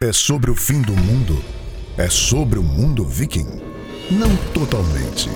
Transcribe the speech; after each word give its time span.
É 0.00 0.12
sobre 0.12 0.48
o 0.48 0.54
fim 0.54 0.80
do 0.80 0.92
mundo? 0.92 1.42
É 1.96 2.08
sobre 2.08 2.56
o 2.56 2.62
mundo 2.62 3.04
viking? 3.04 3.48
Não 4.08 4.36
totalmente. 4.54 5.28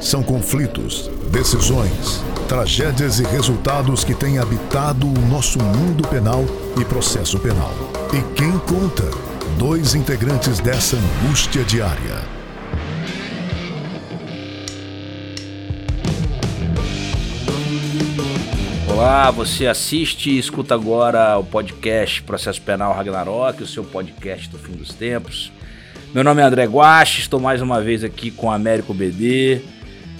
São 0.00 0.22
conflitos, 0.22 1.10
decisões, 1.32 2.22
tragédias 2.48 3.18
e 3.18 3.24
resultados 3.24 4.04
que 4.04 4.14
têm 4.14 4.38
habitado 4.38 5.08
o 5.08 5.26
nosso 5.26 5.58
mundo 5.58 6.06
penal 6.06 6.44
e 6.80 6.84
processo 6.84 7.36
penal. 7.40 7.74
E 8.12 8.34
quem 8.36 8.56
conta? 8.60 9.10
Dois 9.58 9.96
integrantes 9.96 10.60
dessa 10.60 10.96
angústia 10.96 11.64
diária. 11.64 12.35
Olá, 18.96 19.30
você 19.30 19.66
assiste 19.66 20.30
e 20.30 20.38
escuta 20.38 20.74
agora 20.74 21.36
o 21.36 21.44
podcast 21.44 22.22
Processo 22.22 22.62
Penal 22.62 22.94
Ragnarok, 22.94 23.62
o 23.62 23.66
seu 23.66 23.84
podcast 23.84 24.48
do 24.48 24.56
fim 24.56 24.72
dos 24.72 24.94
tempos. 24.94 25.52
Meu 26.14 26.24
nome 26.24 26.40
é 26.40 26.46
André 26.46 26.64
Guache, 26.64 27.20
estou 27.20 27.38
mais 27.38 27.60
uma 27.60 27.82
vez 27.82 28.02
aqui 28.02 28.30
com 28.30 28.50
Américo 28.50 28.94
BD. 28.94 29.60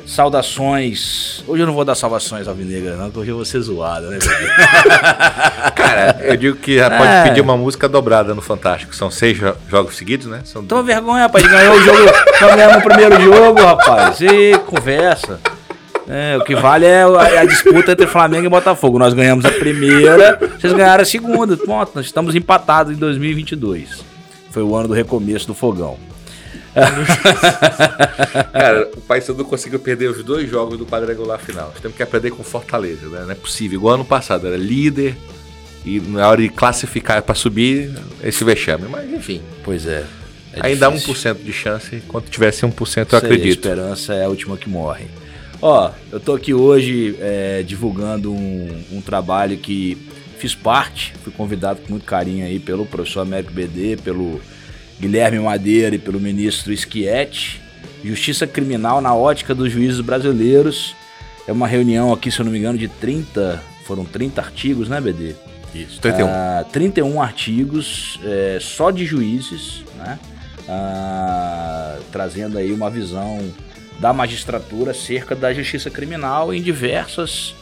Saudações. 0.04 1.42
Hoje 1.48 1.62
eu 1.62 1.66
não 1.66 1.72
vou 1.72 1.86
dar 1.86 1.94
salvações 1.94 2.46
alvinegras, 2.46 2.98
não, 2.98 3.06
porque 3.06 3.20
hoje 3.20 3.30
eu 3.30 3.36
vou 3.36 3.46
ser 3.46 3.60
zoado, 3.60 4.08
né? 4.08 4.18
Cara, 5.74 6.18
eu 6.20 6.36
digo 6.36 6.58
que 6.58 6.76
já 6.76 6.90
pode 6.90 7.10
é. 7.10 7.22
pedir 7.22 7.40
uma 7.40 7.56
música 7.56 7.88
dobrada 7.88 8.34
no 8.34 8.42
Fantástico. 8.42 8.94
São 8.94 9.10
seis 9.10 9.38
jo 9.38 9.54
jogos 9.70 9.96
seguidos, 9.96 10.26
né? 10.26 10.42
São... 10.44 10.62
Toma 10.62 10.82
vergonha, 10.82 11.22
rapaz. 11.22 11.46
Ganhou 11.46 11.76
o 11.76 11.80
jogo. 11.80 12.12
Nós 12.42 12.54
ganhamos 12.54 12.76
o 12.76 12.82
primeiro 12.82 13.22
jogo, 13.22 13.58
rapaz. 13.64 14.20
E 14.20 14.58
conversa. 14.66 15.40
É, 16.08 16.36
o 16.36 16.44
que 16.44 16.54
vale 16.54 16.86
é 16.86 17.02
a, 17.02 17.40
a, 17.40 17.44
disputa 17.44 17.92
entre 17.92 18.06
Flamengo 18.06 18.46
e 18.46 18.48
Botafogo. 18.48 18.98
Nós 18.98 19.12
ganhamos 19.12 19.44
a 19.44 19.50
primeira, 19.50 20.38
vocês 20.58 20.72
ganharam 20.72 21.02
a 21.02 21.06
segunda. 21.06 21.56
Ponto, 21.56 21.92
nós 21.94 22.06
estamos 22.06 22.34
empatados 22.34 22.92
em 22.92 22.96
2022. 22.96 24.04
Foi 24.50 24.62
o 24.62 24.74
ano 24.76 24.88
do 24.88 24.94
recomeço 24.94 25.46
do 25.48 25.54
fogão. 25.54 25.98
Cara, 28.52 28.90
o 28.94 29.00
Paysandu 29.00 29.44
conseguiu 29.44 29.80
perder 29.80 30.10
os 30.10 30.22
dois 30.22 30.48
jogos 30.48 30.78
do 30.78 30.86
quadrangular 30.86 31.38
final. 31.38 31.70
Nós 31.72 31.80
temos 31.80 31.96
que 31.96 32.02
aprender 32.02 32.30
com 32.30 32.44
Fortaleza, 32.44 33.08
né? 33.08 33.22
Não 33.24 33.30
é 33.30 33.34
possível. 33.34 33.78
Igual 33.78 33.94
ano 33.94 34.04
passado, 34.04 34.46
era 34.46 34.56
líder 34.56 35.16
e 35.84 36.00
na 36.00 36.28
hora 36.28 36.42
de 36.42 36.48
classificar 36.48 37.22
para 37.22 37.34
subir, 37.34 37.92
esse 38.22 38.44
vexame. 38.44 38.86
Mas 38.88 39.10
enfim. 39.10 39.40
Pois 39.64 39.86
é. 39.86 40.04
é 40.52 40.66
Ainda 40.66 40.90
difícil. 40.90 41.14
1% 41.14 41.42
de 41.42 41.52
chance. 41.52 42.02
Quando 42.06 42.28
tivesse 42.28 42.66
1%, 42.66 43.12
eu 43.12 43.18
acredito. 43.18 43.46
a 43.46 43.48
esperança 43.48 44.14
é 44.14 44.24
a 44.24 44.28
última 44.28 44.56
que 44.56 44.68
morre. 44.68 45.06
Ó, 45.60 45.90
eu 46.12 46.20
tô 46.20 46.34
aqui 46.34 46.52
hoje 46.52 47.16
é, 47.20 47.62
divulgando 47.62 48.32
um, 48.32 48.84
um, 48.92 49.00
trabalho 49.00 49.56
que 49.56 49.96
fiz 50.38 50.54
parte, 50.54 51.14
fui 51.22 51.32
convidado 51.32 51.80
com 51.80 51.90
muito 51.90 52.04
carinho 52.04 52.44
aí 52.44 52.58
pelo 52.58 52.84
professor 52.84 53.20
Américo 53.20 53.52
BD, 53.52 53.96
pelo 53.96 54.40
Guilherme 55.00 55.38
Madeira 55.38 55.96
e 55.96 55.98
pelo 55.98 56.20
ministro 56.20 56.76
Schietti. 56.76 57.60
Justiça 58.04 58.46
Criminal 58.46 59.00
na 59.00 59.14
ótica 59.14 59.54
dos 59.54 59.72
juízes 59.72 60.00
brasileiros. 60.00 60.94
É 61.46 61.52
uma 61.52 61.66
reunião 61.66 62.12
aqui, 62.12 62.30
se 62.30 62.40
eu 62.40 62.44
não 62.44 62.52
me 62.52 62.58
engano, 62.58 62.78
de 62.78 62.88
30, 62.88 63.62
foram 63.84 64.04
30 64.04 64.40
artigos, 64.40 64.88
né, 64.88 65.00
BD? 65.00 65.34
Isso, 65.74 66.00
31. 66.00 66.26
Ah, 66.28 66.64
31 66.70 67.20
artigos 67.22 68.20
é, 68.24 68.58
só 68.60 68.90
de 68.90 69.04
juízes, 69.04 69.84
né? 69.96 70.18
Ah, 70.68 71.98
trazendo 72.10 72.58
aí 72.58 72.72
uma 72.72 72.90
visão 72.90 73.40
da 73.98 74.12
magistratura 74.12 74.90
acerca 74.90 75.34
da 75.34 75.52
justiça 75.52 75.90
criminal 75.90 76.52
em 76.52 76.60
diversas, 76.62 77.54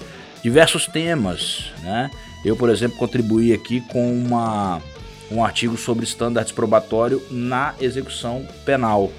diversos 0.43 0.87
temas. 0.87 1.73
Né? 1.83 2.11
Eu, 2.45 2.57
por 2.57 2.69
exemplo, 2.69 2.97
contribuí 2.97 3.53
aqui 3.53 3.81
com 3.81 4.13
uma, 4.13 4.83
um 5.31 5.45
artigo 5.45 5.77
sobre 5.77 6.05
estándares 6.05 6.53
probatório 6.53 7.23
na 7.31 7.75
execução 7.81 8.47
penal. 8.65 9.13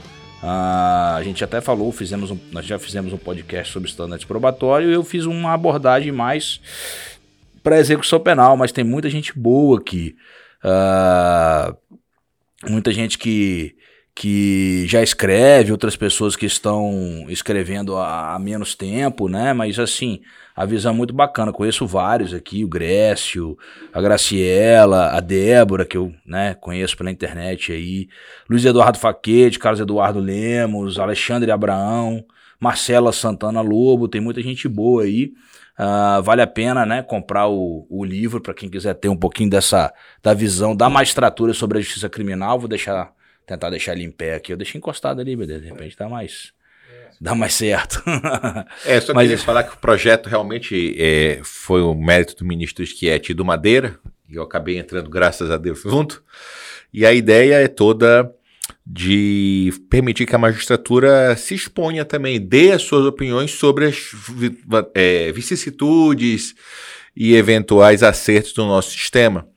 Uh, 0.44 1.16
a 1.16 1.22
gente 1.24 1.44
até 1.44 1.60
falou, 1.60 1.92
fizemos 1.92 2.30
um, 2.30 2.38
nós 2.52 2.66
já 2.66 2.78
fizemos 2.78 3.12
um 3.12 3.18
podcast 3.18 3.74
sobre 3.74 3.90
estándares 3.90 4.26
probatório 4.26 4.92
e 4.92 4.94
eu 4.94 5.04
fiz 5.04 5.26
uma 5.26 5.54
abordagem 5.54 6.12
mais 6.12 6.62
para 7.64 7.80
execução 7.80 8.20
penal, 8.20 8.56
mas 8.56 8.72
tem 8.72 8.84
muita 8.84 9.10
gente 9.10 9.38
boa 9.38 9.80
aqui. 9.80 10.16
Uh, 10.64 11.76
muita 12.70 12.92
gente 12.92 13.18
que 13.18 13.76
que 14.16 14.88
já 14.88 15.04
escreve, 15.04 15.74
outras 15.74 15.98
pessoas 15.98 16.38
que 16.38 16.46
estão 16.46 17.26
escrevendo 17.28 17.98
há, 17.98 18.40
menos 18.40 18.74
tempo, 18.74 19.28
né? 19.28 19.52
Mas 19.52 19.78
assim, 19.78 20.22
a 20.56 20.66
visão 20.66 20.94
é 20.94 20.96
muito 20.96 21.14
bacana. 21.14 21.52
Conheço 21.52 21.86
vários 21.86 22.34
aqui, 22.34 22.64
o 22.64 22.68
Grécio, 22.70 23.58
a 23.92 24.02
Graciela, 24.02 25.10
a 25.10 25.20
Débora, 25.20 25.84
que 25.84 25.98
eu 25.98 26.14
né, 26.26 26.54
conheço 26.54 26.96
pela 26.96 27.12
internet 27.12 27.74
aí, 27.74 28.08
Luiz 28.50 28.64
Eduardo 28.64 28.98
Faquete, 28.98 29.60
Carlos 29.60 29.82
Eduardo 29.82 30.20
Lemos, 30.20 30.98
Alexandre 30.98 31.52
Abraão, 31.52 32.24
Marcela 32.58 33.12
Santana 33.12 33.60
Lobo, 33.60 34.08
tem 34.08 34.22
muita 34.22 34.42
gente 34.42 34.66
boa 34.70 35.04
aí. 35.04 35.34
Uh, 35.78 36.24
vale 36.24 36.42
a 36.42 36.48
pena 36.48 36.86
né, 36.86 37.04
comprar 37.04 37.50
o, 37.50 37.86
o 37.90 38.06
livro 38.06 38.40
para 38.40 38.54
quem 38.54 38.70
quiser 38.70 38.94
ter 38.94 39.10
um 39.10 39.18
pouquinho 39.18 39.50
dessa 39.50 39.94
da 40.24 40.34
visão 40.34 40.74
da 40.74 40.90
magistratura 40.90 41.54
sobre 41.54 41.80
a 41.80 41.82
justiça 41.82 42.08
criminal. 42.08 42.58
Vou 42.58 42.70
deixar 42.70 43.14
tentar 43.46 43.70
deixar 43.70 43.94
ele 43.94 44.04
em 44.04 44.12
pé 44.12 44.36
aqui. 44.36 44.52
Eu 44.52 44.58
deixei 44.58 44.78
encostado 44.78 45.22
ali, 45.22 45.36
beleza. 45.36 45.62
De 45.62 45.68
repente 45.68 45.96
dá 45.98 46.10
mais. 46.10 46.54
Dá 47.20 47.34
mais 47.34 47.54
certo. 47.54 48.04
é, 48.86 49.00
só 49.00 49.14
Mas... 49.14 49.24
queria 49.30 49.44
falar 49.44 49.64
que 49.64 49.74
o 49.74 49.78
projeto 49.78 50.28
realmente 50.28 50.96
é, 51.00 51.40
foi 51.44 51.82
o 51.82 51.96
mérito 51.96 52.36
do 52.36 52.46
ministro 52.46 52.86
Schietti 52.86 53.32
e 53.32 53.36
do 53.36 53.46
Madeira, 53.46 53.98
e 54.30 54.36
eu 54.36 54.44
acabei 54.44 54.78
entrando, 54.78 55.10
graças 55.10 55.50
a 55.50 55.56
Deus, 55.56 55.82
junto. 55.82 56.22
E 56.94 57.06
a 57.06 57.14
ideia 57.14 57.56
é 57.56 57.70
toda 57.70 58.30
de 58.86 59.72
permitir 59.90 60.26
que 60.26 60.36
a 60.36 60.40
magistratura 60.40 61.36
se 61.38 61.56
exponha 61.56 62.04
também, 62.04 62.40
dê 62.40 62.72
as 62.72 62.84
suas 62.84 63.06
opiniões 63.06 63.52
sobre 63.52 63.86
as 63.86 64.12
é, 64.94 65.32
vicissitudes 65.32 66.54
e 67.16 67.36
eventuais 67.36 68.04
acertos 68.04 68.54
do 68.54 68.66
nosso 68.66 68.92
sistema. 68.92 69.48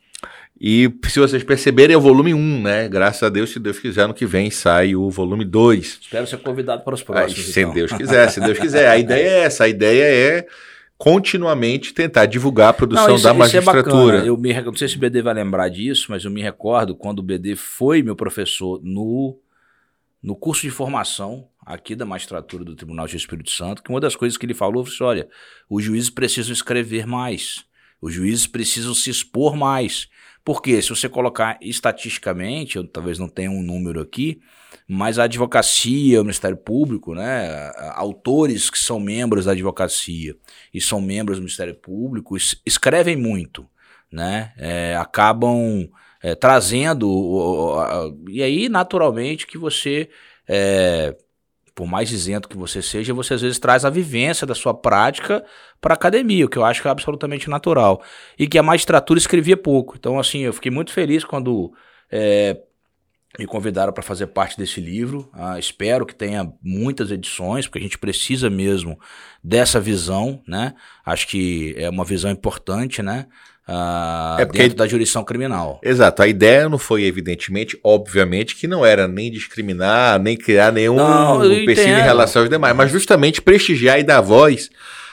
E 0.61 0.93
se 1.09 1.21
vocês 1.21 1.45
perceberem, 1.45 1.95
é 1.95 1.97
o 1.97 2.01
volume 2.01 2.35
1, 2.35 2.63
né? 2.63 2.89
Graças 2.89 3.23
a 3.23 3.29
Deus, 3.29 3.51
se 3.51 3.61
Deus 3.61 3.79
quiser, 3.79 4.03
ano 4.03 4.15
que 4.15 4.27
vem 4.27 4.51
sai 4.51 4.97
o 4.97 5.09
volume 5.09 5.45
2. 5.45 5.99
Espero 6.03 6.27
ser 6.27 6.39
convidado 6.39 6.83
para 6.83 6.95
os 6.95 7.03
próximos. 7.03 7.47
Aí, 7.47 7.53
se 7.53 7.61
então. 7.61 7.75
Deus 7.75 7.93
quiser, 7.93 8.29
se 8.29 8.41
Deus 8.41 8.59
quiser. 8.59 8.89
A 8.89 8.99
ideia 8.99 9.29
é 9.29 9.39
essa, 9.45 9.65
a 9.65 9.69
ideia 9.69 10.03
é 10.03 10.47
continuamente 10.99 11.95
tentar 11.95 12.27
divulgar 12.27 12.71
a 12.71 12.73
produção 12.73 13.07
não, 13.07 13.15
isso, 13.15 13.25
da 13.25 13.33
magistratura. 13.33 14.25
É 14.25 14.29
eu 14.29 14.37
me, 14.37 14.53
não 14.61 14.75
sei 14.75 14.89
se 14.89 14.97
o 14.97 14.99
BD 14.99 15.23
vai 15.23 15.33
lembrar 15.33 15.69
disso, 15.69 16.07
mas 16.09 16.25
eu 16.25 16.31
me 16.31 16.43
recordo 16.43 16.97
quando 16.97 17.21
o 17.21 17.23
BD 17.23 17.55
foi 17.55 18.03
meu 18.03 18.17
professor 18.17 18.81
no, 18.83 19.39
no 20.21 20.35
curso 20.35 20.63
de 20.63 20.71
formação 20.71 21.47
aqui 21.65 21.95
da 21.95 22.05
magistratura 22.05 22.65
do 22.65 22.75
Tribunal 22.75 23.07
de 23.07 23.17
Espírito 23.17 23.53
Santo, 23.53 23.81
que 23.81 23.91
uma 23.91 24.01
das 24.01 24.17
coisas 24.17 24.37
que 24.37 24.45
ele 24.45 24.55
falou 24.55 24.85
foi 24.85 25.07
olha, 25.07 25.29
os 25.71 25.85
juízes 25.85 26.11
precisam 26.11 26.53
escrever 26.53 27.07
mais, 27.07 27.65
os 28.01 28.13
juízes 28.13 28.49
precisam 28.49 28.93
se 28.93 29.09
expor 29.09 29.55
mais. 29.55 30.09
Porque 30.49 30.81
se 30.81 30.89
você 30.89 31.11
colocar 31.11 31.59
estatisticamente, 31.61 32.77
eu 32.77 32.89
talvez 32.89 33.19
não 33.19 33.29
tenha 33.29 33.51
um 33.51 33.63
número 33.63 34.01
aqui, 34.01 34.41
mas 34.89 35.19
a 35.19 35.25
advocacia, 35.25 36.19
o 36.19 36.25
Ministério 36.25 36.57
Público, 36.57 37.15
né, 37.15 37.71
autores 37.93 38.71
que 38.71 38.79
são 38.79 38.99
membros 38.99 39.45
da 39.45 39.53
advocacia 39.53 40.35
e 40.73 40.81
são 40.81 41.03
membros 41.03 41.37
do 41.37 41.43
Ministério 41.43 41.75
Público 41.75 42.35
escrevem 42.65 43.15
muito, 43.15 43.69
né, 44.11 44.55
é, 44.57 44.97
acabam 44.97 45.87
é, 46.23 46.35
trazendo, 46.35 47.77
e 48.31 48.43
aí 48.43 48.71
naturalmente 48.71 49.47
que 49.47 49.59
você 49.59 50.09
é, 50.49 51.15
por 51.79 51.87
mais 51.87 52.11
isento 52.11 52.49
que 52.49 52.57
você 52.57 52.83
seja, 52.83 53.15
você 53.15 53.35
às 53.35 53.41
vezes 53.41 53.57
traz 53.57 53.85
a 53.85 53.91
vivência 53.91 54.45
da 54.45 54.53
sua 54.53 54.75
prática 54.75 55.45
para 55.81 55.95
academia, 55.95 56.45
o 56.45 56.49
que 56.49 56.59
eu 56.59 56.65
acho 56.65 56.83
que 56.83 56.89
é 56.89 56.91
absolutamente 56.91 57.49
natural. 57.49 58.03
E 58.37 58.49
que 58.49 58.59
a 58.59 58.65
magistratura 58.65 59.17
escrevia 59.17 59.57
pouco. 59.57 59.95
Então, 59.97 60.19
assim, 60.19 60.41
eu 60.41 60.53
fiquei 60.53 60.73
muito 60.73 60.93
feliz 60.93 61.23
quando 61.23 61.73
é, 62.11 62.61
me 63.39 63.47
convidaram 63.47 63.93
para 63.93 64.03
fazer 64.03 64.27
parte 64.27 64.59
desse 64.59 64.81
livro. 64.81 65.31
Ah, 65.33 65.57
espero 65.57 66.05
que 66.05 66.17
tenha 66.17 66.53
muitas 66.61 67.13
edições, 67.13 67.69
porque 67.69 67.79
a 67.79 67.83
gente 67.83 67.97
precisa 67.97 68.51
mesmo 68.51 68.99
dessa 69.41 69.79
visão, 69.79 70.43
né? 70.49 70.75
Acho 71.07 71.29
que 71.29 71.77
é 71.79 71.89
uma 71.89 72.05
visão 72.05 72.33
importante, 72.33 73.05
né? 73.05 73.29
Uh, 73.69 74.41
é 74.41 74.47
porque... 74.47 74.63
dentro 74.63 74.79
da 74.79 74.87
jurisdição 74.87 75.23
criminal. 75.23 75.79
Exato. 75.83 76.23
A 76.23 76.27
ideia 76.27 76.71
não 76.71 76.79
foi, 76.79 77.05
evidentemente, 77.05 77.79
obviamente, 77.85 78.57
que 78.57 78.67
não 78.67 78.85
era 78.85 79.07
nem 79.07 79.31
discriminar, 79.31 80.19
nem 80.19 80.39
criar 80.39 80.73
nenhum 80.73 80.97
empecilho 81.45 81.99
em 81.99 82.03
relação 82.03 82.43
aos 82.43 82.49
demais, 82.49 82.75
mas 82.75 82.91
justamente 82.91 83.43
prestigiar 83.43 84.01
e 84.01 84.03
dar 84.03 84.23
voz 84.23 84.71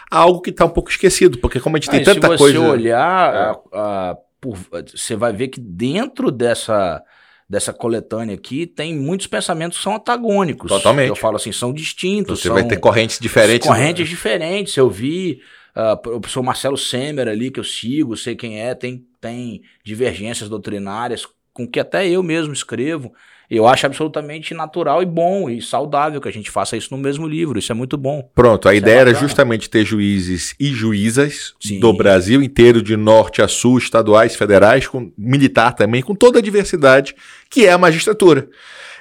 a 0.10 0.20
algo 0.20 0.40
que 0.40 0.52
está 0.52 0.64
um 0.64 0.70
pouco 0.70 0.90
esquecido, 0.90 1.38
porque 1.40 1.60
como 1.60 1.76
a 1.76 1.80
gente 1.80 1.90
tem 1.90 2.02
tanta 2.02 2.38
coisa... 2.38 2.58
Se 2.58 2.64
você 2.64 2.72
olhar, 2.72 3.58
é. 3.74 4.16
por, 4.40 4.58
você 4.96 5.18
vai 5.18 5.34
ver 5.34 5.50
que 5.50 5.60
dentro 5.60 6.32
dessa 6.32 7.04
dessa 7.48 7.72
coletânea 7.72 8.34
aqui 8.34 8.66
tem 8.66 8.96
muitos 8.96 9.28
pensamentos 9.28 9.78
que 9.78 9.84
são 9.84 9.96
antagônicos. 9.96 10.68
Totalmente. 10.68 11.10
Eu 11.10 11.16
falo 11.16 11.36
assim, 11.36 11.52
são 11.52 11.72
distintos. 11.72 12.40
Você 12.40 12.48
são 12.48 12.56
vai 12.56 12.64
ter 12.64 12.78
correntes 12.78 13.20
diferentes. 13.20 13.68
Correntes 13.68 14.06
né? 14.06 14.10
diferentes. 14.10 14.76
Eu 14.76 14.90
vi 14.90 15.42
Uh, 15.76 16.16
o 16.16 16.22
professor 16.22 16.42
Marcelo 16.42 16.78
Semer 16.78 17.28
ali, 17.28 17.52
que 17.52 17.60
eu 17.60 17.64
sigo, 17.64 18.16
sei 18.16 18.36
quem 18.36 18.62
é, 18.62 18.74
tem, 18.74 19.06
tem 19.20 19.62
divergências 19.84 20.48
doutrinárias 20.48 21.28
com 21.54 21.68
que 21.68 21.80
até 21.80 22.08
eu 22.08 22.22
mesmo 22.22 22.54
escrevo. 22.54 23.14
Eu 23.50 23.68
acho 23.68 23.86
absolutamente 23.86 24.54
natural 24.54 25.04
e 25.04 25.06
bom 25.06 25.50
e 25.50 25.62
saudável 25.62 26.20
que 26.20 26.28
a 26.28 26.32
gente 26.32 26.50
faça 26.50 26.76
isso 26.76 26.96
no 26.96 26.98
mesmo 26.98 27.28
livro. 27.28 27.60
Isso 27.60 27.72
é 27.72 27.76
muito 27.76 27.96
bom. 27.96 28.28
Pronto, 28.34 28.68
a 28.68 28.74
isso 28.74 28.84
é 28.84 28.88
ideia 28.88 28.98
é 28.98 29.02
era 29.02 29.14
justamente 29.14 29.70
ter 29.70 29.86
juízes 29.86 30.56
e 30.60 30.74
juízas 30.74 31.54
Sim. 31.62 31.80
do 31.80 31.94
Brasil 31.94 32.42
inteiro, 32.42 32.82
de 32.82 32.98
norte 32.98 33.42
a 33.42 33.48
sul, 33.48 33.78
estaduais, 33.78 34.36
federais, 34.36 34.88
com 34.88 35.12
militar 35.18 35.74
também, 35.74 36.02
com 36.02 36.16
toda 36.16 36.40
a 36.40 36.42
diversidade 36.42 37.16
que 37.50 37.66
é 37.66 37.72
a 37.72 37.78
magistratura. 37.78 38.50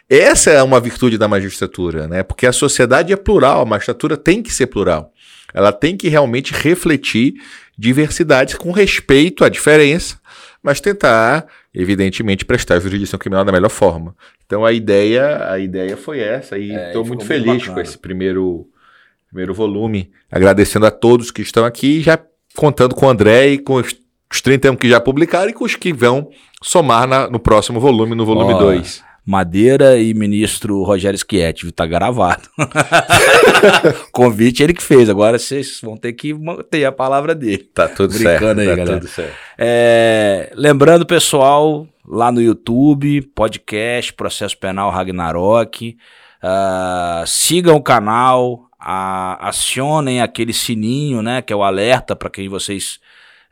Essa 0.08 0.50
é 0.50 0.62
uma 0.62 0.78
virtude 0.78 1.16
da 1.16 1.26
magistratura, 1.26 2.06
né? 2.06 2.22
Porque 2.22 2.46
a 2.46 2.52
sociedade 2.52 3.12
é 3.12 3.16
plural, 3.16 3.62
a 3.62 3.64
magistratura 3.64 4.18
tem 4.18 4.42
que 4.42 4.52
ser 4.52 4.66
plural. 4.66 5.13
Ela 5.54 5.72
tem 5.72 5.96
que 5.96 6.08
realmente 6.08 6.52
refletir 6.52 7.34
diversidades 7.78 8.56
com 8.56 8.72
respeito 8.72 9.44
à 9.44 9.48
diferença, 9.48 10.18
mas 10.62 10.80
tentar, 10.80 11.46
evidentemente, 11.72 12.44
prestar 12.44 12.80
jurisdição 12.80 13.18
criminal 13.18 13.44
da 13.44 13.52
melhor 13.52 13.70
forma. 13.70 14.16
Então 14.44 14.64
a 14.64 14.72
ideia, 14.72 15.50
a 15.50 15.58
ideia 15.58 15.96
foi 15.96 16.18
essa 16.18 16.58
e 16.58 16.74
estou 16.74 17.04
é, 17.04 17.06
muito 17.06 17.24
feliz 17.24 17.68
com 17.68 17.78
esse 17.80 17.96
primeiro, 17.96 18.68
primeiro 19.28 19.54
volume, 19.54 20.10
agradecendo 20.30 20.86
a 20.86 20.90
todos 20.90 21.30
que 21.30 21.42
estão 21.42 21.64
aqui, 21.64 22.00
já 22.00 22.18
contando 22.56 22.94
com 22.94 23.06
o 23.06 23.08
André 23.08 23.48
e 23.48 23.58
com 23.58 23.74
os, 23.74 23.94
os 24.30 24.40
31 24.40 24.76
que 24.76 24.88
já 24.88 25.00
publicaram 25.00 25.50
e 25.50 25.52
com 25.52 25.64
os 25.64 25.76
que 25.76 25.92
vão 25.92 26.30
somar 26.62 27.06
na, 27.06 27.28
no 27.28 27.38
próximo 27.38 27.78
volume, 27.78 28.14
no 28.14 28.24
volume 28.24 28.54
2. 28.54 29.04
Madeira 29.26 29.98
e 29.98 30.12
ministro 30.12 30.82
Rogério 30.82 31.18
Schietti, 31.18 31.72
tá 31.72 31.86
gravado. 31.86 32.42
Convite 34.12 34.62
ele 34.62 34.74
que 34.74 34.82
fez, 34.82 35.08
agora 35.08 35.38
vocês 35.38 35.80
vão 35.82 35.96
ter 35.96 36.12
que 36.12 36.34
ter 36.70 36.84
a 36.84 36.92
palavra 36.92 37.34
dele. 37.34 37.70
Tá 37.72 37.88
tudo 37.88 38.12
Brincando 38.12 38.38
certo. 38.38 38.60
Aí, 38.60 38.66
tá 38.66 38.74
galera. 38.74 39.00
tudo 39.00 39.08
certo. 39.08 39.34
É, 39.56 40.52
lembrando, 40.54 41.06
pessoal, 41.06 41.86
lá 42.06 42.30
no 42.30 42.42
YouTube, 42.42 43.22
podcast 43.34 44.12
Processo 44.12 44.58
Penal 44.58 44.90
Ragnarok. 44.90 45.96
Uh, 46.42 47.26
sigam 47.26 47.76
o 47.76 47.82
canal, 47.82 48.68
uh, 48.78 49.40
acionem 49.40 50.20
aquele 50.20 50.52
sininho, 50.52 51.22
né, 51.22 51.40
que 51.40 51.50
é 51.50 51.56
o 51.56 51.62
alerta 51.62 52.14
para 52.14 52.28
que 52.28 52.46
vocês 52.46 53.00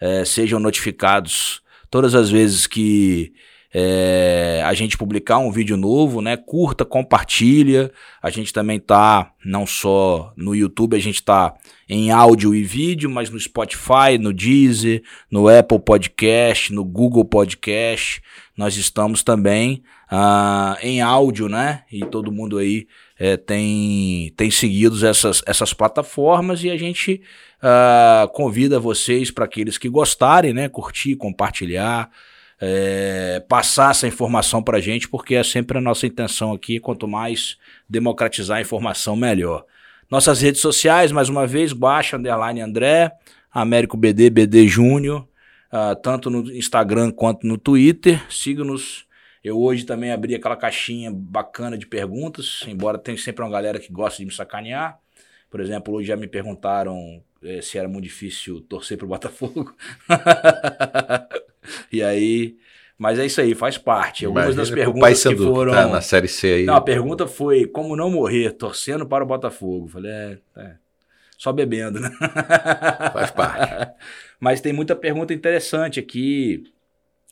uh, 0.03 0.27
sejam 0.27 0.61
notificados 0.61 1.63
todas 1.91 2.15
as 2.15 2.29
vezes 2.29 2.67
que 2.67 3.33
é, 3.75 4.63
a 4.67 4.75
gente 4.75 4.99
publicar 4.99 5.39
um 5.39 5.51
vídeo 5.51 5.79
novo, 5.79 6.21
né? 6.21 6.37
Curta, 6.37 6.85
compartilha. 6.85 7.91
A 8.23 8.29
gente 8.29 8.53
também 8.53 8.79
tá 8.79 9.33
não 9.43 9.67
só 9.67 10.33
no 10.37 10.55
YouTube, 10.55 10.95
a 10.95 11.01
gente 11.01 11.23
tá 11.23 11.55
em 11.89 12.11
áudio 12.11 12.55
e 12.55 12.63
vídeo, 12.63 13.09
mas 13.09 13.31
no 13.31 13.41
Spotify, 13.41 14.19
no 14.21 14.33
Deezer, 14.33 15.03
no 15.31 15.49
Apple 15.49 15.79
Podcast, 15.79 16.71
no 16.71 16.85
Google 16.85 17.25
Podcast. 17.25 18.21
Nós 18.55 18.77
estamos 18.77 19.23
também 19.23 19.83
uh, 20.13 20.77
em 20.83 21.01
áudio, 21.01 21.49
né? 21.49 21.85
E 21.91 22.05
todo 22.05 22.31
mundo 22.31 22.59
aí 22.59 22.87
é, 23.19 23.39
tem, 23.39 24.35
tem 24.37 24.51
seguido 24.51 25.05
essas, 25.07 25.43
essas 25.47 25.73
plataformas 25.73 26.63
e 26.63 26.71
a 26.71 26.77
gente 26.77 27.23
uh, 27.63 28.29
convida 28.33 28.79
vocês 28.79 29.31
para 29.31 29.47
aqueles 29.47 29.79
que 29.79 29.89
gostarem, 29.89 30.53
né? 30.53 30.69
Curtir, 30.69 31.17
compartilhar 31.17 32.11
é, 32.65 33.41
passar 33.49 33.91
essa 33.91 34.07
informação 34.07 34.63
para 34.63 34.79
a 34.79 34.81
gente, 34.81 35.09
porque 35.09 35.35
é 35.35 35.43
sempre 35.43 35.79
a 35.79 35.81
nossa 35.81 36.07
intenção 36.07 36.53
aqui, 36.53 36.79
quanto 36.79 37.09
mais 37.09 37.59
democratizar 37.89 38.59
a 38.59 38.61
informação, 38.61 39.17
melhor. 39.17 39.65
Nossas 40.09 40.41
redes 40.41 40.61
sociais, 40.61 41.11
mais 41.11 41.29
uma 41.29 41.45
vez, 41.45 41.73
baixa, 41.73 42.17
underline 42.17 42.61
André, 42.61 43.11
Américo 43.51 43.97
BD, 43.97 44.31
BD 44.31 44.69
Júnior, 44.69 45.27
uh, 45.73 45.97
tanto 46.01 46.31
no 46.31 46.53
Instagram 46.53 47.11
quanto 47.11 47.45
no 47.49 47.59
Twitter. 47.59 48.23
Siga-nos. 48.31 49.07
Eu 49.43 49.61
hoje 49.61 49.85
também 49.85 50.13
abri 50.13 50.37
aquela 50.37 50.55
caixinha 50.55 51.11
bacana 51.13 51.77
de 51.77 51.85
perguntas, 51.85 52.61
embora 52.69 52.97
tenha 52.97 53.19
sempre 53.19 53.43
uma 53.43 53.51
galera 53.51 53.81
que 53.81 53.93
gosta 53.93 54.19
de 54.19 54.27
me 54.27 54.33
sacanear. 54.33 55.01
Por 55.51 55.61
exemplo, 55.61 55.95
hoje 55.95 56.07
já 56.07 56.17
me 56.17 56.29
perguntaram 56.29 57.21
eh, 57.43 57.61
se 57.61 57.77
era 57.77 57.89
muito 57.89 58.05
difícil 58.05 58.61
torcer 58.61 58.97
pro 58.97 59.09
Botafogo. 59.09 59.75
E 61.91 62.03
aí. 62.03 62.57
Mas 62.99 63.19
é 63.19 63.27
isso 63.27 63.41
aí, 63.41 63.55
faz 63.55 63.77
parte. 63.77 64.25
Algumas 64.25 64.55
Imagina 64.55 64.63
das 64.63 64.71
perguntas 64.71 65.23
que 65.23 65.37
foram. 65.37 65.73
Tá 65.73 65.89
na 65.89 66.01
série 66.01 66.29
C 66.29 66.47
aí. 66.47 66.65
Não, 66.65 66.77
a 66.77 66.81
pergunta 66.81 67.27
foi 67.27 67.67
como 67.67 67.97
não 67.97 68.11
morrer 68.11 68.53
torcendo 68.53 69.07
para 69.07 69.25
o 69.25 69.27
Botafogo. 69.27 69.89
Falei, 69.89 70.11
é, 70.11 70.39
é 70.57 70.75
só 71.37 71.53
bebendo, 71.53 71.99
né? 71.99 72.09
Faz 73.13 73.33
parte. 73.33 73.93
Mas 74.39 74.61
tem 74.61 74.73
muita 74.73 74.95
pergunta 74.95 75.35
interessante 75.35 75.99
aqui. 75.99 76.63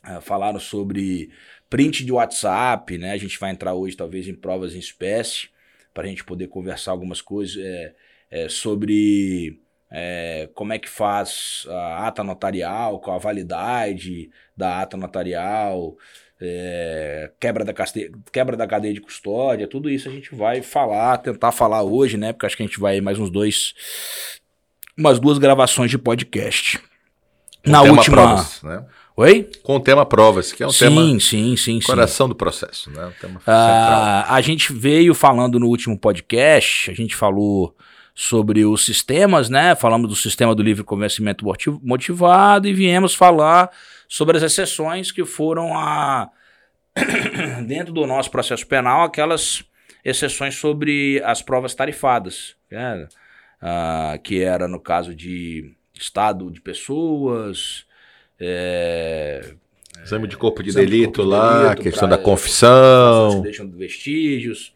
Uh, 0.04 0.20
falaram 0.20 0.58
sobre 0.58 1.30
print 1.68 2.04
de 2.04 2.10
WhatsApp, 2.10 2.98
né? 2.98 3.12
A 3.12 3.16
gente 3.16 3.38
vai 3.38 3.52
entrar 3.52 3.74
hoje, 3.74 3.96
talvez, 3.96 4.26
em 4.26 4.34
provas 4.34 4.74
em 4.74 4.80
espécie, 4.80 5.48
para 5.94 6.04
a 6.04 6.06
gente 6.08 6.24
poder 6.24 6.48
conversar 6.48 6.90
algumas 6.90 7.20
coisas 7.20 7.56
é, 7.56 7.94
é, 8.30 8.48
sobre 8.48 9.60
é, 9.90 10.48
como 10.54 10.72
é 10.72 10.78
que 10.78 10.88
faz 10.88 11.66
a 11.68 12.06
ata 12.06 12.22
notarial, 12.22 13.00
qual 13.00 13.16
a 13.16 13.20
validade 13.20 14.30
da 14.56 14.82
ata 14.82 14.96
notarial, 14.96 15.96
é, 16.40 17.30
quebra, 17.40 17.64
da 17.64 17.72
cadeia, 17.72 18.10
quebra 18.32 18.56
da 18.56 18.66
cadeia 18.66 18.94
de 18.94 19.00
custódia, 19.00 19.66
tudo 19.66 19.90
isso 19.90 20.08
a 20.08 20.12
gente 20.12 20.34
vai 20.34 20.62
falar, 20.62 21.18
tentar 21.18 21.52
falar 21.52 21.82
hoje, 21.82 22.16
né? 22.16 22.32
Porque 22.32 22.46
acho 22.46 22.56
que 22.56 22.62
a 22.62 22.66
gente 22.66 22.80
vai 22.80 23.00
mais 23.00 23.18
uns 23.18 23.30
dois, 23.30 23.74
umas 24.96 25.18
duas 25.18 25.38
gravações 25.38 25.90
de 25.90 25.98
podcast. 25.98 26.78
Com 26.78 27.70
Na 27.70 27.82
última. 27.82 28.16
Provas, 28.16 28.62
né? 28.62 28.84
Oi? 29.16 29.50
Com 29.62 29.76
o 29.76 29.80
tema 29.80 30.06
provas, 30.06 30.50
que 30.50 30.62
é 30.62 30.66
um 30.66 30.70
sim, 30.70 30.78
tema. 30.86 31.20
Sim, 31.20 31.56
sim, 31.56 31.80
Coração 31.80 32.26
do 32.26 32.34
processo, 32.34 32.90
né? 32.90 33.04
Um 33.04 33.12
tema 33.20 33.42
ah, 33.46 34.34
a 34.34 34.40
gente 34.40 34.72
veio 34.72 35.12
falando 35.14 35.60
no 35.60 35.66
último 35.66 35.98
podcast, 35.98 36.90
a 36.90 36.94
gente 36.94 37.14
falou 37.14 37.76
sobre 38.20 38.66
os 38.66 38.84
sistemas, 38.84 39.48
né? 39.48 39.74
Falamos 39.74 40.06
do 40.06 40.14
sistema 40.14 40.54
do 40.54 40.62
livre 40.62 40.84
convencimento 40.84 41.42
motivado 41.82 42.68
e 42.68 42.74
viemos 42.74 43.14
falar 43.14 43.70
sobre 44.06 44.36
as 44.36 44.42
exceções 44.42 45.10
que 45.10 45.24
foram 45.24 45.74
a 45.74 46.28
dentro 47.66 47.94
do 47.94 48.06
nosso 48.06 48.30
processo 48.30 48.66
penal 48.66 49.04
aquelas 49.04 49.64
exceções 50.04 50.54
sobre 50.54 51.22
as 51.24 51.40
provas 51.40 51.74
tarifadas, 51.74 52.56
né? 52.70 53.08
ah, 53.58 54.18
que 54.22 54.42
era 54.42 54.68
no 54.68 54.78
caso 54.78 55.14
de 55.14 55.72
estado 55.94 56.50
de 56.50 56.60
pessoas, 56.60 57.86
é, 58.38 59.54
exame 60.04 60.28
de 60.28 60.36
corpo 60.36 60.62
de 60.62 60.72
delito 60.72 60.98
de 60.98 61.16
corpo 61.16 61.22
lá, 61.22 61.52
de 61.52 61.62
delito, 61.62 61.82
questão 61.84 62.06
pra, 62.06 62.18
da 62.18 62.22
confissão, 62.22 63.40
deixam 63.40 63.70
vestígios 63.70 64.74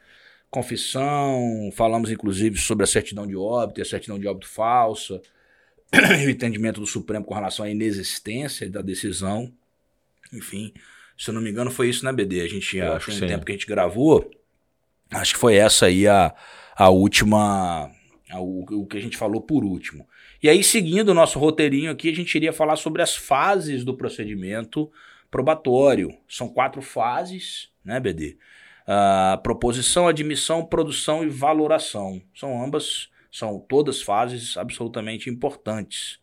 confissão, 0.54 1.68
falamos 1.72 2.12
inclusive 2.12 2.56
sobre 2.58 2.84
a 2.84 2.86
certidão 2.86 3.26
de 3.26 3.34
óbito 3.34 3.80
e 3.80 3.82
a 3.82 3.84
certidão 3.84 4.20
de 4.20 4.28
óbito 4.28 4.46
falsa, 4.46 5.20
o 6.24 6.30
entendimento 6.30 6.80
do 6.80 6.86
Supremo 6.86 7.24
com 7.24 7.34
relação 7.34 7.66
à 7.66 7.70
inexistência 7.70 8.70
da 8.70 8.80
decisão. 8.80 9.52
Enfim, 10.32 10.72
se 11.18 11.28
eu 11.28 11.34
não 11.34 11.42
me 11.42 11.50
engano, 11.50 11.72
foi 11.72 11.88
isso, 11.88 12.04
né, 12.04 12.12
BD? 12.12 12.40
A 12.40 12.46
gente 12.46 12.78
já 12.78 13.00
tem 13.00 13.16
um 13.16 13.26
tempo 13.26 13.44
que 13.44 13.50
a 13.50 13.54
gente 13.56 13.66
gravou. 13.66 14.30
Acho 15.10 15.34
que 15.34 15.40
foi 15.40 15.56
essa 15.56 15.86
aí 15.86 16.06
a, 16.06 16.32
a 16.76 16.88
última. 16.88 17.90
A, 18.30 18.40
o, 18.40 18.60
o 18.82 18.86
que 18.86 18.96
a 18.96 19.00
gente 19.00 19.16
falou 19.16 19.40
por 19.42 19.64
último. 19.64 20.08
E 20.40 20.48
aí, 20.48 20.62
seguindo 20.62 21.08
o 21.08 21.14
nosso 21.14 21.36
roteirinho 21.36 21.90
aqui, 21.90 22.10
a 22.10 22.14
gente 22.14 22.32
iria 22.32 22.52
falar 22.52 22.76
sobre 22.76 23.02
as 23.02 23.16
fases 23.16 23.84
do 23.84 23.96
procedimento 23.96 24.88
probatório. 25.32 26.16
São 26.28 26.48
quatro 26.48 26.80
fases, 26.80 27.70
né, 27.84 27.98
BD? 27.98 28.38
Uh, 28.86 29.40
proposição, 29.42 30.06
admissão, 30.06 30.64
produção 30.64 31.24
e 31.24 31.28
valoração. 31.28 32.20
São 32.34 32.62
ambas, 32.62 33.08
são 33.32 33.58
todas 33.58 34.02
fases 34.02 34.56
absolutamente 34.56 35.30
importantes. 35.30 36.18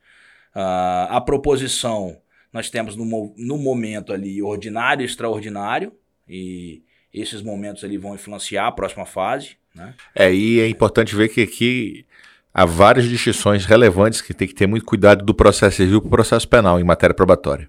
Uh, 0.55 1.09
a 1.09 1.21
proposição, 1.21 2.17
nós 2.53 2.69
temos 2.69 2.95
no, 2.95 3.33
no 3.35 3.57
momento 3.57 4.13
ali 4.13 4.41
ordinário 4.41 5.03
e 5.03 5.05
extraordinário, 5.05 5.91
e 6.27 6.83
esses 7.13 7.41
momentos 7.41 7.83
ali 7.83 7.97
vão 7.97 8.13
influenciar 8.13 8.67
a 8.67 8.71
próxima 8.71 9.05
fase. 9.05 9.57
Né? 9.73 9.93
É, 10.13 10.33
e 10.33 10.59
é 10.59 10.67
importante 10.67 11.15
ver 11.15 11.29
que 11.29 11.41
aqui 11.41 12.05
há 12.53 12.65
várias 12.65 13.05
distinções 13.05 13.65
relevantes 13.65 14.21
que 14.21 14.33
tem 14.33 14.47
que 14.47 14.53
ter 14.53 14.67
muito 14.67 14.85
cuidado 14.85 15.25
do 15.25 15.33
processo 15.33 15.77
civil 15.77 15.99
para 15.99 16.07
o 16.07 16.11
processo 16.11 16.47
penal 16.47 16.79
em 16.79 16.83
matéria 16.83 17.15
probatória. 17.15 17.67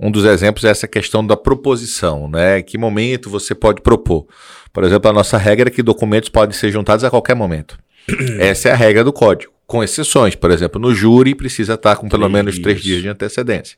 Um 0.00 0.10
dos 0.10 0.24
exemplos 0.24 0.64
é 0.64 0.70
essa 0.70 0.86
questão 0.86 1.26
da 1.26 1.36
proposição, 1.36 2.28
né? 2.28 2.60
Em 2.60 2.62
que 2.62 2.78
momento 2.78 3.28
você 3.28 3.54
pode 3.54 3.82
propor? 3.82 4.26
Por 4.72 4.84
exemplo, 4.84 5.10
a 5.10 5.12
nossa 5.12 5.36
regra 5.36 5.68
é 5.68 5.72
que 5.72 5.82
documentos 5.82 6.28
podem 6.28 6.56
ser 6.56 6.70
juntados 6.70 7.04
a 7.04 7.10
qualquer 7.10 7.34
momento. 7.34 7.76
essa 8.38 8.68
é 8.68 8.72
a 8.72 8.76
regra 8.76 9.02
do 9.02 9.12
código, 9.12 9.52
com 9.66 9.82
exceções. 9.82 10.34
Por 10.34 10.50
exemplo, 10.50 10.80
no 10.80 10.94
júri 10.94 11.34
precisa 11.34 11.74
estar 11.74 11.96
com 11.96 12.08
pelo 12.08 12.22
três 12.22 12.32
menos 12.32 12.54
dias. 12.54 12.62
três 12.62 12.80
dias 12.80 13.02
de 13.02 13.08
antecedência. 13.08 13.76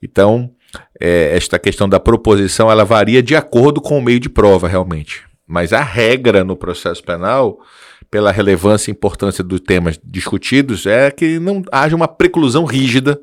Então, 0.00 0.50
é, 1.00 1.36
esta 1.36 1.58
questão 1.58 1.88
da 1.88 1.98
proposição 1.98 2.70
ela 2.70 2.84
varia 2.84 3.22
de 3.22 3.34
acordo 3.34 3.80
com 3.80 3.98
o 3.98 4.02
meio 4.02 4.20
de 4.20 4.28
prova, 4.28 4.68
realmente. 4.68 5.22
Mas 5.46 5.72
a 5.72 5.82
regra 5.82 6.44
no 6.44 6.56
processo 6.56 7.02
penal, 7.02 7.58
pela 8.10 8.30
relevância 8.30 8.90
e 8.90 8.92
importância 8.92 9.42
dos 9.42 9.60
temas 9.60 9.98
discutidos, 10.02 10.86
é 10.86 11.10
que 11.10 11.38
não 11.38 11.62
haja 11.72 11.96
uma 11.96 12.08
preclusão 12.08 12.64
rígida 12.64 13.20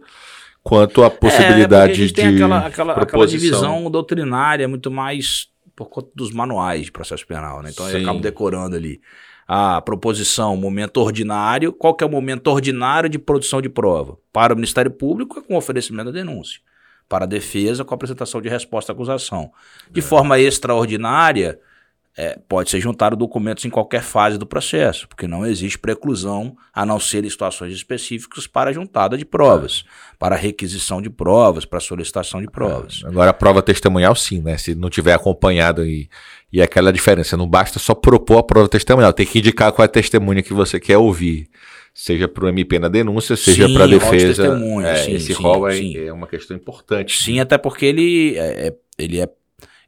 quanto 0.64 1.04
a 1.04 1.10
possibilidade 1.10 1.92
é, 1.92 1.94
a 1.94 1.98
gente 1.98 2.08
de. 2.08 2.14
Tem 2.14 2.36
aquela, 2.36 2.68
aquela, 2.68 2.94
aquela 2.94 3.28
divisão 3.28 3.90
doutrinária 3.90 4.68
muito 4.68 4.92
mais 4.92 5.48
por 5.76 5.90
conta 5.90 6.10
dos 6.16 6.32
manuais 6.32 6.86
de 6.86 6.92
processo 6.92 7.26
penal, 7.26 7.62
né? 7.62 7.72
Então 7.72 7.88
Sim. 7.88 7.98
eu 7.98 8.02
acabo 8.02 8.20
decorando 8.20 8.76
ali 8.76 9.02
a 9.48 9.82
proposição, 9.82 10.56
momento 10.56 10.98
ordinário. 10.98 11.74
Qual 11.74 11.94
que 11.94 12.04
é 12.04 12.08
o 12.08 12.10
momento 12.10 12.48
ordinário 12.48 13.10
de 13.10 13.20
produção 13.20 13.62
de 13.62 13.70
prova? 13.70 14.18
Para 14.32 14.54
o 14.54 14.56
Ministério 14.56 14.92
Público 14.92 15.40
é 15.40 15.42
com 15.42 15.58
oferecimento 15.58 16.06
da 16.06 16.12
denúncia. 16.12 16.62
Para 17.10 17.26
a 17.26 17.28
defesa, 17.28 17.84
com 17.84 17.94
a 17.94 17.96
apresentação 17.96 18.42
de 18.42 18.48
resposta 18.48 18.92
à 18.92 18.94
acusação. 18.94 19.52
De 19.90 20.00
é. 20.00 20.04
forma 20.04 20.40
extraordinária, 20.40 21.60
é, 22.18 22.38
pode 22.48 22.70
ser 22.70 22.80
juntado 22.82 23.16
documentos 23.16 23.64
em 23.64 23.70
qualquer 23.70 24.02
fase 24.02 24.38
do 24.38 24.46
processo, 24.46 25.08
porque 25.08 25.28
não 25.28 25.46
existe 25.46 25.80
preclusão, 25.80 26.56
a 26.74 26.86
não 26.86 27.00
ser 27.00 27.24
em 27.24 27.30
situações 27.30 27.74
específicas, 27.74 28.48
para 28.48 28.74
juntada 28.74 29.18
de 29.18 29.24
provas, 29.24 29.86
para 30.20 30.36
requisição 30.36 31.02
de 31.02 31.10
provas, 31.10 31.64
para 31.64 31.80
solicitação 31.80 32.42
de 32.42 32.48
provas. 32.48 33.02
É, 33.04 33.08
agora, 33.08 33.30
a 33.30 33.34
prova 33.34 33.62
testemunhal, 33.62 34.14
sim, 34.16 34.42
né? 34.42 34.58
Se 34.58 34.76
não 34.76 34.90
tiver 34.90 35.14
acompanhado 35.14 35.86
e, 35.86 36.10
e 36.52 36.62
aquela 36.62 36.92
diferença, 36.92 37.38
não 37.38 37.48
basta 37.48 37.80
só 37.80 37.96
propor 37.96 38.40
a 38.40 38.44
prova 38.44 38.68
testemunhal, 38.68 39.14
tem 39.14 39.26
que 39.26 39.40
indicar 39.40 39.72
qual 39.72 39.84
é 39.84 39.88
a 39.88 39.90
testemunha 39.90 40.44
que 40.44 40.54
você 40.54 40.80
quer 40.80 40.98
ouvir. 40.98 41.48
Seja 41.94 42.26
para 42.26 42.46
o 42.46 42.48
MP 42.48 42.80
na 42.80 42.88
denúncia, 42.88 43.36
seja 43.36 43.68
para 43.68 43.84
a 43.84 43.88
defesa. 43.88 44.58
De 44.58 44.86
é, 44.86 44.96
sim, 44.96 45.12
esse 45.14 45.34
sim, 45.34 45.44
rol 45.44 45.68
é, 45.68 46.06
é, 46.06 46.14
uma 46.14 46.26
questão 46.26 46.56
importante. 46.56 47.22
Sim, 47.22 47.42
até 47.42 47.58
porque 47.58 47.86
ele 47.86 48.38
é, 48.38 48.68
é 48.68 48.76
ele 48.98 49.20
é 49.20 49.28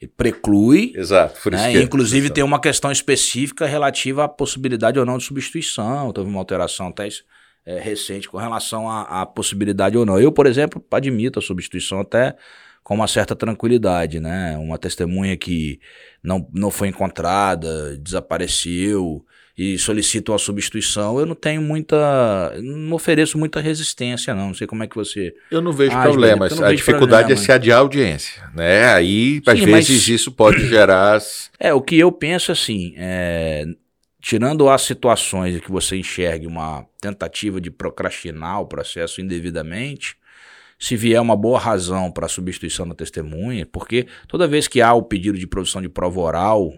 preclui. 0.07 0.93
Exato. 0.95 1.49
Né? 1.49 1.81
Inclusive 1.81 2.29
tem 2.29 2.43
uma 2.43 2.59
questão 2.59 2.91
específica 2.91 3.65
relativa 3.65 4.25
à 4.25 4.27
possibilidade 4.27 4.99
ou 4.99 5.05
não 5.05 5.17
de 5.17 5.23
substituição. 5.23 6.11
Teve 6.11 6.27
uma 6.27 6.39
alteração 6.39 6.87
até 6.87 7.07
é, 7.65 7.79
recente 7.79 8.27
com 8.27 8.37
relação 8.37 8.89
à, 8.89 9.21
à, 9.21 9.25
possibilidade 9.25 9.97
ou 9.97 10.05
não. 10.05 10.19
Eu, 10.19 10.31
por 10.31 10.45
exemplo, 10.45 10.83
admito 10.91 11.39
a 11.39 11.41
substituição 11.41 11.99
até 11.99 12.35
com 12.83 12.95
uma 12.95 13.07
certa 13.07 13.35
tranquilidade, 13.35 14.19
né? 14.19 14.57
Uma 14.57 14.77
testemunha 14.77 15.37
que 15.37 15.79
não, 16.21 16.47
não 16.53 16.69
foi 16.69 16.89
encontrada, 16.89 17.97
desapareceu, 17.97 19.25
e 19.55 19.77
solicitam 19.77 20.33
a 20.33 20.39
substituição, 20.39 21.19
eu 21.19 21.27
não 21.27 21.35
tenho 21.35 21.61
muita. 21.61 22.53
não 22.59 22.95
ofereço 22.95 23.37
muita 23.37 23.61
resistência, 23.61 24.33
não. 24.33 24.47
Não 24.47 24.53
sei 24.53 24.65
como 24.65 24.83
é 24.83 24.87
que 24.87 24.95
você. 24.95 25.35
Eu 25.51 25.61
não 25.61 25.71
vejo 25.71 25.99
problemas. 26.01 26.59
a 26.59 26.73
dificuldade 26.73 27.27
problema. 27.27 27.41
é 27.41 27.45
se 27.45 27.51
adiar 27.51 27.77
a 27.77 27.81
audiência. 27.81 28.49
Né? 28.55 28.85
Aí, 28.85 29.41
às 29.45 29.59
Sim, 29.59 29.65
vezes, 29.65 29.89
mas... 29.89 30.07
isso 30.07 30.31
pode 30.31 30.67
gerar. 30.67 31.21
É, 31.59 31.71
o 31.71 31.81
que 31.81 31.97
eu 31.97 32.11
penso 32.11 32.51
assim, 32.51 32.95
é... 32.97 33.65
tirando 34.19 34.67
as 34.67 34.81
situações 34.81 35.55
em 35.55 35.59
que 35.59 35.71
você 35.71 35.97
enxergue 35.97 36.47
uma 36.47 36.83
tentativa 36.99 37.61
de 37.61 37.69
procrastinar 37.69 38.59
o 38.59 38.65
processo 38.65 39.21
indevidamente. 39.21 40.17
Se 40.79 40.97
vier 40.97 41.21
uma 41.21 41.35
boa 41.35 41.59
razão 41.59 42.11
para 42.11 42.25
a 42.25 42.29
substituição 42.29 42.87
da 42.87 42.95
testemunha, 42.95 43.65
porque 43.65 44.07
toda 44.27 44.47
vez 44.47 44.67
que 44.67 44.81
há 44.81 44.93
o 44.93 45.03
pedido 45.03 45.37
de 45.37 45.47
produção 45.47 45.81
de 45.81 45.87
prova 45.87 46.19
oral 46.19 46.73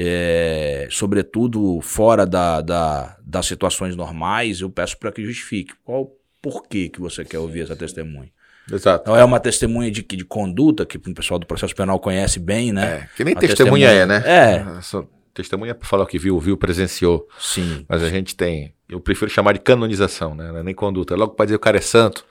é, 0.00 0.86
sobretudo 0.90 1.80
fora 1.80 2.24
da, 2.24 2.60
da, 2.60 3.16
das 3.20 3.46
situações 3.46 3.96
normais, 3.96 4.60
eu 4.60 4.70
peço 4.70 4.96
para 4.96 5.10
que 5.10 5.24
justifique. 5.24 5.74
Qual 5.84 6.02
o 6.02 6.12
porquê 6.40 6.88
que 6.88 7.00
você 7.00 7.24
quer 7.24 7.40
ouvir 7.40 7.62
essa 7.62 7.74
testemunha? 7.74 8.30
Exato. 8.70 9.02
Então 9.02 9.16
é 9.16 9.24
uma 9.24 9.40
testemunha 9.40 9.90
de, 9.90 10.02
de 10.02 10.24
conduta, 10.24 10.86
que 10.86 10.98
o 10.98 11.14
pessoal 11.14 11.40
do 11.40 11.46
processo 11.46 11.74
penal 11.74 11.98
conhece 11.98 12.38
bem, 12.38 12.70
né? 12.70 12.84
É, 12.84 13.08
que 13.16 13.24
nem 13.24 13.34
testemunha, 13.34 13.88
testemunha, 13.88 13.90
é, 13.90 14.06
né? 14.06 14.22
É. 14.24 14.78
Essa 14.78 15.04
testemunha 15.34 15.72
é 15.72 15.74
para 15.74 15.88
falar 15.88 16.04
o 16.04 16.06
que 16.06 16.18
viu, 16.18 16.38
viu, 16.38 16.56
presenciou. 16.56 17.26
Sim. 17.36 17.84
Mas 17.88 18.02
a 18.02 18.08
gente 18.08 18.36
tem, 18.36 18.74
eu 18.88 19.00
prefiro 19.00 19.28
chamar 19.28 19.54
de 19.54 19.60
canonização, 19.60 20.32
né? 20.34 20.60
É 20.60 20.62
nem 20.62 20.74
conduta. 20.74 21.16
Logo 21.16 21.34
para 21.34 21.46
dizer 21.46 21.56
o 21.56 21.60
cara 21.60 21.78
é 21.78 21.80
santo, 21.80 22.24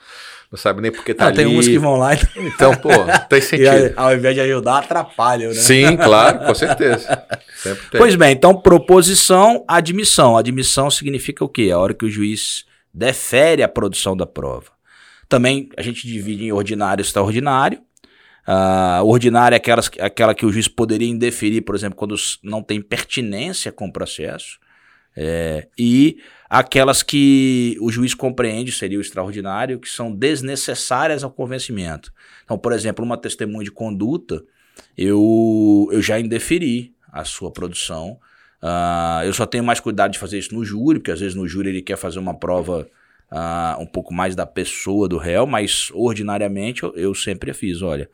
não 0.52 0.58
sabe 0.58 0.82
nem 0.82 0.92
porque 0.92 1.14
tá 1.14 1.26
não, 1.26 1.32
ali. 1.32 1.38
Tem 1.38 1.48
uns 1.48 1.68
que 1.68 1.78
vão 1.78 1.98
lá 1.98 2.14
e... 2.14 2.20
Então, 2.48 2.74
pô, 2.76 2.90
tem 3.30 3.42
sentido. 3.42 3.70
Aí, 3.70 3.94
ao 3.96 4.16
invés 4.16 4.34
de 4.34 4.42
ajudar, 4.42 4.80
atrapalham, 4.80 5.50
né? 5.50 5.56
Sim, 5.56 5.98
claro, 5.98 6.46
com 6.46 6.54
certeza. 6.56 7.24
Pois 7.92 8.16
bem, 8.16 8.32
então 8.32 8.56
proposição, 8.56 9.66
admissão. 9.68 10.38
Admissão 10.38 10.90
significa 10.90 11.44
o 11.44 11.50
quê? 11.50 11.70
A 11.74 11.78
hora 11.78 11.94
que 11.94 12.06
o 12.06 12.10
juiz 12.10 12.66
defere 12.94 13.62
a 13.62 13.68
produção 13.68 14.16
da 14.16 14.26
prova. 14.26 14.72
Também 15.28 15.70
a 15.76 15.82
gente 15.82 16.08
divide 16.08 16.46
em 16.46 16.52
ordinário 16.54 17.02
e 17.02 17.06
extraordinário. 17.06 17.80
Uh, 18.48 19.04
ordinário 19.04 19.56
é 19.56 19.58
aquelas, 19.58 19.92
aquela 20.00 20.34
que 20.34 20.46
o 20.46 20.52
juiz 20.52 20.70
poderia 20.70 21.10
indeferir, 21.10 21.62
por 21.64 21.76
exemplo, 21.76 21.98
quando 21.98 22.16
não 22.42 22.64
tem 22.64 22.82
pertinência 22.82 23.74
com 23.74 23.88
o 23.88 23.92
processo. 23.92 24.58
É, 25.20 25.68
e 25.76 26.20
aquelas 26.48 27.02
que 27.02 27.76
o 27.82 27.92
juiz 27.92 28.14
compreende, 28.14 28.72
seria 28.72 29.00
o 29.00 29.02
extraordinário, 29.02 29.80
que 29.80 29.90
são 29.90 30.12
desnecessárias 30.12 31.24
ao 31.24 31.32
convencimento. 31.32 32.14
Então, 32.44 32.56
por 32.56 32.72
exemplo, 32.72 33.04
uma 33.04 33.18
testemunha 33.18 33.64
de 33.64 33.72
conduta, 33.72 34.44
eu, 34.96 35.90
eu 35.92 36.04
já 36.04 36.20
indeferi 36.20 36.94
a 37.12 37.26
sua 37.26 37.52
produção. 37.52 38.20
Uh, 38.62 39.26
eu 39.26 39.34
só 39.34 39.48
tenho 39.48 39.64
mais 39.64 39.80
cuidado 39.80 40.12
de 40.12 40.20
fazer 40.20 40.38
isso 40.38 40.54
no 40.54 40.64
júri, 40.64 41.00
porque 41.00 41.12
às 41.12 41.20
vezes 41.20 41.34
no 41.34 41.48
júri 41.48 41.70
ele 41.70 41.82
quer 41.82 41.98
fazer 41.98 42.20
uma 42.20 42.38
prova 42.38 42.88
uh, 43.32 43.82
um 43.82 43.88
pouco 43.88 44.14
mais 44.14 44.36
da 44.36 44.46
pessoa 44.46 45.10
do 45.10 45.18
réu, 45.18 45.48
mas 45.48 45.90
ordinariamente 45.96 46.84
eu, 46.84 46.94
eu 46.96 47.16
sempre 47.16 47.54
fiz, 47.54 47.82
olha, 47.82 48.08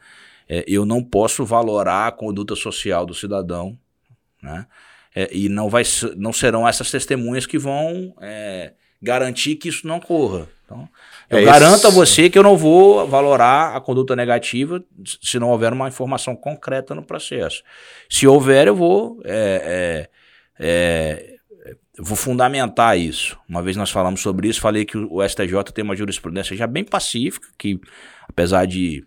é, 0.47 0.63
eu 0.67 0.85
não 0.85 1.03
posso 1.03 1.45
valorar 1.45 2.07
a 2.07 2.11
conduta 2.11 2.55
social 2.55 3.05
do 3.05 3.13
cidadão, 3.13 3.77
né? 4.41 4.65
É, 5.15 5.29
e 5.31 5.47
não, 5.47 5.69
vai, 5.69 5.83
não 6.17 6.33
serão 6.33 6.67
essas 6.67 6.89
testemunhas 6.89 7.45
que 7.45 7.57
vão 7.57 8.15
é, 8.19 8.73
garantir 9.01 9.55
que 9.55 9.69
isso 9.69 9.87
não 9.87 9.97
ocorra. 9.97 10.47
Então, 10.65 10.89
eu 11.29 11.39
é 11.39 11.43
garanto 11.43 11.79
esse... 11.79 11.87
a 11.87 11.89
você 11.89 12.29
que 12.29 12.39
eu 12.39 12.43
não 12.43 12.57
vou 12.57 13.07
valorar 13.07 13.75
a 13.75 13.81
conduta 13.81 14.15
negativa 14.15 14.83
se 15.21 15.37
não 15.37 15.49
houver 15.49 15.73
uma 15.73 15.87
informação 15.87 16.35
concreta 16.35 16.95
no 16.95 17.03
processo. 17.03 17.63
Se 18.09 18.25
houver, 18.25 18.67
eu 18.67 18.75
vou, 18.75 19.21
é, 19.25 20.09
é, 20.59 21.29
é 21.29 21.33
vou 21.99 22.15
fundamentar 22.15 22.97
isso. 22.97 23.37
Uma 23.47 23.61
vez 23.61 23.77
nós 23.77 23.91
falamos 23.91 24.21
sobre 24.21 24.47
isso, 24.47 24.61
falei 24.61 24.85
que 24.85 24.97
o 24.97 25.21
STJ 25.27 25.63
tem 25.73 25.83
uma 25.83 25.95
jurisprudência 25.95 26.55
já 26.55 26.65
bem 26.65 26.83
pacífica, 26.83 27.47
que 27.57 27.79
apesar 28.27 28.65
de, 28.65 29.05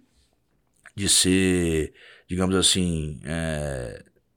de 0.94 1.08
ser, 1.08 1.92
digamos 2.28 2.54
assim, 2.54 3.18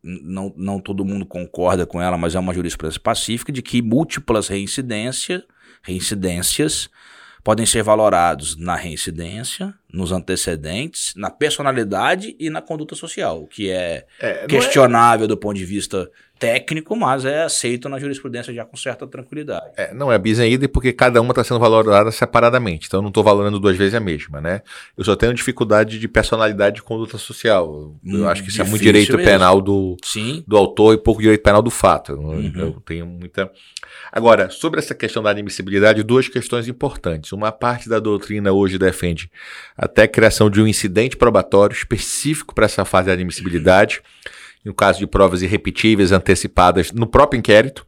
não, 0.03 0.53
não 0.55 0.79
todo 0.79 1.05
mundo 1.05 1.25
concorda 1.25 1.85
com 1.85 2.01
ela, 2.01 2.17
mas 2.17 2.35
é 2.35 2.39
uma 2.39 2.53
jurisprudência 2.53 3.01
pacífica, 3.01 3.51
de 3.51 3.61
que 3.61 3.81
múltiplas 3.81 4.47
reincidência, 4.47 5.43
reincidências 5.81 6.89
podem 7.43 7.65
ser 7.65 7.83
valorados 7.83 8.55
na 8.57 8.75
reincidência, 8.75 9.73
nos 9.91 10.11
antecedentes, 10.11 11.13
na 11.15 11.29
personalidade 11.29 12.35
e 12.39 12.49
na 12.49 12.61
conduta 12.61 12.95
social, 12.95 13.43
o 13.43 13.47
que 13.47 13.69
é, 13.69 14.05
é, 14.19 14.43
é 14.43 14.47
questionável 14.47 15.25
é... 15.25 15.27
do 15.27 15.37
ponto 15.37 15.55
de 15.55 15.65
vista 15.65 16.09
técnico, 16.39 16.95
mas 16.95 17.25
é 17.25 17.43
aceito 17.43 17.89
na 17.89 17.99
jurisprudência 17.99 18.53
já 18.53 18.63
com 18.63 18.77
certa 18.77 19.05
tranquilidade. 19.05 19.73
É, 19.75 19.93
não 19.93 20.11
é 20.11 20.17
bis 20.17 20.39
em 20.39 20.53
ida 20.53 20.69
porque 20.69 20.93
cada 20.93 21.21
uma 21.21 21.31
está 21.31 21.43
sendo 21.43 21.59
valorada 21.59 22.09
separadamente, 22.11 22.87
então 22.87 22.99
eu 22.99 23.01
não 23.01 23.09
estou 23.09 23.23
valorando 23.23 23.59
duas 23.59 23.75
vezes 23.75 23.93
a 23.93 23.99
mesma, 23.99 24.39
né? 24.39 24.61
Eu 24.97 25.03
só 25.03 25.15
tenho 25.15 25.33
dificuldade 25.33 25.99
de 25.99 26.07
personalidade 26.07 26.77
de 26.77 26.81
conduta 26.81 27.17
social. 27.17 27.93
Eu 28.05 28.21
hum, 28.21 28.27
acho 28.27 28.41
que 28.41 28.49
isso 28.49 28.61
é 28.61 28.63
muito 28.63 28.81
direito 28.81 29.17
mesmo. 29.17 29.29
penal 29.29 29.59
do, 29.59 29.97
Sim. 30.01 30.43
do 30.47 30.55
autor 30.55 30.93
e 30.93 30.97
pouco 30.97 31.21
direito 31.21 31.43
penal 31.43 31.61
do 31.61 31.69
fato. 31.69 32.13
Uhum. 32.13 32.51
Eu 32.55 32.81
tenho 32.85 33.05
muita. 33.05 33.51
Agora, 34.11 34.49
sobre 34.49 34.79
essa 34.79 34.95
questão 34.95 35.21
da 35.21 35.31
admissibilidade, 35.31 36.01
duas 36.03 36.29
questões 36.29 36.67
importantes. 36.69 37.33
Uma 37.33 37.51
parte 37.51 37.89
da 37.89 37.99
doutrina 37.99 38.53
hoje 38.53 38.77
defende 38.77 39.29
até 39.77 40.03
a 40.03 40.07
criação 40.07 40.49
de 40.49 40.61
um 40.61 40.67
incidente 40.67 41.17
probatório 41.17 41.73
específico 41.73 42.55
para 42.55 42.65
essa 42.65 42.85
fase 42.85 43.07
da 43.07 43.13
admissibilidade. 43.13 43.97
Uhum 43.97 44.38
no 44.63 44.73
caso 44.73 44.99
de 44.99 45.07
provas 45.07 45.41
irrepetíveis 45.41 46.11
antecipadas 46.11 46.91
no 46.91 47.07
próprio 47.07 47.39
inquérito, 47.39 47.85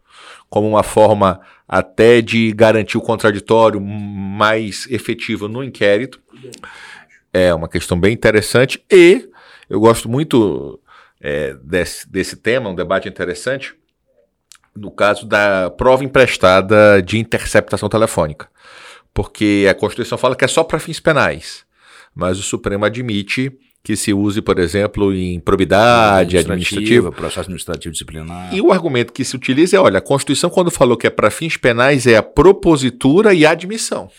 como 0.50 0.68
uma 0.68 0.84
forma 0.84 1.40
até 1.68 2.22
de 2.22 2.52
garantir 2.52 2.98
o 2.98 3.02
contraditório 3.02 3.80
mais 3.80 4.86
efetivo 4.90 5.48
no 5.48 5.64
inquérito. 5.64 6.22
É 7.32 7.54
uma 7.54 7.70
questão 7.70 7.98
bem 7.98 8.14
interessante 8.14 8.84
e 8.92 9.30
eu 9.70 9.80
gosto 9.80 10.10
muito 10.10 10.82
é, 11.22 11.54
desse, 11.64 12.10
desse 12.10 12.36
tema, 12.36 12.70
um 12.70 12.76
debate 12.76 13.08
interessante, 13.08 13.74
no 14.76 14.92
caso 14.92 15.26
da 15.26 15.70
prova 15.70 16.04
emprestada 16.04 17.02
de 17.02 17.18
interceptação 17.18 17.88
telefônica. 17.88 18.50
Porque 19.14 19.68
a 19.70 19.74
Constituição 19.74 20.18
fala 20.18 20.36
que 20.36 20.44
é 20.44 20.48
só 20.48 20.64
para 20.64 20.80
fins 20.80 21.00
penais, 21.00 21.66
mas 22.14 22.38
o 22.38 22.44
Supremo 22.44 22.84
admite 22.84 23.58
que 23.84 23.96
se 23.96 24.14
use, 24.14 24.42
por 24.42 24.60
exemplo, 24.60 25.14
em 25.14 25.40
probidade 25.40 26.38
administrativa, 26.38 27.12
processo 27.12 27.42
administrativo 27.42 27.92
disciplinar. 27.92 28.54
E 28.54 28.62
o 28.62 28.72
argumento 28.72 29.12
que 29.12 29.26
se 29.26 29.36
utiliza 29.36 29.76
é, 29.76 29.80
olha, 29.80 29.98
a 29.98 30.02
Constituição 30.02 30.50
quando 30.50 30.70
falou 30.70 30.96
que 30.96 31.08
é 31.08 31.10
para 31.10 31.32
fins 31.32 31.58
penais 31.58 32.06
é 32.06 32.16
a 32.16 32.24
propositura 32.24 33.34
e 33.34 33.46
a 33.46 33.52
admissão. 33.52 34.10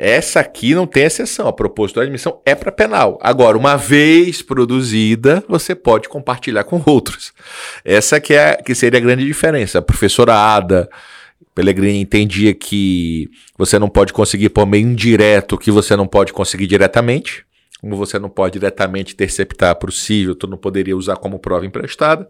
Essa 0.00 0.38
aqui 0.38 0.76
não 0.76 0.86
tem 0.86 1.02
exceção, 1.02 1.48
a 1.48 1.52
propositura 1.52 2.04
e 2.04 2.06
a 2.06 2.08
admissão 2.08 2.40
é 2.46 2.54
para 2.54 2.70
penal. 2.70 3.18
Agora, 3.20 3.58
uma 3.58 3.74
vez 3.74 4.40
produzida, 4.40 5.42
você 5.48 5.74
pode 5.74 6.08
compartilhar 6.08 6.62
com 6.62 6.80
outros. 6.86 7.32
Essa 7.84 8.20
que, 8.20 8.32
é, 8.32 8.54
que 8.54 8.76
seria 8.76 9.00
a 9.00 9.02
grande 9.02 9.26
diferença. 9.26 9.80
A 9.80 9.82
professora 9.82 10.34
Ada 10.36 10.88
Pellegrini 11.52 12.00
entendia 12.00 12.54
que 12.54 13.28
você 13.56 13.80
não 13.80 13.88
pode 13.88 14.12
conseguir 14.12 14.50
por 14.50 14.64
meio 14.64 14.86
indireto 14.86 15.56
o 15.56 15.58
que 15.58 15.72
você 15.72 15.96
não 15.96 16.06
pode 16.06 16.32
conseguir 16.32 16.68
diretamente. 16.68 17.47
Como 17.80 17.96
você 17.96 18.18
não 18.18 18.28
pode 18.28 18.54
diretamente 18.58 19.14
interceptar 19.14 19.76
para 19.76 19.88
o 19.88 19.92
CIVIL, 19.92 20.34
tu 20.34 20.46
não 20.46 20.58
poderia 20.58 20.96
usar 20.96 21.16
como 21.16 21.38
prova 21.38 21.64
emprestada. 21.64 22.28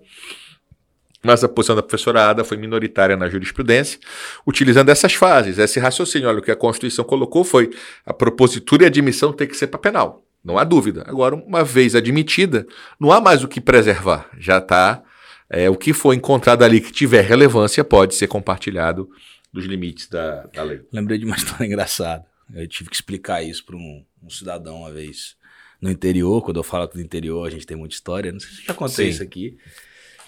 Mas 1.23 1.43
a 1.43 1.49
posição 1.49 1.75
da 1.75 1.83
professora 1.83 2.31
Ada 2.31 2.45
foi 2.45 2.57
minoritária 2.57 3.17
na 3.17 3.29
jurisprudência, 3.29 3.99
utilizando 4.47 4.89
essas 4.89 5.15
fases, 5.15 5.59
esse 5.59 5.81
raciocínio. 5.81 6.29
Olha, 6.29 6.39
o 6.39 6.43
que 6.43 6.51
a 6.51 6.57
Constituição 6.57 7.05
colocou 7.05 7.43
foi 7.43 7.71
a 8.07 8.15
propositura 8.15 8.85
e 8.85 8.87
a 8.87 8.89
admissão 8.89 9.33
tem 9.33 9.49
que 9.49 9.57
ser 9.57 9.67
para 9.67 9.81
penal. 9.81 10.25
Não 10.45 10.57
há 10.57 10.65
dúvida. 10.65 11.05
Agora, 11.07 11.35
uma 11.35 11.65
vez 11.65 11.97
admitida, 11.97 12.67
não 13.01 13.11
há 13.11 13.21
mais 13.21 13.43
o 13.43 13.49
que 13.49 13.61
preservar. 13.61 14.31
Já 14.39 14.59
está. 14.59 15.03
É, 15.51 15.69
o 15.69 15.77
que 15.77 15.93
for 15.93 16.13
encontrado 16.13 16.63
ali 16.63 16.81
que 16.81 16.93
tiver 16.93 17.23
relevância 17.23 17.83
pode 17.83 18.15
ser 18.15 18.29
compartilhado 18.29 19.09
dos 19.53 19.65
limites 19.65 20.09
da, 20.09 20.47
da 20.47 20.63
lei. 20.63 20.83
Lembrei 20.93 21.19
de 21.19 21.25
uma 21.25 21.37
história 21.37 21.65
engraçada. 21.67 22.25
Eu 22.55 22.67
tive 22.69 22.91
que 22.91 22.97
explicar 22.97 23.43
isso 23.43 23.65
para 23.65 23.77
um, 23.77 24.05
um, 24.23 24.31
cidadão 24.31 24.81
uma 24.81 24.91
vez 24.91 25.37
no 25.81 25.91
interior. 25.91 26.43
Quando 26.43 26.59
eu 26.59 26.63
falo 26.65 26.87
do 26.87 27.01
interior, 27.01 27.47
a 27.47 27.51
gente 27.51 27.67
tem 27.67 27.77
muita 27.77 27.95
história. 27.95 28.33
Não 28.33 28.41
sei 28.41 28.51
se 28.51 28.65
já 28.65 28.75
contei 28.75 29.09
isso 29.09 29.23
aqui. 29.23 29.57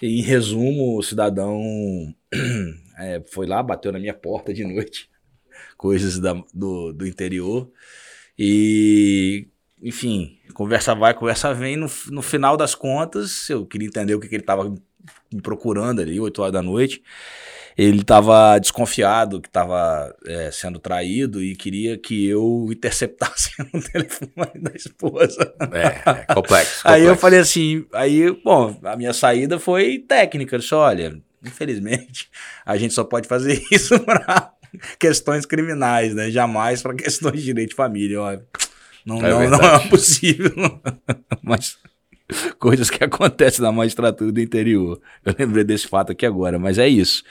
Em 0.02 0.22
resumo, 0.22 0.98
o 0.98 1.02
cidadão 1.02 1.60
é, 2.98 3.22
foi 3.30 3.46
lá, 3.46 3.62
bateu 3.62 3.92
na 3.92 3.98
minha 3.98 4.14
porta 4.14 4.52
de 4.52 4.64
noite, 4.64 5.10
coisas 5.76 6.18
da, 6.18 6.32
do, 6.54 6.92
do 6.92 7.06
interior. 7.06 7.70
E, 8.38 9.48
enfim, 9.82 10.38
conversa 10.54 10.94
vai, 10.94 11.12
conversa 11.12 11.52
vem. 11.52 11.76
No, 11.76 11.90
no 12.08 12.22
final 12.22 12.56
das 12.56 12.74
contas, 12.74 13.48
eu 13.50 13.66
queria 13.66 13.88
entender 13.88 14.14
o 14.14 14.20
que, 14.20 14.28
que 14.28 14.36
ele 14.36 14.42
estava 14.42 14.74
me 15.32 15.42
procurando 15.42 16.00
ali, 16.00 16.18
8 16.18 16.40
horas 16.40 16.52
da 16.52 16.62
noite 16.62 17.02
ele 17.82 18.02
estava 18.02 18.58
desconfiado 18.58 19.40
que 19.40 19.48
estava 19.48 20.14
é, 20.26 20.50
sendo 20.50 20.78
traído 20.78 21.42
e 21.42 21.56
queria 21.56 21.96
que 21.96 22.26
eu 22.26 22.68
interceptasse 22.70 23.52
o 23.72 23.80
telefone 23.80 24.60
da 24.60 24.72
esposa. 24.74 25.54
É, 25.72 25.86
é 25.86 25.92
complexo, 25.94 26.34
complexo, 26.34 26.80
Aí 26.84 27.04
eu 27.04 27.16
falei 27.16 27.38
assim, 27.38 27.86
aí, 27.94 28.30
bom, 28.44 28.78
a 28.84 28.96
minha 28.96 29.14
saída 29.14 29.58
foi 29.58 29.98
técnica. 29.98 30.56
Eu 30.56 30.60
disse, 30.60 30.74
olha, 30.74 31.18
infelizmente, 31.42 32.28
a 32.66 32.76
gente 32.76 32.92
só 32.92 33.02
pode 33.02 33.26
fazer 33.26 33.62
isso 33.72 33.98
para 34.00 34.52
questões 34.98 35.46
criminais, 35.46 36.14
né? 36.14 36.30
Jamais 36.30 36.82
para 36.82 36.94
questões 36.94 37.38
de 37.38 37.44
direito 37.44 37.70
de 37.70 37.76
família. 37.76 38.20
Ó. 38.20 38.38
Não, 39.06 39.24
é 39.24 39.30
não, 39.30 39.50
não 39.56 39.58
é 39.58 39.88
possível. 39.88 40.52
Mas 41.42 41.78
coisas 42.58 42.90
que 42.90 43.02
acontecem 43.02 43.62
na 43.62 43.72
magistratura 43.72 44.30
do 44.30 44.40
interior. 44.40 45.00
Eu 45.24 45.34
lembrei 45.38 45.64
desse 45.64 45.88
fato 45.88 46.12
aqui 46.12 46.26
agora, 46.26 46.58
mas 46.58 46.76
é 46.76 46.86
isso. 46.86 47.24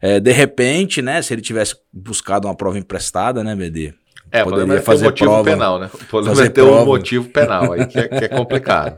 É, 0.00 0.18
de 0.18 0.32
repente, 0.32 1.02
né, 1.02 1.20
se 1.20 1.34
ele 1.34 1.42
tivesse 1.42 1.76
buscado 1.92 2.48
uma 2.48 2.54
prova 2.54 2.78
emprestada, 2.78 3.44
né, 3.44 3.54
BD? 3.54 3.92
É, 4.32 4.44
poderia 4.44 4.80
fazer 4.80 5.04
um 5.04 5.08
motivo 5.08 5.30
prova, 5.30 5.50
penal, 5.50 5.78
né? 5.78 5.90
Poderia 6.08 6.50
ter 6.50 6.62
prova. 6.62 6.82
um 6.82 6.86
motivo 6.86 7.28
penal 7.28 7.72
aí, 7.72 7.86
que 7.86 7.98
é, 7.98 8.08
que 8.08 8.24
é 8.24 8.28
complicado. 8.28 8.96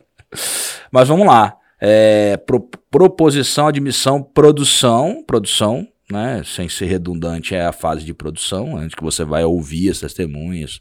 Mas 0.90 1.08
vamos 1.08 1.26
lá. 1.26 1.56
É, 1.80 2.36
pro, 2.36 2.60
proposição, 2.90 3.66
admissão, 3.66 4.22
produção, 4.22 5.22
produção, 5.26 5.86
né? 6.10 6.42
Sem 6.44 6.68
ser 6.68 6.86
redundante, 6.86 7.54
é 7.54 7.66
a 7.66 7.72
fase 7.72 8.04
de 8.04 8.14
produção, 8.14 8.76
antes 8.76 8.94
que 8.94 9.02
você 9.02 9.24
vai 9.24 9.44
ouvir 9.44 9.90
as 9.90 9.98
testemunhas, 9.98 10.80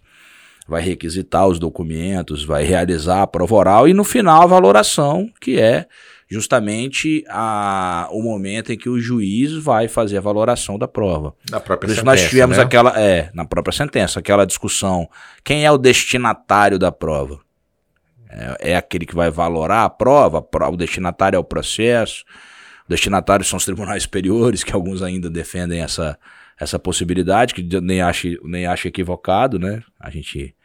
vai 0.71 0.81
requisitar 0.81 1.45
os 1.47 1.59
documentos, 1.59 2.45
vai 2.45 2.63
realizar 2.63 3.23
a 3.23 3.27
prova 3.27 3.55
oral 3.55 3.89
e 3.89 3.93
no 3.93 4.05
final 4.05 4.43
a 4.43 4.45
valoração, 4.45 5.29
que 5.41 5.59
é 5.59 5.85
justamente 6.29 7.25
a, 7.27 8.07
o 8.09 8.23
momento 8.23 8.71
em 8.71 8.77
que 8.77 8.87
o 8.87 8.97
juiz 8.97 9.51
vai 9.51 9.89
fazer 9.89 10.19
a 10.19 10.21
valoração 10.21 10.79
da 10.79 10.87
prova. 10.87 11.35
Na 11.49 11.59
própria 11.59 11.89
Por 11.89 11.91
isso 11.91 11.99
sentença, 11.99 12.21
nós 12.21 12.29
tivemos 12.29 12.55
né? 12.55 12.63
aquela, 12.63 12.97
é, 12.97 13.29
na 13.33 13.43
própria 13.43 13.73
sentença, 13.73 14.21
aquela 14.21 14.45
discussão, 14.45 15.09
quem 15.43 15.65
é 15.65 15.71
o 15.71 15.77
destinatário 15.77 16.79
da 16.79 16.89
prova? 16.89 17.41
É, 18.29 18.71
é 18.71 18.75
aquele 18.77 19.05
que 19.05 19.13
vai 19.13 19.29
valorar 19.29 19.83
a 19.83 19.89
prova, 19.89 20.41
o 20.71 20.77
destinatário 20.77 21.35
é 21.35 21.39
o 21.39 21.43
processo, 21.43 22.23
o 22.85 22.89
destinatário 22.89 23.43
são 23.43 23.57
os 23.57 23.65
tribunais 23.65 24.03
superiores, 24.03 24.63
que 24.63 24.73
alguns 24.73 25.01
ainda 25.01 25.29
defendem 25.29 25.81
essa, 25.81 26.17
essa 26.57 26.79
possibilidade, 26.79 27.53
que 27.53 27.81
nem 27.81 28.01
acho, 28.01 28.29
nem 28.45 28.65
acho 28.65 28.87
equivocado, 28.87 29.59
né? 29.59 29.83
A 29.99 30.09
gente 30.09 30.55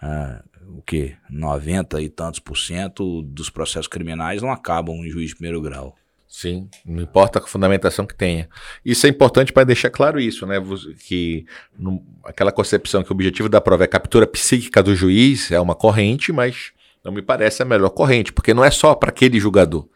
ah, 0.00 0.42
o 0.76 0.82
que 0.82 1.14
90 1.28 2.00
e 2.00 2.08
tantos 2.08 2.40
por 2.40 2.56
cento 2.56 3.22
dos 3.22 3.50
processos 3.50 3.88
criminais 3.88 4.42
não 4.42 4.52
acabam 4.52 4.96
em 4.96 5.10
juiz 5.10 5.30
de 5.30 5.36
primeiro 5.36 5.60
grau. 5.60 5.96
Sim, 6.28 6.68
não 6.86 7.02
importa 7.02 7.40
a 7.40 7.42
fundamentação 7.42 8.06
que 8.06 8.14
tenha. 8.14 8.48
Isso 8.84 9.04
é 9.04 9.10
importante 9.10 9.52
para 9.52 9.64
deixar 9.64 9.90
claro 9.90 10.20
isso, 10.20 10.46
né? 10.46 10.56
Que 11.08 11.44
no, 11.76 12.00
aquela 12.24 12.52
concepção 12.52 13.02
que 13.02 13.10
o 13.10 13.14
objetivo 13.14 13.48
da 13.48 13.60
prova 13.60 13.82
é 13.82 13.86
a 13.86 13.88
captura 13.88 14.28
psíquica 14.28 14.80
do 14.80 14.94
juiz 14.94 15.50
é 15.50 15.58
uma 15.58 15.74
corrente, 15.74 16.30
mas 16.30 16.72
não 17.04 17.10
me 17.10 17.20
parece 17.20 17.62
a 17.62 17.66
melhor 17.66 17.90
corrente, 17.90 18.32
porque 18.32 18.54
não 18.54 18.64
é 18.64 18.70
só 18.70 18.94
para 18.94 19.08
aquele 19.08 19.40
julgador. 19.40 19.88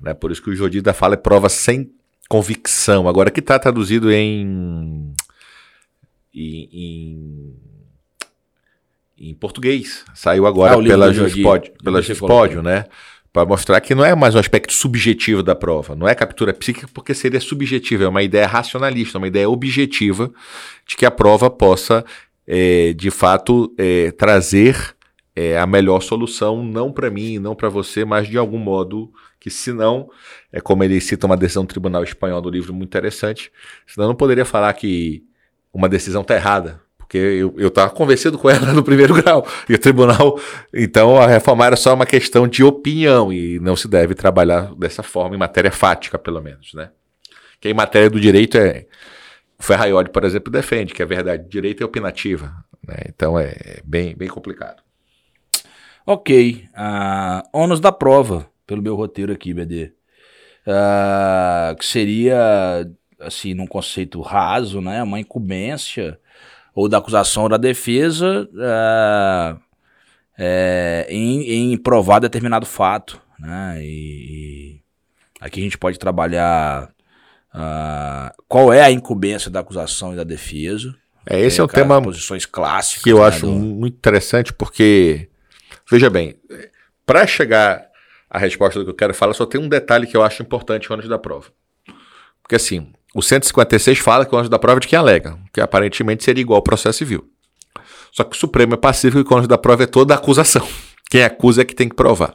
Né? 0.00 0.14
Por 0.14 0.32
isso 0.32 0.42
que 0.42 0.48
o 0.48 0.56
Jodida 0.56 0.94
fala 0.94 1.14
é 1.14 1.18
prova 1.18 1.50
sem 1.50 1.92
convicção. 2.30 3.06
Agora, 3.06 3.30
que 3.30 3.40
está 3.40 3.58
traduzido 3.58 4.10
em, 4.10 5.12
em, 6.34 6.68
em 6.72 7.56
em 9.22 9.34
português. 9.34 10.04
Saiu 10.14 10.46
agora 10.46 10.74
ah, 10.74 10.82
pela 10.82 11.12
Juspódio, 11.12 11.72
pela 11.82 12.02
Juspódio, 12.02 12.62
né? 12.62 12.86
Para 13.32 13.46
mostrar 13.46 13.80
que 13.80 13.94
não 13.94 14.04
é 14.04 14.14
mais 14.14 14.34
um 14.34 14.38
aspecto 14.38 14.72
subjetivo 14.72 15.42
da 15.42 15.54
prova, 15.54 15.94
não 15.94 16.06
é 16.06 16.14
captura 16.14 16.52
psíquica 16.52 16.86
porque 16.92 17.14
seria 17.14 17.40
subjetiva, 17.40 18.04
é 18.04 18.08
uma 18.08 18.22
ideia 18.22 18.46
racionalista, 18.46 19.16
uma 19.16 19.26
ideia 19.26 19.48
objetiva 19.48 20.30
de 20.86 20.96
que 20.96 21.06
a 21.06 21.10
prova 21.10 21.48
possa, 21.48 22.04
é, 22.46 22.92
de 22.92 23.10
fato, 23.10 23.72
é, 23.78 24.10
trazer 24.10 24.94
é, 25.34 25.56
a 25.56 25.66
melhor 25.66 26.02
solução, 26.02 26.62
não 26.62 26.92
para 26.92 27.10
mim, 27.10 27.38
não 27.38 27.54
para 27.54 27.70
você, 27.70 28.04
mas 28.04 28.28
de 28.28 28.36
algum 28.36 28.58
modo 28.58 29.10
que 29.40 29.50
senão, 29.50 30.10
é 30.52 30.60
como 30.60 30.84
ele 30.84 31.00
cita 31.00 31.26
uma 31.26 31.36
decisão 31.36 31.64
do 31.64 31.68
Tribunal 31.68 32.04
Espanhol 32.04 32.40
do 32.42 32.50
livro 32.50 32.74
muito 32.74 32.90
interessante, 32.90 33.50
senão 33.86 34.08
não 34.08 34.14
poderia 34.14 34.44
falar 34.44 34.72
que 34.74 35.24
uma 35.72 35.88
decisão 35.88 36.20
está 36.20 36.36
errada, 36.36 36.80
porque 37.12 37.18
eu 37.18 37.68
estava 37.68 37.90
convencido 37.90 38.38
com 38.38 38.48
ela 38.48 38.66
no 38.72 38.82
primeiro 38.82 39.12
grau. 39.12 39.46
E 39.68 39.74
o 39.74 39.78
tribunal, 39.78 40.40
então, 40.72 41.18
a 41.18 41.26
reforma 41.26 41.66
era 41.66 41.76
só 41.76 41.92
uma 41.92 42.06
questão 42.06 42.48
de 42.48 42.64
opinião 42.64 43.30
e 43.30 43.60
não 43.60 43.76
se 43.76 43.86
deve 43.86 44.14
trabalhar 44.14 44.74
dessa 44.76 45.02
forma, 45.02 45.36
em 45.36 45.38
matéria 45.38 45.70
fática, 45.70 46.18
pelo 46.18 46.40
menos, 46.40 46.72
né? 46.72 46.88
Que 47.60 47.68
em 47.68 47.74
matéria 47.74 48.08
do 48.08 48.18
direito 48.18 48.56
é. 48.56 48.86
O 49.58 49.62
Ferraioli, 49.62 50.08
por 50.08 50.24
exemplo, 50.24 50.50
defende 50.50 50.94
que 50.94 51.02
a 51.02 51.06
verdade 51.06 51.46
direito 51.48 51.82
é 51.82 51.86
opinativa. 51.86 52.50
Né? 52.88 52.96
Então 53.06 53.38
é 53.38 53.80
bem, 53.84 54.16
bem 54.16 54.28
complicado. 54.28 54.82
Ok. 56.06 56.64
Uh, 56.74 57.46
ônus 57.52 57.78
da 57.78 57.92
prova, 57.92 58.48
pelo 58.66 58.80
meu 58.80 58.96
roteiro 58.96 59.32
aqui, 59.32 59.52
BD. 59.52 59.92
Uh, 60.66 61.76
que 61.76 61.84
seria, 61.84 62.90
assim, 63.20 63.52
num 63.52 63.66
conceito 63.66 64.20
raso, 64.22 64.80
né? 64.80 65.02
Uma 65.02 65.20
incumbência 65.20 66.18
ou 66.74 66.88
da 66.88 66.98
acusação 66.98 67.44
ou 67.44 67.48
da 67.48 67.56
defesa 67.56 68.48
é, 68.58 69.56
é, 70.38 71.06
em, 71.08 71.72
em, 71.72 71.76
provar 71.76 72.18
determinado 72.18 72.66
fato. 72.66 73.20
Né? 73.38 73.78
E, 73.82 74.76
e 74.76 74.80
aqui 75.40 75.60
a 75.60 75.62
gente 75.64 75.78
pode 75.78 75.98
trabalhar 75.98 76.90
uh, 77.54 78.42
qual 78.48 78.72
é 78.72 78.82
a 78.82 78.90
incumbência 78.90 79.50
da 79.50 79.60
acusação 79.60 80.12
e 80.12 80.16
da 80.16 80.24
defesa. 80.24 80.94
É, 81.26 81.40
esse 81.40 81.60
é, 81.60 81.64
um 81.64 81.68
tema 81.68 82.02
posições 82.02 82.46
clássicas 82.46 83.04
que 83.04 83.10
eu 83.10 83.18
né, 83.18 83.26
acho 83.26 83.46
do... 83.46 83.52
muito 83.52 83.94
interessante 83.94 84.52
porque, 84.52 85.28
veja 85.88 86.10
bem, 86.10 86.36
para 87.06 87.26
chegar 87.26 87.86
à 88.28 88.38
resposta 88.38 88.80
do 88.80 88.84
que 88.86 88.90
eu 88.90 88.96
quero 88.96 89.14
falar, 89.14 89.34
só 89.34 89.46
tem 89.46 89.60
um 89.60 89.68
detalhe 89.68 90.06
que 90.06 90.16
eu 90.16 90.22
acho 90.22 90.42
importante 90.42 90.92
antes 90.92 91.08
da 91.08 91.18
prova. 91.18 91.50
Porque 92.42 92.56
assim, 92.56 92.92
o 93.14 93.22
156 93.22 93.98
fala 93.98 94.24
que 94.24 94.34
o 94.34 94.38
ônus 94.38 94.48
da 94.48 94.58
prova 94.58 94.78
é 94.78 94.80
de 94.80 94.88
quem 94.88 94.98
alega, 94.98 95.38
que 95.52 95.60
aparentemente 95.60 96.24
seria 96.24 96.40
igual 96.40 96.56
ao 96.56 96.62
processo 96.62 96.98
civil. 96.98 97.28
Só 98.10 98.24
que 98.24 98.36
o 98.36 98.38
Supremo 98.38 98.74
é 98.74 98.76
pacífico 98.76 99.20
e 99.20 99.32
o 99.32 99.36
ônus 99.36 99.48
da 99.48 99.58
prova 99.58 99.82
é 99.82 99.86
toda 99.86 100.14
a 100.14 100.16
acusação. 100.16 100.66
Quem 101.10 101.22
acusa 101.22 101.60
é 101.60 101.64
que 101.64 101.74
tem 101.74 101.88
que 101.88 101.94
provar. 101.94 102.34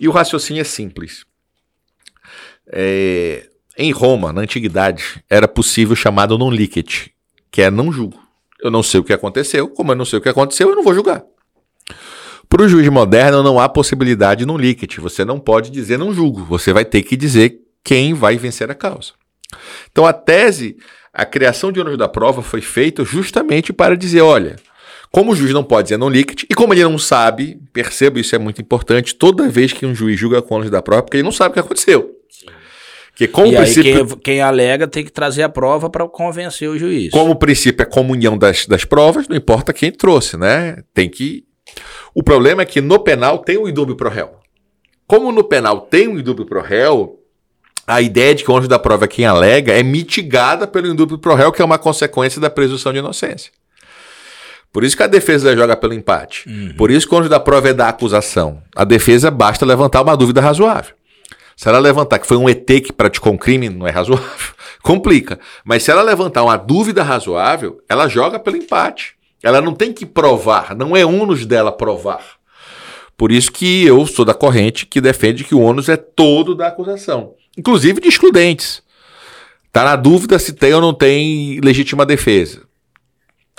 E 0.00 0.08
o 0.08 0.10
raciocínio 0.10 0.62
é 0.62 0.64
simples. 0.64 1.24
É, 2.66 3.46
em 3.76 3.92
Roma, 3.92 4.32
na 4.32 4.40
antiguidade, 4.40 5.22
era 5.28 5.46
possível 5.46 5.94
chamado 5.94 6.38
non 6.38 6.50
licet, 6.50 7.12
que 7.50 7.60
é 7.60 7.70
não 7.70 7.92
julgo. 7.92 8.18
Eu 8.62 8.70
não 8.70 8.82
sei 8.82 9.00
o 9.00 9.04
que 9.04 9.12
aconteceu, 9.12 9.68
como 9.68 9.92
eu 9.92 9.96
não 9.96 10.04
sei 10.06 10.18
o 10.18 10.22
que 10.22 10.28
aconteceu, 10.28 10.70
eu 10.70 10.76
não 10.76 10.82
vou 10.82 10.94
julgar. 10.94 11.22
Para 12.48 12.62
o 12.62 12.68
juiz 12.68 12.88
moderno, 12.88 13.42
não 13.42 13.58
há 13.58 13.68
possibilidade 13.68 14.40
de 14.40 14.46
non 14.46 14.56
licet. 14.56 15.00
Você 15.00 15.24
não 15.24 15.38
pode 15.38 15.70
dizer 15.70 15.98
não 15.98 16.14
julgo. 16.14 16.44
Você 16.44 16.72
vai 16.72 16.84
ter 16.84 17.02
que 17.02 17.16
dizer 17.16 17.58
quem 17.82 18.14
vai 18.14 18.36
vencer 18.36 18.70
a 18.70 18.74
causa. 18.74 19.12
Então 19.90 20.06
a 20.06 20.12
tese, 20.12 20.76
a 21.12 21.24
criação 21.24 21.70
de 21.70 21.80
ônus 21.80 21.96
da 21.96 22.08
prova 22.08 22.42
foi 22.42 22.60
feita 22.60 23.04
justamente 23.04 23.72
para 23.72 23.96
dizer, 23.96 24.20
olha, 24.20 24.56
como 25.10 25.32
o 25.32 25.36
juiz 25.36 25.52
não 25.52 25.62
pode 25.62 25.86
dizer 25.86 25.96
não 25.96 26.08
líquido, 26.08 26.42
e 26.50 26.54
como 26.54 26.74
ele 26.74 26.82
não 26.82 26.98
sabe, 26.98 27.60
perceba 27.72 28.18
isso 28.18 28.34
é 28.34 28.38
muito 28.38 28.60
importante, 28.60 29.14
toda 29.14 29.48
vez 29.48 29.72
que 29.72 29.86
um 29.86 29.94
juiz 29.94 30.18
julga 30.18 30.42
com 30.42 30.56
ônus 30.56 30.70
da 30.70 30.82
prova, 30.82 31.02
porque 31.02 31.18
ele 31.18 31.24
não 31.24 31.32
sabe 31.32 31.50
o 31.50 31.52
que 31.54 31.60
aconteceu. 31.60 32.10
Que 33.14 33.28
como 33.28 33.46
e 33.46 33.56
princípio, 33.56 33.92
aí 33.92 34.06
quem, 34.06 34.18
quem, 34.18 34.40
alega 34.40 34.88
tem 34.88 35.04
que 35.04 35.12
trazer 35.12 35.44
a 35.44 35.48
prova 35.48 35.88
para 35.88 36.08
convencer 36.08 36.68
o 36.68 36.76
juiz. 36.76 37.12
Como 37.12 37.30
o 37.30 37.36
princípio 37.36 37.82
é 37.82 37.86
comunhão 37.86 38.36
das, 38.36 38.66
das 38.66 38.84
provas, 38.84 39.28
não 39.28 39.36
importa 39.36 39.72
quem 39.72 39.92
trouxe, 39.92 40.36
né? 40.36 40.78
Tem 40.92 41.08
que. 41.08 41.44
O 42.12 42.22
problema 42.22 42.62
é 42.62 42.64
que 42.64 42.80
no 42.80 42.98
penal 42.98 43.38
tem 43.38 43.56
um 43.56 43.68
indúbio 43.68 43.94
pro 43.94 44.10
réu. 44.10 44.32
Como 45.06 45.30
no 45.30 45.44
penal 45.44 45.82
tem 45.82 46.08
um 46.08 46.18
indúbio 46.18 46.44
pro 46.44 46.60
réu, 46.60 47.20
a 47.86 48.00
ideia 48.00 48.34
de 48.34 48.44
que 48.44 48.50
o 48.50 48.56
anjo 48.56 48.68
da 48.68 48.78
prova 48.78 49.04
é 49.04 49.08
quem 49.08 49.26
alega 49.26 49.72
é 49.72 49.82
mitigada 49.82 50.66
pelo 50.66 50.86
indúbio 50.86 51.18
pro 51.18 51.34
réu, 51.34 51.52
que 51.52 51.60
é 51.60 51.64
uma 51.64 51.78
consequência 51.78 52.40
da 52.40 52.48
presunção 52.48 52.92
de 52.92 52.98
inocência. 52.98 53.52
Por 54.72 54.82
isso 54.82 54.96
que 54.96 55.02
a 55.02 55.06
defesa 55.06 55.54
joga 55.54 55.76
pelo 55.76 55.94
empate. 55.94 56.48
Uhum. 56.48 56.74
Por 56.76 56.90
isso 56.90 57.06
que 57.06 57.14
o 57.14 57.18
anjo 57.18 57.28
da 57.28 57.38
prova 57.38 57.68
é 57.68 57.72
da 57.72 57.88
acusação. 57.88 58.60
A 58.74 58.84
defesa 58.84 59.30
basta 59.30 59.64
levantar 59.64 60.02
uma 60.02 60.16
dúvida 60.16 60.40
razoável. 60.40 60.94
Se 61.56 61.68
ela 61.68 61.78
levantar 61.78 62.18
que 62.18 62.26
foi 62.26 62.36
um 62.36 62.48
ET 62.48 62.66
que 62.66 62.92
praticou 62.92 63.32
um 63.32 63.38
crime, 63.38 63.68
não 63.68 63.86
é 63.86 63.90
razoável, 63.90 64.54
complica. 64.82 65.38
Mas 65.64 65.84
se 65.84 65.90
ela 65.90 66.02
levantar 66.02 66.42
uma 66.42 66.56
dúvida 66.56 67.02
razoável, 67.02 67.80
ela 67.88 68.08
joga 68.08 68.40
pelo 68.40 68.56
empate. 68.56 69.14
Ela 69.42 69.60
não 69.60 69.74
tem 69.74 69.92
que 69.92 70.06
provar, 70.06 70.74
não 70.74 70.96
é 70.96 71.04
ônus 71.04 71.46
dela 71.46 71.70
provar. 71.70 72.24
Por 73.16 73.30
isso 73.30 73.52
que 73.52 73.86
eu 73.86 74.04
sou 74.06 74.24
da 74.24 74.34
corrente 74.34 74.86
que 74.86 75.00
defende 75.00 75.44
que 75.44 75.54
o 75.54 75.60
ônus 75.60 75.88
é 75.88 75.96
todo 75.96 76.54
da 76.54 76.66
acusação, 76.66 77.34
inclusive 77.56 78.00
de 78.00 78.08
excludentes. 78.08 78.82
Está 79.66 79.84
na 79.84 79.96
dúvida 79.96 80.38
se 80.38 80.52
tem 80.52 80.72
ou 80.72 80.80
não 80.80 80.94
tem 80.94 81.60
legítima 81.60 82.06
defesa. 82.06 82.62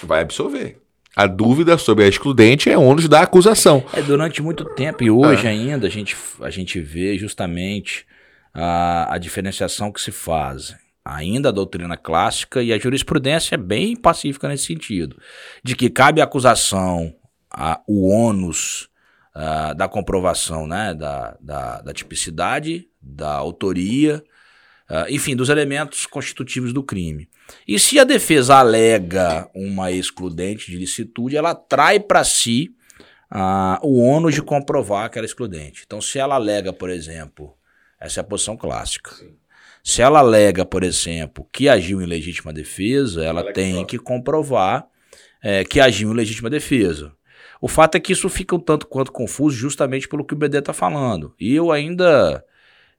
Vai 0.04 0.22
absolver. 0.22 0.78
A 1.16 1.28
dúvida 1.28 1.78
sobre 1.78 2.04
a 2.04 2.08
excludente 2.08 2.70
é 2.70 2.78
ônus 2.78 3.08
da 3.08 3.22
acusação. 3.22 3.84
É, 3.94 4.02
durante 4.02 4.42
muito 4.42 4.66
tempo, 4.66 5.04
e 5.04 5.10
hoje 5.10 5.48
é. 5.48 5.50
ainda, 5.50 5.88
a 5.88 5.90
gente, 5.90 6.16
a 6.42 6.50
gente 6.50 6.80
vê 6.80 7.18
justamente 7.18 8.06
a, 8.54 9.14
a 9.14 9.18
diferenciação 9.18 9.92
que 9.92 10.02
se 10.02 10.12
faz. 10.12 10.76
Ainda 11.06 11.50
a 11.50 11.52
doutrina 11.52 11.96
clássica 11.96 12.64
e 12.64 12.74
a 12.74 12.78
jurisprudência 12.78 13.56
é 13.56 13.58
bem 13.58 13.96
pacífica 13.96 14.48
nesse 14.48 14.66
sentido. 14.66 15.18
De 15.64 15.76
que 15.76 15.90
cabe 15.90 16.20
à 16.20 16.24
acusação 16.24 17.14
a, 17.50 17.80
o 17.88 18.10
ônus 18.10 18.90
a, 19.34 19.74
da 19.74 19.88
comprovação 19.88 20.66
né, 20.68 20.94
da, 20.94 21.38
da, 21.40 21.82
da 21.82 21.94
tipicidade, 21.94 22.88
da 23.06 23.32
autoria, 23.32 24.24
Uh, 24.88 25.10
enfim, 25.10 25.36
dos 25.36 25.50
elementos 25.50 26.06
constitutivos 26.06 26.72
do 26.72 26.84
crime. 26.84 27.28
E 27.68 27.80
se 27.80 27.98
a 27.98 28.04
defesa 28.04 28.58
alega 28.58 29.50
uma 29.52 29.92
excludente 29.92 30.70
de 30.70 30.78
licitude, 30.78 31.36
ela 31.36 31.56
trai 31.56 32.00
para 32.00 32.24
si 32.24 32.70
uh, 33.32 33.80
o 33.82 34.00
ônus 34.00 34.36
de 34.36 34.44
comprovar 34.44 35.06
aquela 35.06 35.26
excludente. 35.26 35.82
Então, 35.84 36.00
se 36.00 36.20
ela 36.20 36.36
alega, 36.36 36.72
por 36.72 36.92
exemplo, 36.92 37.58
essa 38.00 38.20
é 38.20 38.22
a 38.22 38.24
posição 38.24 38.56
clássica. 38.56 39.10
Sim. 39.16 39.36
Se 39.84 40.04
ela 40.04 40.20
alega, 40.20 40.64
por 40.64 40.84
exemplo, 40.84 41.48
que 41.52 41.68
agiu 41.70 42.00
em 42.00 42.06
legítima 42.06 42.54
defesa, 42.54 43.24
ela, 43.24 43.42
ela 43.42 43.54
tem 43.54 43.86
que, 43.86 43.98
que 43.98 44.04
comprovar 44.04 44.88
é, 45.42 45.64
que 45.64 45.80
agiu 45.80 46.12
em 46.12 46.16
legítima 46.16 46.50
defesa. 46.50 47.12
O 47.62 47.68
fato 47.68 47.96
é 47.96 48.00
que 48.00 48.12
isso 48.12 48.28
fica 48.30 48.56
um 48.56 48.60
tanto 48.60 48.88
quanto 48.88 49.12
confuso 49.12 49.56
justamente 49.56 50.08
pelo 50.08 50.26
que 50.26 50.34
o 50.34 50.38
BD 50.38 50.58
está 50.58 50.74
falando. 50.74 51.34
E 51.40 51.54
eu 51.54 51.72
ainda 51.72 52.44
é, 52.44 52.44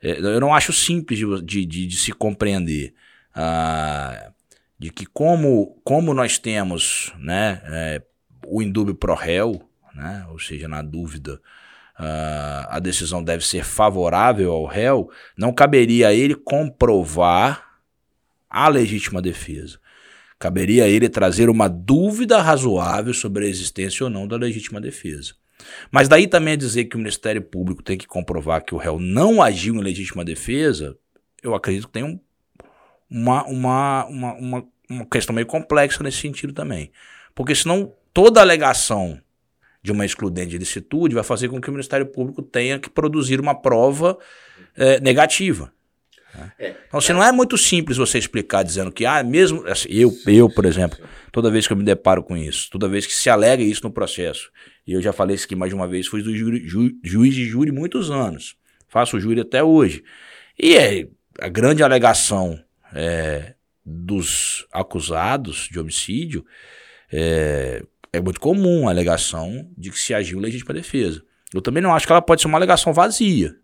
eu 0.01 0.41
não 0.41 0.55
acho 0.55 0.73
simples 0.73 1.19
de, 1.19 1.65
de, 1.65 1.87
de, 1.87 1.97
se 1.97 2.13
compreender. 2.13 2.95
Ah, 3.35 4.31
de 4.79 4.91
que 4.91 5.07
como, 5.07 5.81
como 5.83 6.13
nós 6.13 6.39
temos 6.39 7.13
né, 7.19 7.63
é, 7.65 8.03
o 8.47 8.61
indúbio 8.61 8.95
pro 8.95 9.15
réu, 9.15 9.63
né, 9.95 10.27
ou 10.31 10.39
seja, 10.39 10.69
na 10.69 10.83
dúvida, 10.83 11.41
uh, 11.99 12.67
a 12.69 12.79
decisão 12.79 13.25
deve 13.25 13.45
ser 13.45 13.65
favorável 13.65 14.53
ao 14.53 14.67
réu, 14.67 15.11
não 15.37 15.53
caberia 15.53 16.09
a 16.09 16.15
ele 16.15 16.35
comprovar 16.35 17.81
a 18.49 18.69
legítima 18.69 19.23
defesa. 19.23 19.79
Caberia 20.39 20.85
a 20.85 20.89
ele 20.89 21.09
trazer 21.09 21.49
uma 21.49 21.69
dúvida 21.69 22.43
razoável 22.43 23.15
sobre 23.15 23.47
a 23.47 23.49
existência 23.49 24.05
ou 24.05 24.11
não 24.11 24.29
da 24.29 24.37
legítima 24.37 24.81
defesa. 24.81 25.35
Mas 25.91 26.09
daí 26.09 26.27
também 26.27 26.55
é 26.55 26.57
dizer 26.57 26.85
que 26.85 26.97
o 26.97 26.99
Ministério 26.99 27.43
Público 27.43 27.83
tem 27.83 27.97
que 27.97 28.07
comprovar 28.07 28.65
que 28.65 28.75
o 28.75 28.79
réu 28.79 28.99
não 28.99 29.43
agiu 29.43 29.75
em 29.75 29.83
legítima 29.83 30.25
defesa, 30.25 30.97
eu 31.43 31.55
acredito 31.55 31.87
que 31.87 31.93
tem 31.93 32.05
um, 32.05 32.19
uma, 33.11 33.45
uma, 33.45 34.07
uma, 34.07 34.35
uma, 34.35 34.67
uma 34.89 35.07
questão 35.07 35.35
meio 35.35 35.47
complexa 35.47 36.03
nesse 36.03 36.19
sentido 36.19 36.53
também. 36.53 36.91
Porque 37.35 37.55
senão 37.55 37.93
toda 38.13 38.41
alegação 38.41 39.21
de 39.83 39.93
uma 39.93 40.05
excludente 40.05 40.51
de 40.51 40.59
licitude 40.59 41.15
vai 41.15 41.23
fazer 41.23 41.49
com 41.49 41.61
que 41.61 41.69
o 41.69 41.73
Ministério 41.73 42.07
Público 42.07 42.43
tenha 42.43 42.79
que 42.79 42.91
produzir 42.91 43.41
uma 43.41 43.55
prova 43.55 44.19
é, 44.77 44.99
negativa. 45.01 45.73
É, 46.59 46.75
então, 46.89 46.99
assim, 46.99 47.13
não 47.13 47.23
é 47.23 47.33
muito 47.33 47.57
simples 47.57 47.97
você 47.97 48.19
explicar 48.19 48.63
dizendo 48.63 48.93
que, 48.93 49.05
ah, 49.05 49.23
mesmo. 49.23 49.67
Assim, 49.67 49.89
eu, 49.91 50.13
eu, 50.27 50.49
por 50.49 50.65
exemplo, 50.65 50.99
toda 51.33 51.51
vez 51.51 51.67
que 51.67 51.73
eu 51.73 51.77
me 51.77 51.85
deparo 51.85 52.23
com 52.23 52.37
isso, 52.37 52.69
toda 52.71 52.89
vez 52.89 53.07
que 53.07 53.15
se 53.15 53.29
alega 53.29 53.63
isso 53.63 53.83
no 53.85 53.91
processo, 53.91 54.51
e 54.87 54.93
eu 54.93 55.03
já 55.03 55.13
falei 55.13 55.37
isso 55.37 55.47
aqui 55.47 55.57
mais 55.57 55.71
de 55.71 55.75
uma 55.75 55.89
vez, 55.89 56.07
fui 56.07 56.23
do 56.23 56.35
ju, 56.35 56.57
ju, 56.67 56.91
juiz 57.03 57.35
de 57.35 57.45
júri 57.45 57.73
muitos 57.73 58.11
anos. 58.11 58.57
Faço 58.89 59.19
júri 59.19 59.41
até 59.41 59.63
hoje. 59.63 60.03
E 60.59 60.75
é 60.77 61.09
a 61.41 61.49
grande 61.49 61.83
alegação 61.83 62.59
é, 62.95 63.55
dos 63.85 64.67
acusados 64.73 65.69
de 65.71 65.79
homicídio 65.79 66.45
é, 67.13 67.83
é 68.13 68.21
muito 68.21 68.41
comum 68.41 68.89
a 68.89 68.91
alegação 68.91 69.71
de 69.77 69.91
que 69.91 69.99
se 69.99 70.15
agiu 70.15 70.39
legítima 70.39 70.75
defesa. 70.75 71.23
Eu 71.53 71.61
também 71.61 71.83
não 71.83 71.95
acho 71.95 72.07
que 72.07 72.13
ela 72.13 72.23
pode 72.23 72.41
ser 72.41 72.49
uma 72.49 72.59
alegação 72.59 72.93
vazia. 72.93 73.55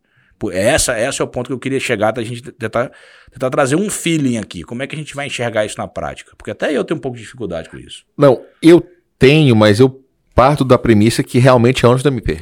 Essa, 0.51 0.95
essa 0.95 1.23
é 1.23 1.25
o 1.25 1.29
ponto 1.29 1.49
que 1.49 1.53
eu 1.53 1.59
queria 1.59 1.79
chegar, 1.79 2.11
da 2.11 2.23
gente 2.23 2.43
tentar, 2.53 2.91
tentar 3.31 3.51
trazer 3.51 3.77
um 3.77 3.91
feeling 3.91 4.39
aqui. 4.39 4.63
Como 4.63 4.83
é 4.83 4.87
que 4.87 4.95
a 4.95 4.99
gente 4.99 5.15
vai 5.15 5.27
enxergar 5.27 5.65
isso 5.65 5.79
na 5.79 5.87
prática? 5.87 6.33
Porque 6.37 6.51
até 6.51 6.73
eu 6.73 6.85
tenho 6.85 6.99
um 6.99 7.01
pouco 7.01 7.17
de 7.17 7.23
dificuldade 7.23 7.69
com 7.69 7.77
isso. 7.77 8.05
Não, 8.17 8.43
eu 8.63 8.85
tenho, 9.19 9.55
mas 9.55 9.79
eu 9.79 10.03
parto 10.35 10.65
da 10.65 10.79
premissa 10.79 11.23
que 11.23 11.39
realmente 11.39 11.85
é 11.85 11.89
antes 11.89 12.03
do 12.03 12.09
MP. 12.09 12.41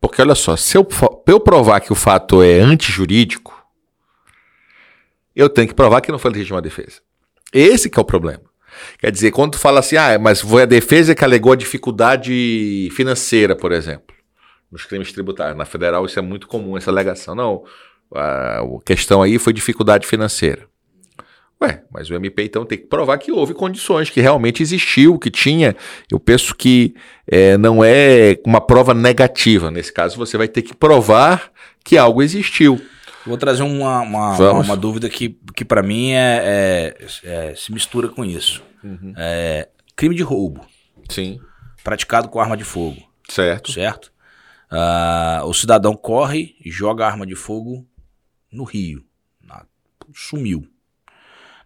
Porque 0.00 0.20
olha 0.20 0.34
só, 0.34 0.56
se 0.56 0.76
eu, 0.76 0.86
eu 1.26 1.40
provar 1.40 1.80
que 1.80 1.92
o 1.92 1.96
fato 1.96 2.42
é 2.42 2.60
antijurídico, 2.60 3.54
eu 5.34 5.48
tenho 5.48 5.68
que 5.68 5.74
provar 5.74 6.00
que 6.00 6.12
não 6.12 6.18
foi 6.18 6.30
legítima 6.30 6.62
defesa. 6.62 7.00
Esse 7.52 7.90
que 7.90 7.98
é 7.98 8.02
o 8.02 8.04
problema. 8.04 8.42
Quer 8.98 9.10
dizer, 9.10 9.30
quando 9.30 9.52
tu 9.52 9.58
fala 9.58 9.80
assim, 9.80 9.96
ah, 9.96 10.18
mas 10.18 10.40
foi 10.40 10.62
a 10.62 10.66
defesa 10.66 11.14
que 11.14 11.24
alegou 11.24 11.52
a 11.52 11.56
dificuldade 11.56 12.88
financeira, 12.92 13.54
por 13.54 13.72
exemplo, 13.72 14.13
nos 14.74 14.84
crimes 14.84 15.12
tributários. 15.12 15.56
Na 15.56 15.64
federal 15.64 16.04
isso 16.04 16.18
é 16.18 16.22
muito 16.22 16.48
comum, 16.48 16.76
essa 16.76 16.90
alegação. 16.90 17.32
Não, 17.32 17.62
a 18.12 18.60
questão 18.84 19.22
aí 19.22 19.38
foi 19.38 19.52
dificuldade 19.52 20.04
financeira. 20.04 20.66
Ué, 21.62 21.84
mas 21.92 22.10
o 22.10 22.14
MP 22.14 22.42
então 22.42 22.66
tem 22.66 22.76
que 22.76 22.86
provar 22.86 23.16
que 23.18 23.30
houve 23.30 23.54
condições, 23.54 24.10
que 24.10 24.20
realmente 24.20 24.60
existiu, 24.60 25.16
que 25.16 25.30
tinha. 25.30 25.76
Eu 26.10 26.18
penso 26.18 26.56
que 26.56 26.92
é, 27.30 27.56
não 27.56 27.84
é 27.84 28.36
uma 28.44 28.60
prova 28.60 28.92
negativa. 28.92 29.70
Nesse 29.70 29.92
caso, 29.92 30.16
você 30.16 30.36
vai 30.36 30.48
ter 30.48 30.62
que 30.62 30.74
provar 30.74 31.52
que 31.84 31.96
algo 31.96 32.20
existiu. 32.20 32.84
Vou 33.24 33.38
trazer 33.38 33.62
uma, 33.62 34.00
uma, 34.00 34.36
uma, 34.36 34.52
uma 34.60 34.76
dúvida 34.76 35.08
que, 35.08 35.38
que 35.54 35.64
para 35.64 35.82
mim 35.82 36.10
é, 36.10 36.42
é, 36.44 37.06
é, 37.22 37.54
se 37.54 37.72
mistura 37.72 38.08
com 38.08 38.24
isso. 38.24 38.60
Uhum. 38.82 39.14
É, 39.16 39.68
crime 39.94 40.16
de 40.16 40.24
roubo. 40.24 40.66
Sim. 41.08 41.38
Praticado 41.84 42.28
com 42.28 42.40
arma 42.40 42.56
de 42.56 42.64
fogo. 42.64 43.00
Certo. 43.28 43.72
Certo? 43.72 44.13
Uh, 44.74 45.46
o 45.46 45.54
cidadão 45.54 45.94
corre 45.94 46.56
e 46.64 46.70
joga 46.70 47.04
a 47.04 47.08
arma 47.08 47.24
de 47.24 47.36
fogo 47.36 47.86
no 48.50 48.64
rio. 48.64 49.04
Sumiu. 50.12 50.68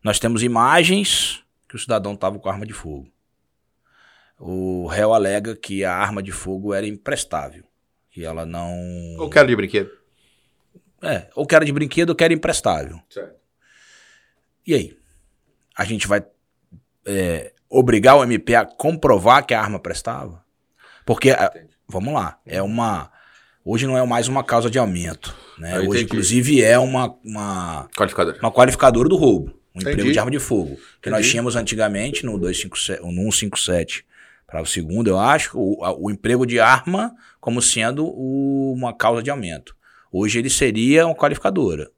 Nós 0.02 0.18
temos 0.18 0.42
imagens 0.42 1.42
que 1.68 1.76
o 1.76 1.78
cidadão 1.78 2.14
estava 2.14 2.38
com 2.38 2.48
arma 2.48 2.66
de 2.66 2.72
fogo. 2.72 3.10
O 4.38 4.86
réu 4.86 5.12
alega 5.12 5.56
que 5.56 5.84
a 5.84 5.92
arma 5.92 6.22
de 6.22 6.30
fogo 6.30 6.72
era 6.72 6.86
imprestável. 6.86 7.64
Que 8.10 8.24
ela 8.24 8.46
não. 8.46 8.72
Ou 9.18 9.28
que 9.28 9.38
era 9.38 9.48
de 9.48 9.56
brinquedo. 9.56 9.90
É, 11.02 11.28
ou 11.34 11.46
que 11.46 11.54
era 11.54 11.64
de 11.64 11.72
brinquedo 11.72 12.10
ou 12.10 12.14
que 12.14 12.24
era 12.24 12.32
imprestável. 12.32 13.00
Certo. 13.10 13.36
E 14.66 14.74
aí? 14.74 14.98
A 15.76 15.84
gente 15.84 16.06
vai 16.06 16.24
é, 17.04 17.52
obrigar 17.68 18.16
o 18.16 18.22
MP 18.22 18.54
a 18.54 18.64
comprovar 18.64 19.44
que 19.46 19.54
a 19.54 19.60
arma 19.60 19.78
prestava? 19.78 20.44
Porque, 21.04 21.30
vamos 21.88 22.12
lá, 22.12 22.38
é 22.46 22.62
uma. 22.62 23.10
Hoje 23.64 23.86
não 23.86 23.98
é 23.98 24.06
mais 24.06 24.28
uma 24.28 24.42
causa 24.42 24.70
de 24.70 24.78
aumento. 24.78 25.34
Né? 25.58 25.80
Hoje, 25.80 26.04
inclusive, 26.04 26.62
é 26.62 26.78
uma, 26.78 27.14
uma, 27.24 27.88
qualificadora. 27.96 28.38
uma 28.40 28.52
qualificadora 28.52 29.08
do 29.08 29.16
roubo 29.16 29.58
um 29.78 29.80
Entendi. 29.80 29.92
emprego 29.92 30.12
de 30.12 30.18
arma 30.18 30.30
de 30.30 30.38
fogo. 30.38 30.76
Que 31.00 31.08
Entendi. 31.08 31.16
nós 31.16 31.30
tínhamos 31.30 31.56
antigamente 31.56 32.26
no 32.26 32.38
257, 32.38 33.02
no 33.02 33.32
157 33.32 34.04
para 34.46 34.62
o 34.62 34.66
segundo, 34.66 35.08
eu 35.08 35.18
acho, 35.18 35.58
o, 35.58 36.06
o 36.06 36.10
emprego 36.10 36.46
de 36.46 36.58
arma 36.58 37.14
como 37.38 37.60
sendo 37.60 38.06
o, 38.06 38.72
uma 38.72 38.94
causa 38.94 39.22
de 39.22 39.30
aumento. 39.30 39.76
Hoje 40.10 40.38
ele 40.38 40.48
seria 40.48 41.06
uma 41.06 41.14
qualificadora. 41.14 41.90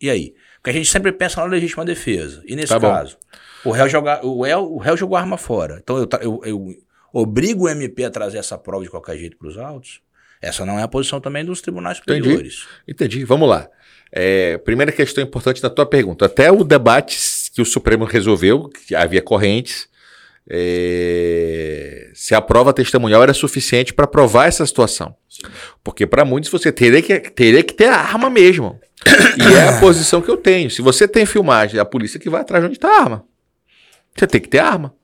E 0.00 0.10
aí? 0.10 0.34
Porque 0.56 0.70
a 0.70 0.72
gente 0.72 0.90
sempre 0.90 1.12
pensa 1.12 1.40
na 1.40 1.46
legítima 1.46 1.84
defesa. 1.84 2.42
E 2.46 2.56
nesse 2.56 2.72
tá 2.72 2.80
caso, 2.80 3.16
o 3.64 3.70
réu, 3.70 3.88
joga, 3.88 4.26
o, 4.26 4.42
réu, 4.42 4.72
o 4.72 4.78
réu 4.78 4.96
jogou 4.96 5.16
a 5.16 5.20
arma 5.20 5.38
fora. 5.38 5.78
Então 5.82 5.96
eu, 5.98 6.08
eu, 6.20 6.40
eu 6.44 6.76
obrigo 7.14 7.64
o 7.64 7.68
MP 7.68 8.04
a 8.04 8.10
trazer 8.10 8.38
essa 8.38 8.58
prova 8.58 8.84
de 8.84 8.90
qualquer 8.90 9.16
jeito 9.16 9.36
para 9.36 9.48
os 9.48 9.56
autos? 9.56 10.00
Essa 10.42 10.66
não 10.66 10.78
é 10.78 10.82
a 10.82 10.88
posição 10.88 11.20
também 11.20 11.44
dos 11.44 11.60
tribunais 11.60 11.98
superiores. 11.98 12.66
Entendi. 12.82 13.16
Entendi. 13.16 13.24
Vamos 13.24 13.48
lá. 13.48 13.68
É, 14.12 14.58
primeira 14.58 14.92
questão 14.92 15.22
importante 15.24 15.62
da 15.62 15.70
tua 15.70 15.86
pergunta. 15.86 16.26
Até 16.26 16.50
o 16.50 16.62
debate 16.64 17.16
que 17.54 17.62
o 17.62 17.64
Supremo 17.64 18.04
resolveu, 18.04 18.68
que 18.68 18.94
havia 18.94 19.22
correntes, 19.22 19.88
é, 20.48 22.10
se 22.14 22.34
a 22.34 22.40
prova 22.40 22.72
testemunhal 22.72 23.22
era 23.22 23.32
suficiente 23.32 23.94
para 23.94 24.06
provar 24.06 24.46
essa 24.46 24.66
situação. 24.66 25.16
Sim. 25.28 25.42
Porque 25.82 26.06
para 26.06 26.24
muitos 26.24 26.50
você 26.50 26.70
teria 26.70 27.00
que, 27.00 27.18
teria 27.30 27.62
que 27.62 27.72
ter 27.72 27.86
a 27.86 27.96
arma 27.96 28.28
mesmo. 28.28 28.78
e 29.38 29.54
é 29.54 29.68
a 29.68 29.80
posição 29.80 30.20
que 30.20 30.30
eu 30.30 30.36
tenho. 30.36 30.70
Se 30.70 30.82
você 30.82 31.08
tem 31.08 31.24
filmagem, 31.24 31.78
é 31.78 31.80
a 31.80 31.86
polícia 31.86 32.20
que 32.20 32.28
vai 32.28 32.42
atrás 32.42 32.62
de 32.62 32.68
onde 32.68 32.76
está 32.76 32.88
a 32.88 33.00
arma. 33.02 33.24
Você 34.14 34.26
tem 34.26 34.40
que 34.40 34.48
ter 34.48 34.58
arma. 34.58 34.94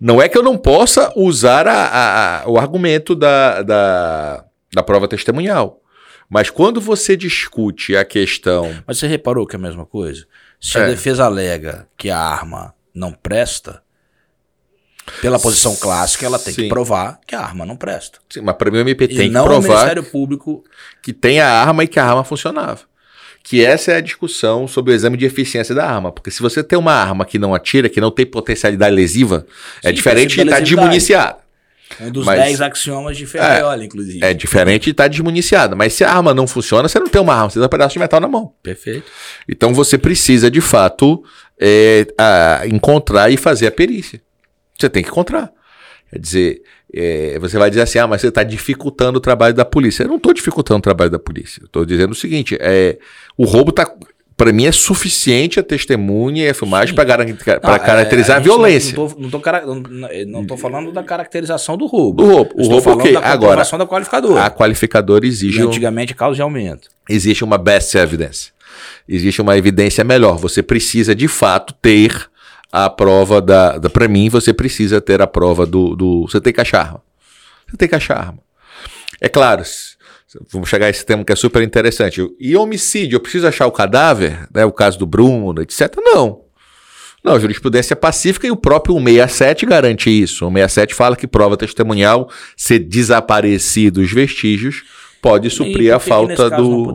Não 0.00 0.20
é 0.20 0.28
que 0.28 0.36
eu 0.36 0.42
não 0.42 0.58
possa 0.58 1.12
usar 1.16 1.66
a, 1.66 1.72
a, 1.72 2.42
a, 2.42 2.48
o 2.48 2.58
argumento 2.58 3.14
da, 3.14 3.62
da, 3.62 4.44
da 4.72 4.82
prova 4.82 5.08
testemunhal. 5.08 5.80
Mas 6.28 6.50
quando 6.50 6.80
você 6.80 7.16
discute 7.16 7.96
a 7.96 8.04
questão. 8.04 8.82
Mas 8.86 8.98
você 8.98 9.06
reparou 9.06 9.46
que 9.46 9.56
é 9.56 9.58
a 9.58 9.62
mesma 9.62 9.86
coisa? 9.86 10.26
Se 10.60 10.78
é. 10.78 10.82
a 10.82 10.86
defesa 10.86 11.24
alega 11.24 11.88
que 11.96 12.10
a 12.10 12.18
arma 12.18 12.74
não 12.94 13.12
presta, 13.12 13.82
pela 15.20 15.38
posição 15.38 15.76
clássica, 15.76 16.26
ela 16.26 16.38
tem 16.38 16.52
Sim. 16.52 16.62
que 16.62 16.68
provar 16.68 17.20
que 17.26 17.34
a 17.34 17.40
arma 17.40 17.64
não 17.64 17.76
presta. 17.76 18.18
Sim, 18.28 18.40
mas 18.40 18.56
para 18.56 18.70
mim 18.70 18.78
o 18.78 18.80
MP 18.80 19.06
tem 19.06 19.28
que 19.28 19.32
provar. 19.32 19.56
O 19.56 19.62
Ministério 19.62 20.02
Público. 20.02 20.64
Que 21.00 21.12
tem 21.12 21.40
a 21.40 21.48
arma 21.48 21.84
e 21.84 21.88
que 21.88 22.00
a 22.00 22.04
arma 22.04 22.24
funcionava 22.24 22.80
que 23.46 23.64
essa 23.64 23.92
é 23.92 23.96
a 23.96 24.00
discussão 24.00 24.66
sobre 24.66 24.92
o 24.92 24.94
exame 24.94 25.16
de 25.16 25.24
eficiência 25.24 25.72
da 25.72 25.86
arma. 25.86 26.10
Porque 26.10 26.32
se 26.32 26.42
você 26.42 26.64
tem 26.64 26.76
uma 26.76 26.92
arma 26.92 27.24
que 27.24 27.38
não 27.38 27.54
atira, 27.54 27.88
que 27.88 28.00
não 28.00 28.10
tem 28.10 28.26
potencialidade 28.26 28.92
lesiva, 28.92 29.46
é 29.78 29.82
Sim, 29.82 29.88
é 29.88 29.92
diferente 29.92 30.34
de 30.34 30.40
estar 30.40 30.56
tá 30.56 30.60
desmuniciada. 30.60 31.38
Um 32.00 32.10
dos 32.10 32.26
10 32.26 32.60
axiomas 32.60 33.16
de 33.16 33.24
Ferraioli, 33.24 33.82
é, 33.82 33.86
inclusive. 33.86 34.24
É 34.24 34.34
diferente 34.34 34.86
de 34.86 34.90
estar 34.90 35.04
tá 35.04 35.08
desmuniciada. 35.08 35.76
Mas 35.76 35.92
se 35.92 36.02
a 36.02 36.10
arma 36.10 36.34
não 36.34 36.44
funciona, 36.44 36.88
você 36.88 36.98
não 36.98 37.06
tem 37.06 37.22
uma 37.22 37.34
arma, 37.34 37.48
você 37.48 37.60
tem 37.60 37.66
um 37.66 37.68
pedaço 37.68 37.92
de 37.92 38.00
metal 38.00 38.18
na 38.18 38.26
mão. 38.26 38.52
Perfeito. 38.64 39.04
Então 39.48 39.72
você 39.72 39.96
precisa, 39.96 40.50
de 40.50 40.60
fato, 40.60 41.22
é, 41.56 42.04
a, 42.18 42.62
encontrar 42.66 43.30
e 43.30 43.36
fazer 43.36 43.68
a 43.68 43.70
perícia. 43.70 44.20
Você 44.76 44.90
tem 44.90 45.04
que 45.04 45.08
encontrar. 45.08 45.52
Quer 46.10 46.18
dizer, 46.18 46.62
é, 46.94 47.38
você 47.38 47.58
vai 47.58 47.68
dizer 47.68 47.82
assim, 47.82 47.98
ah, 47.98 48.06
mas 48.06 48.20
você 48.20 48.28
está 48.28 48.42
dificultando 48.42 49.18
o 49.18 49.20
trabalho 49.20 49.54
da 49.54 49.64
polícia. 49.64 50.04
Eu 50.04 50.08
não 50.08 50.16
estou 50.16 50.32
dificultando 50.32 50.78
o 50.78 50.82
trabalho 50.82 51.10
da 51.10 51.18
polícia. 51.18 51.62
Estou 51.64 51.84
dizendo 51.84 52.12
o 52.12 52.14
seguinte: 52.14 52.56
é, 52.60 52.98
o 53.36 53.44
roubo 53.44 53.70
está. 53.70 53.90
Para 54.36 54.52
mim 54.52 54.66
é 54.66 54.72
suficiente 54.72 55.58
a 55.58 55.62
testemunha 55.62 56.44
e 56.44 56.48
a 56.50 56.52
filmagem 56.52 56.94
para 56.94 57.74
é, 57.74 57.78
caracterizar 57.78 58.36
a, 58.36 58.38
a 58.38 58.42
violência. 58.42 58.94
Não 60.26 60.42
estou 60.42 60.58
falando 60.58 60.92
da 60.92 61.02
caracterização 61.02 61.74
do 61.78 61.86
roubo. 61.86 62.22
Do 62.22 62.30
roubo. 62.30 62.50
O 62.54 62.66
roubo 62.68 62.90
okay. 62.92 63.14
da 63.14 63.20
Agora, 63.20 63.64
da 63.64 63.86
qualificadora. 63.86 64.44
A 64.44 64.50
qualificadora 64.50 65.26
exige. 65.26 65.60
E 65.60 65.62
antigamente 65.62 66.12
um, 66.12 66.16
causa 66.16 66.36
de 66.36 66.42
aumento. 66.42 66.90
Existe 67.08 67.44
uma 67.44 67.56
best 67.56 67.96
evidence. 67.96 68.50
Existe 69.08 69.40
uma 69.40 69.56
evidência 69.56 70.04
melhor. 70.04 70.36
Você 70.36 70.62
precisa 70.62 71.14
de 71.14 71.28
fato 71.28 71.72
ter 71.80 72.28
a 72.72 72.90
prova 72.90 73.40
da. 73.40 73.78
da 73.78 73.88
para 73.88 74.08
mim, 74.08 74.28
você 74.28 74.52
precisa 74.52 75.00
ter 75.00 75.20
a 75.22 75.26
prova 75.26 75.66
do, 75.66 75.94
do. 75.94 76.22
Você 76.22 76.40
tem 76.40 76.52
que 76.52 76.60
achar 76.60 76.80
arma. 76.80 77.02
Você 77.68 77.76
tem 77.76 77.88
que 77.88 77.94
achar 77.94 78.18
arma. 78.18 78.38
É 79.20 79.28
claro, 79.28 79.62
vamos 80.52 80.68
chegar 80.68 80.86
a 80.86 80.90
esse 80.90 81.04
tema 81.04 81.24
que 81.24 81.32
é 81.32 81.36
super 81.36 81.62
interessante. 81.62 82.26
E 82.38 82.56
homicídio, 82.56 83.16
eu 83.16 83.20
preciso 83.20 83.46
achar 83.46 83.66
o 83.66 83.72
cadáver, 83.72 84.46
né, 84.54 84.64
o 84.64 84.72
caso 84.72 84.98
do 84.98 85.06
Bruno, 85.06 85.62
etc. 85.62 85.94
Não. 85.98 86.42
Não, 87.24 87.34
a 87.34 87.38
jurisprudência 87.40 87.94
é 87.94 87.96
pacífica 87.96 88.46
e 88.46 88.52
o 88.52 88.56
próprio 88.56 88.94
167 88.94 89.66
garante 89.66 90.10
isso. 90.10 90.46
O 90.46 90.48
167 90.48 90.94
fala 90.94 91.16
que 91.16 91.26
prova 91.26 91.56
testemunhal, 91.56 92.30
ser 92.56 92.78
desaparecido 92.78 94.00
os 94.00 94.12
vestígios, 94.12 94.84
pode 95.20 95.50
suprir 95.50 95.92
a 95.92 95.98
falta 95.98 96.48
do, 96.48 96.94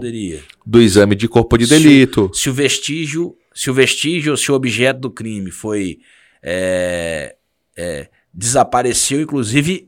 do 0.65 0.81
exame 0.81 1.15
de 1.15 1.27
corpo 1.27 1.57
de 1.57 1.67
delito. 1.67 2.31
Se, 2.33 2.43
se 2.43 2.49
o 2.49 2.53
vestígio 2.53 3.35
se 3.53 3.69
o 3.69 3.73
vestígio, 3.73 4.35
se 4.37 4.51
o 4.51 4.55
objeto 4.55 4.99
do 4.99 5.11
crime 5.11 5.51
foi. 5.51 5.99
É, 6.43 7.35
é, 7.77 8.07
desapareceu, 8.33 9.21
inclusive 9.21 9.87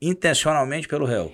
intencionalmente 0.00 0.88
pelo 0.88 1.04
réu. 1.04 1.32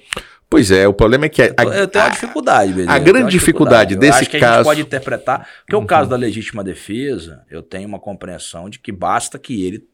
Pois 0.50 0.70
é, 0.70 0.88
o 0.88 0.94
problema 0.94 1.26
é 1.26 1.28
que. 1.28 1.42
A, 1.42 1.64
eu 1.74 1.86
tenho 1.86 2.04
uma 2.04 2.10
dificuldade, 2.10 2.72
beleza? 2.72 2.92
A 2.92 2.98
grande 2.98 3.30
dificuldade, 3.30 3.90
dificuldade 3.90 3.96
desse 3.96 4.20
acho 4.20 4.30
que 4.30 4.38
caso. 4.38 4.52
A 4.52 4.56
gente 4.56 4.64
pode 4.64 4.80
interpretar. 4.80 5.48
Porque 5.60 5.76
uhum. 5.76 5.82
o 5.82 5.86
caso 5.86 6.08
da 6.08 6.16
legítima 6.16 6.64
defesa, 6.64 7.44
eu 7.50 7.62
tenho 7.62 7.86
uma 7.86 7.98
compreensão 7.98 8.68
de 8.70 8.78
que 8.78 8.90
basta 8.90 9.38
que 9.38 9.64
ele 9.64 9.86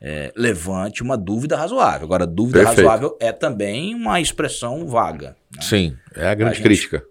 é, 0.00 0.32
levante 0.34 1.00
uma 1.00 1.16
dúvida 1.16 1.56
razoável. 1.56 2.04
Agora, 2.04 2.26
dúvida 2.26 2.58
Perfeito. 2.58 2.78
razoável 2.78 3.16
é 3.20 3.30
também 3.30 3.94
uma 3.94 4.20
expressão 4.20 4.84
vaga. 4.86 5.36
Né? 5.54 5.62
Sim, 5.62 5.96
é 6.16 6.26
a 6.28 6.34
grande 6.34 6.52
a 6.52 6.54
gente, 6.56 6.64
crítica. 6.64 7.04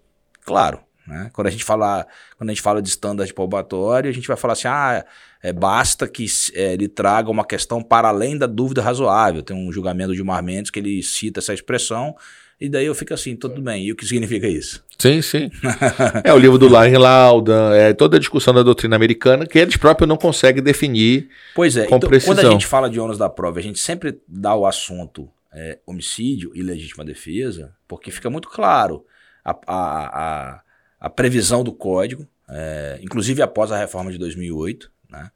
Claro. 0.43 0.81
Né? 1.07 1.29
Quando, 1.33 1.47
a 1.47 1.49
gente 1.49 1.63
fala, 1.63 2.05
quando 2.37 2.49
a 2.49 2.53
gente 2.53 2.61
fala 2.61 2.81
de 2.81 2.89
standard 2.89 3.33
probatório, 3.33 4.09
a 4.09 4.13
gente 4.13 4.27
vai 4.27 4.37
falar 4.37 4.53
assim: 4.53 4.67
ah, 4.67 5.03
é, 5.41 5.51
basta 5.51 6.07
que 6.07 6.25
é, 6.53 6.73
ele 6.73 6.87
traga 6.87 7.29
uma 7.29 7.43
questão 7.43 7.81
para 7.81 8.07
além 8.07 8.37
da 8.37 8.45
dúvida 8.45 8.81
razoável. 8.81 9.41
Tem 9.41 9.55
um 9.55 9.71
julgamento 9.71 10.15
de 10.15 10.23
Mar 10.23 10.43
Mendes 10.43 10.71
que 10.71 10.79
ele 10.79 11.01
cita 11.01 11.39
essa 11.39 11.53
expressão, 11.53 12.15
e 12.61 12.69
daí 12.69 12.85
eu 12.85 12.93
fico 12.93 13.11
assim, 13.11 13.35
tudo 13.35 13.59
bem, 13.59 13.85
e 13.85 13.91
o 13.91 13.95
que 13.95 14.05
significa 14.05 14.47
isso? 14.47 14.85
Sim, 14.99 15.19
sim. 15.23 15.49
é 16.23 16.31
o 16.31 16.37
livro 16.37 16.59
do 16.59 16.69
Larry 16.69 16.95
Lauda, 16.95 17.75
é 17.75 17.91
toda 17.91 18.17
a 18.17 18.19
discussão 18.19 18.53
da 18.53 18.61
doutrina 18.61 18.95
americana 18.95 19.47
que 19.47 19.57
eles 19.57 19.77
próprios 19.77 20.07
não 20.07 20.15
conseguem 20.15 20.61
definir 20.61 21.27
pois 21.55 21.75
é, 21.75 21.87
com 21.87 21.95
então, 21.95 22.07
precisão. 22.07 22.35
Quando 22.35 22.45
a 22.45 22.51
gente 22.51 22.67
fala 22.67 22.87
de 22.87 22.99
ônus 22.99 23.17
da 23.17 23.27
prova, 23.27 23.57
a 23.57 23.63
gente 23.63 23.79
sempre 23.79 24.19
dá 24.27 24.53
o 24.53 24.67
assunto 24.67 25.27
é, 25.51 25.79
homicídio 25.87 26.51
e 26.53 26.61
legítima 26.61 27.03
defesa, 27.03 27.73
porque 27.87 28.11
fica 28.11 28.29
muito 28.29 28.47
claro 28.47 29.03
a, 29.43 29.51
a, 29.67 30.53
a 30.53 30.61
a 31.01 31.09
previsão 31.09 31.63
do 31.63 31.73
código, 31.73 32.27
é, 32.47 32.99
inclusive 33.01 33.41
após 33.41 33.71
a 33.71 33.77
reforma 33.77 34.11
de 34.11 34.19
2008. 34.19 34.91
Né? 35.09 35.31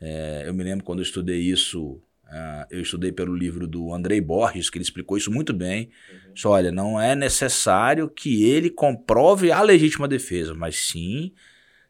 É, 0.00 0.44
eu 0.46 0.54
me 0.54 0.64
lembro 0.64 0.82
quando 0.82 1.00
eu 1.00 1.02
estudei 1.02 1.38
isso, 1.38 2.00
uh, 2.24 2.66
eu 2.70 2.80
estudei 2.80 3.12
pelo 3.12 3.36
livro 3.36 3.66
do 3.66 3.92
Andrei 3.92 4.18
Borges, 4.18 4.70
que 4.70 4.78
ele 4.78 4.82
explicou 4.82 5.18
isso 5.18 5.30
muito 5.30 5.52
bem. 5.52 5.90
Uhum. 6.10 6.32
Só, 6.34 6.50
olha, 6.52 6.72
não 6.72 6.98
é 6.98 7.14
necessário 7.14 8.08
que 8.08 8.44
ele 8.44 8.70
comprove 8.70 9.52
a 9.52 9.60
legítima 9.60 10.08
defesa, 10.08 10.54
mas 10.54 10.76
sim 10.76 11.34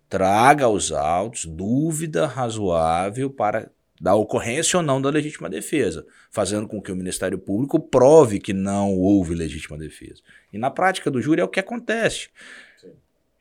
traga 0.09 0.65
aos 0.65 0.91
autos 0.91 1.45
dúvida 1.45 2.27
razoável 2.27 3.31
para 3.31 3.71
da 4.01 4.15
ocorrência 4.15 4.79
ou 4.79 4.83
não 4.83 5.01
da 5.01 5.11
legítima 5.11 5.49
defesa, 5.49 6.07
fazendo 6.31 6.67
com 6.67 6.81
que 6.81 6.91
o 6.91 6.97
Ministério 6.97 7.39
Público 7.39 7.79
prove 7.79 8.41
que 8.41 8.55
não 8.55 8.95
houve 8.95 9.35
legítima 9.35 9.77
defesa. 9.77 10.23
E 10.51 10.57
na 10.57 10.71
prática 10.71 11.11
do 11.11 11.21
júri 11.21 11.43
é 11.43 11.45
o 11.45 11.49
que 11.49 11.61
acontece 11.61 12.31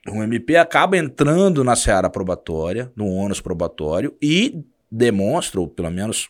o 0.07 0.23
MP 0.23 0.55
acaba 0.55 0.97
entrando 0.97 1.63
na 1.63 1.75
seara 1.75 2.09
probatória, 2.09 2.91
no 2.95 3.07
ônus 3.07 3.41
probatório, 3.41 4.15
e 4.21 4.63
demonstra, 4.89 5.59
ou 5.59 5.67
pelo 5.67 5.91
menos 5.91 6.29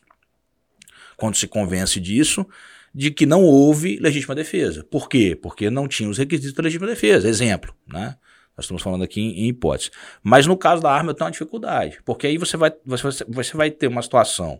quando 1.15 1.35
se 1.35 1.47
convence 1.47 1.99
disso, 1.99 2.45
de 2.93 3.11
que 3.11 3.25
não 3.25 3.43
houve 3.43 3.97
legítima 3.99 4.33
defesa. 4.33 4.83
Por 4.83 5.07
quê? 5.07 5.37
Porque 5.39 5.69
não 5.69 5.87
tinha 5.87 6.09
os 6.09 6.17
requisitos 6.17 6.53
da 6.53 6.63
legítima 6.63 6.87
defesa. 6.87 7.27
Exemplo, 7.27 7.73
né? 7.87 8.15
Nós 8.57 8.65
estamos 8.65 8.81
falando 8.81 9.03
aqui 9.03 9.21
em, 9.21 9.45
em 9.45 9.47
hipótese. 9.47 9.91
Mas 10.23 10.45
no 10.45 10.57
caso 10.57 10.81
da 10.81 10.91
arma 10.91 11.11
eu 11.11 11.13
tenho 11.13 11.27
uma 11.27 11.31
dificuldade, 11.31 11.99
porque 12.03 12.27
aí 12.27 12.37
você 12.37 12.57
vai, 12.57 12.73
você, 12.85 13.23
você 13.27 13.55
vai 13.55 13.69
ter 13.71 13.87
uma 13.87 14.01
situação 14.01 14.59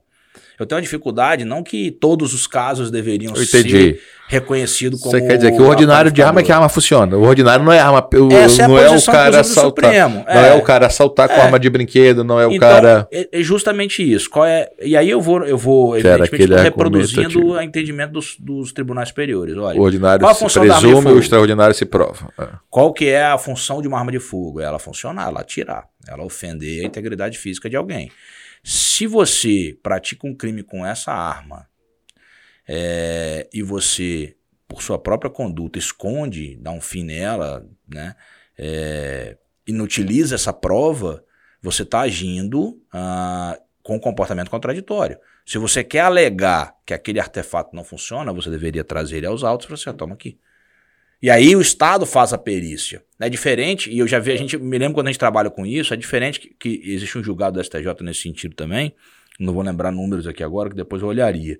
eu 0.60 0.66
tenho 0.66 0.78
uma 0.78 0.82
dificuldade, 0.82 1.46
não 1.46 1.64
que 1.64 1.92
todos 1.92 2.34
os 2.34 2.46
casos 2.48 2.92
deveriam 2.92 3.36
ser 3.36 4.00
reconhecidos 4.30 5.02
como. 5.02 5.12
Você 5.12 5.26
quer 5.26 5.38
dizer 5.38 5.52
que 5.52 5.62
o 5.62 5.68
ordinário 5.68 6.12
de 6.12 6.22
arma 6.22 6.40
é 6.40 6.44
que 6.44 6.52
a 6.52 6.56
arma 6.56 6.70
funciona. 6.70 7.18
O 7.18 7.24
ordinário 7.24 7.66
não 7.66 7.74
é 7.74 7.80
arma. 7.80 8.08
O, 8.14 8.32
Essa 8.32 8.68
não 8.68 8.78
é, 8.78 8.86
é 8.86 8.90
o 8.90 9.04
cara 9.04 9.40
assaltar. 9.40 9.92
Não 9.92 10.26
é. 10.28 10.50
é. 10.50 10.54
o 10.54 10.62
cara 10.62 10.86
assaltar 10.86 11.30
é. 11.30 11.36
com 11.36 11.42
arma 11.42 11.60
de 11.60 11.70
brinquedo, 11.70 12.24
não 12.24 12.40
é 12.40 12.46
o 12.46 12.52
então, 12.52 12.70
cara. 12.70 13.08
É, 13.12 13.28
é 13.32 13.42
justamente 13.42 14.04
isso. 14.04 14.30
Qual 14.30 14.46
é, 14.46 14.70
e 14.82 14.96
aí 14.96 15.10
eu 15.10 15.20
vou, 15.20 15.44
eu 15.44 15.58
vou 15.58 15.98
evidentemente, 15.98 16.54
reproduzindo 16.62 17.44
o 17.44 17.62
entendimento 17.62 18.12
dos, 18.12 18.38
dos, 18.40 18.72
tribunais 18.72 19.10
superiores. 19.10 19.58
Olha, 19.58 19.80
o 19.80 19.84
ordinário 19.84 20.22
qual 20.22 20.32
a 20.32 20.36
função 20.36 20.64
se 20.64 20.70
presume, 20.70 21.12
o 21.12 21.20
extraordinário 21.20 21.74
se 21.74 21.86
prova. 21.86 22.32
É. 22.38 22.48
Qual 22.70 22.94
que 22.94 23.08
é 23.08 23.26
a 23.26 23.38
função 23.38 23.82
de 23.82 23.88
uma 23.88 23.98
arma 23.98 24.12
de 24.12 24.20
fogo? 24.20 24.62
Ela 24.62 24.78
funcionar, 24.78 25.30
ela 25.30 25.42
atirar, 25.42 25.86
ela 26.08 26.24
ofender 26.24 26.84
a 26.84 26.86
integridade 26.86 27.38
física 27.38 27.68
de 27.68 27.76
alguém. 27.76 28.12
Se 28.64 29.08
você 29.08 29.78
pratica 29.82 30.28
um 30.28 30.36
crime 30.36 30.64
com 30.64 30.86
essa 30.86 31.12
arma 31.12 31.68
é, 32.68 33.48
e 33.54 33.62
você, 33.62 34.36
por 34.68 34.82
sua 34.82 35.00
própria 35.00 35.32
conduta, 35.32 35.80
esconde, 35.80 36.58
dá 36.58 36.72
um 36.72 36.82
fim 36.82 37.04
nela, 37.04 37.68
né, 37.88 38.16
é, 38.58 39.38
inutiliza 39.68 40.36
essa 40.36 40.52
prova, 40.52 41.24
você 41.62 41.84
está 41.84 42.02
agindo 42.02 42.82
ah, 42.92 43.60
com 43.84 43.96
um 43.96 44.00
comportamento 44.00 44.50
contraditório. 44.50 45.18
Se 45.46 45.58
você 45.58 45.84
quer 45.84 46.02
alegar 46.02 46.76
que 46.86 46.94
aquele 46.94 47.20
artefato 47.20 47.76
não 47.76 47.84
funciona, 47.84 48.34
você 48.34 48.50
deveria 48.50 48.84
trazer 48.84 49.18
ele 49.18 49.26
aos 49.26 49.44
autos 49.44 49.66
para 49.66 49.78
você, 49.78 49.92
toma 49.94 50.14
aqui. 50.14 50.40
E 51.22 51.30
aí 51.30 51.56
o 51.56 51.62
Estado 51.62 52.06
faz 52.06 52.32
a 52.32 52.38
perícia. 52.38 53.04
É 53.20 53.30
diferente, 53.30 53.92
e 53.92 54.00
eu 54.00 54.08
já 54.08 54.20
vi, 54.20 54.32
a 54.32 54.38
gente 54.38 54.58
me 54.58 54.78
lembro 54.78 54.96
quando 54.96 55.08
a 55.08 55.12
gente 55.12 55.20
trabalha 55.20 55.50
com 55.50 55.66
isso, 55.66 55.94
é 55.94 55.98
diferente 55.98 56.40
que, 56.40 56.50
que 56.58 56.82
existe 56.86 57.18
um 57.18 57.24
julgado 57.24 57.60
do 57.60 57.64
STJ 57.64 57.96
nesse 58.02 58.22
sentido 58.22 58.56
também, 58.56 58.94
não 59.38 59.54
vou 59.54 59.62
lembrar 59.62 59.92
números 59.92 60.28
aqui 60.28 60.44
agora, 60.44 60.70
que 60.70 60.76
depois 60.76 61.02
eu 61.02 61.10
olharia, 61.10 61.60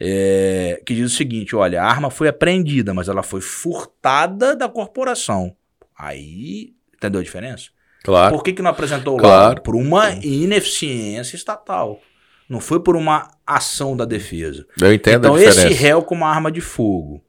é, 0.00 0.82
que 0.84 0.94
diz 0.94 1.12
o 1.12 1.16
seguinte, 1.16 1.54
olha, 1.54 1.80
a 1.82 1.86
arma 1.86 2.10
foi 2.10 2.26
apreendida, 2.28 2.92
mas 2.92 3.08
ela 3.08 3.22
foi 3.22 3.40
furtada 3.40 4.56
da 4.56 4.68
corporação. 4.68 5.56
Aí 5.96 6.76
Entendeu 6.96 7.20
a 7.20 7.24
diferença? 7.24 7.68
Claro. 8.02 8.34
Por 8.34 8.42
que, 8.42 8.52
que 8.52 8.62
não 8.62 8.70
apresentou 8.70 9.16
Claro. 9.16 9.42
laudo? 9.44 9.62
Por 9.62 9.76
uma 9.76 10.10
ineficiência 10.22 11.36
estatal. 11.36 12.00
Não 12.48 12.60
foi 12.60 12.80
por 12.80 12.96
uma 12.96 13.30
ação 13.46 13.96
da 13.96 14.04
defesa. 14.04 14.66
Eu 14.80 14.92
entendo 14.92 15.18
então, 15.18 15.34
a 15.34 15.38
diferença. 15.38 15.68
esse 15.68 15.74
réu 15.74 16.02
com 16.02 16.14
uma 16.14 16.28
arma 16.28 16.50
de 16.50 16.60
fogo. 16.60 17.22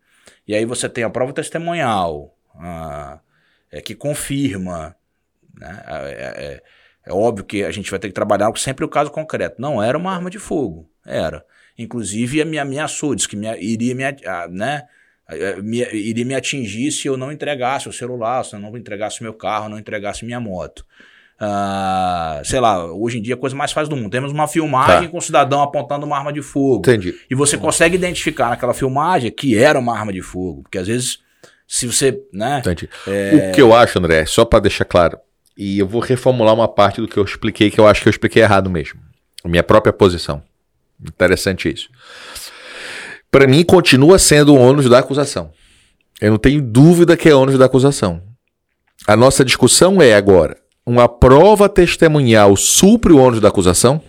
E 0.48 0.56
aí 0.56 0.66
você 0.66 0.88
tem 0.88 1.04
a 1.04 1.10
prova 1.10 1.34
testemunhal, 1.34 2.36
ah, 2.56 3.20
é, 3.72 3.82
que 3.82 3.94
confirma. 3.96 4.96
Né? 5.60 5.84
É, 5.88 6.46
é- 6.56 6.64
é 7.08 7.14
óbvio 7.14 7.46
que 7.46 7.64
a 7.64 7.72
gente 7.72 7.90
vai 7.90 8.00
ter 8.00 8.08
que 8.10 8.14
trabalhar 8.14 8.52
sempre 8.58 8.84
o 8.84 8.90
caso 8.90 9.10
concreto. 9.12 9.62
Não 9.62 9.82
era 9.82 9.98
uma 9.98 10.14
arma 10.14 10.30
de 10.30 10.40
fogo. 10.40 10.90
Era. 11.06 11.46
Inclusive, 11.78 12.44
me 12.44 12.60
ameaçou, 12.60 13.16
disse 13.16 13.30
que 13.30 13.36
me, 13.38 13.48
iria, 13.62 13.96
me, 13.96 14.04
a- 14.04 14.48
né? 14.50 14.84
me- 15.64 15.90
iria 15.94 16.26
me 16.26 16.36
atingir 16.36 16.92
se 16.92 17.08
eu 17.08 17.18
não 17.18 17.32
entregasse 17.32 17.88
o 17.88 17.94
celular, 17.94 18.44
se 18.44 18.56
eu 18.56 18.60
não 18.60 18.76
entregasse 18.78 19.22
meu 19.24 19.34
carro, 19.34 19.70
não 19.70 19.80
entregasse 19.80 20.26
minha 20.26 20.40
moto. 20.40 20.86
Ah, 21.40 22.42
sei 22.44 22.60
lá, 22.60 22.92
hoje 22.92 23.20
em 23.20 23.22
dia 23.22 23.34
é 23.34 23.38
a 23.38 23.40
coisa 23.40 23.56
mais 23.56 23.72
fácil 23.72 23.90
do 23.90 23.96
mundo. 23.96 24.10
Temos 24.10 24.32
uma 24.32 24.48
filmagem 24.48 25.04
Tá. 25.04 25.10
com 25.10 25.18
um 25.18 25.22
cidadão 25.22 25.62
apontando 25.62 26.06
uma 26.06 26.18
arma 26.18 26.34
de 26.34 26.42
fogo. 26.42 26.80
Entendi. 26.80 27.14
E 27.30 27.36
você 27.36 27.58
consegue 27.58 27.96
identificar 27.96 28.50
naquela 28.50 28.74
filmagem 28.74 29.32
que 29.32 29.56
era 29.58 29.78
uma 29.78 29.96
arma 29.98 30.12
de 30.12 30.22
fogo. 30.22 30.64
Porque 30.64 30.78
às 30.80 30.88
vezes, 30.88 31.20
se 31.68 31.86
você. 31.86 32.20
Né, 32.34 32.60
Entendi. 32.60 32.90
O 33.50 33.52
que 33.54 33.62
eu 33.62 33.74
acho, 33.76 34.00
André, 34.00 34.26
só 34.26 34.44
para 34.46 34.60
deixar 34.62 34.86
claro, 34.86 35.18
e 35.56 35.78
eu 35.80 35.88
vou 35.88 36.02
reformular 36.02 36.54
uma 36.56 36.68
parte 36.68 37.00
do 37.02 37.08
que 37.08 37.18
eu 37.18 37.24
expliquei, 37.24 37.70
que 37.70 37.80
eu 37.80 37.88
acho 37.88 38.02
que 38.02 38.08
eu 38.08 38.12
expliquei 38.12 38.42
errado 38.42 38.70
mesmo. 38.70 39.00
Minha 39.46 39.64
própria 39.64 39.94
posição. 39.94 40.42
Interessante 41.00 41.72
isso. 41.72 41.90
Para 43.30 43.46
mim, 43.48 43.64
continua 43.64 44.18
sendo 44.18 44.54
o 44.56 44.58
ônus 44.60 44.90
da 44.90 45.00
acusação. 45.00 45.52
Eu 46.20 46.32
não 46.32 46.38
tenho 46.40 46.62
dúvida 46.62 47.16
que 47.16 47.30
é 47.30 47.36
ônus 47.36 47.58
da 47.60 47.66
acusação. 47.66 48.24
A 49.06 49.16
nossa 49.16 49.46
discussão 49.46 50.02
é 50.02 50.16
agora: 50.16 50.58
uma 50.88 51.08
prova 51.08 51.70
testemunhal 51.70 52.56
supre 52.56 53.12
o 53.14 53.18
ônus 53.20 53.40
da 53.42 53.50
acusação? 53.50 54.02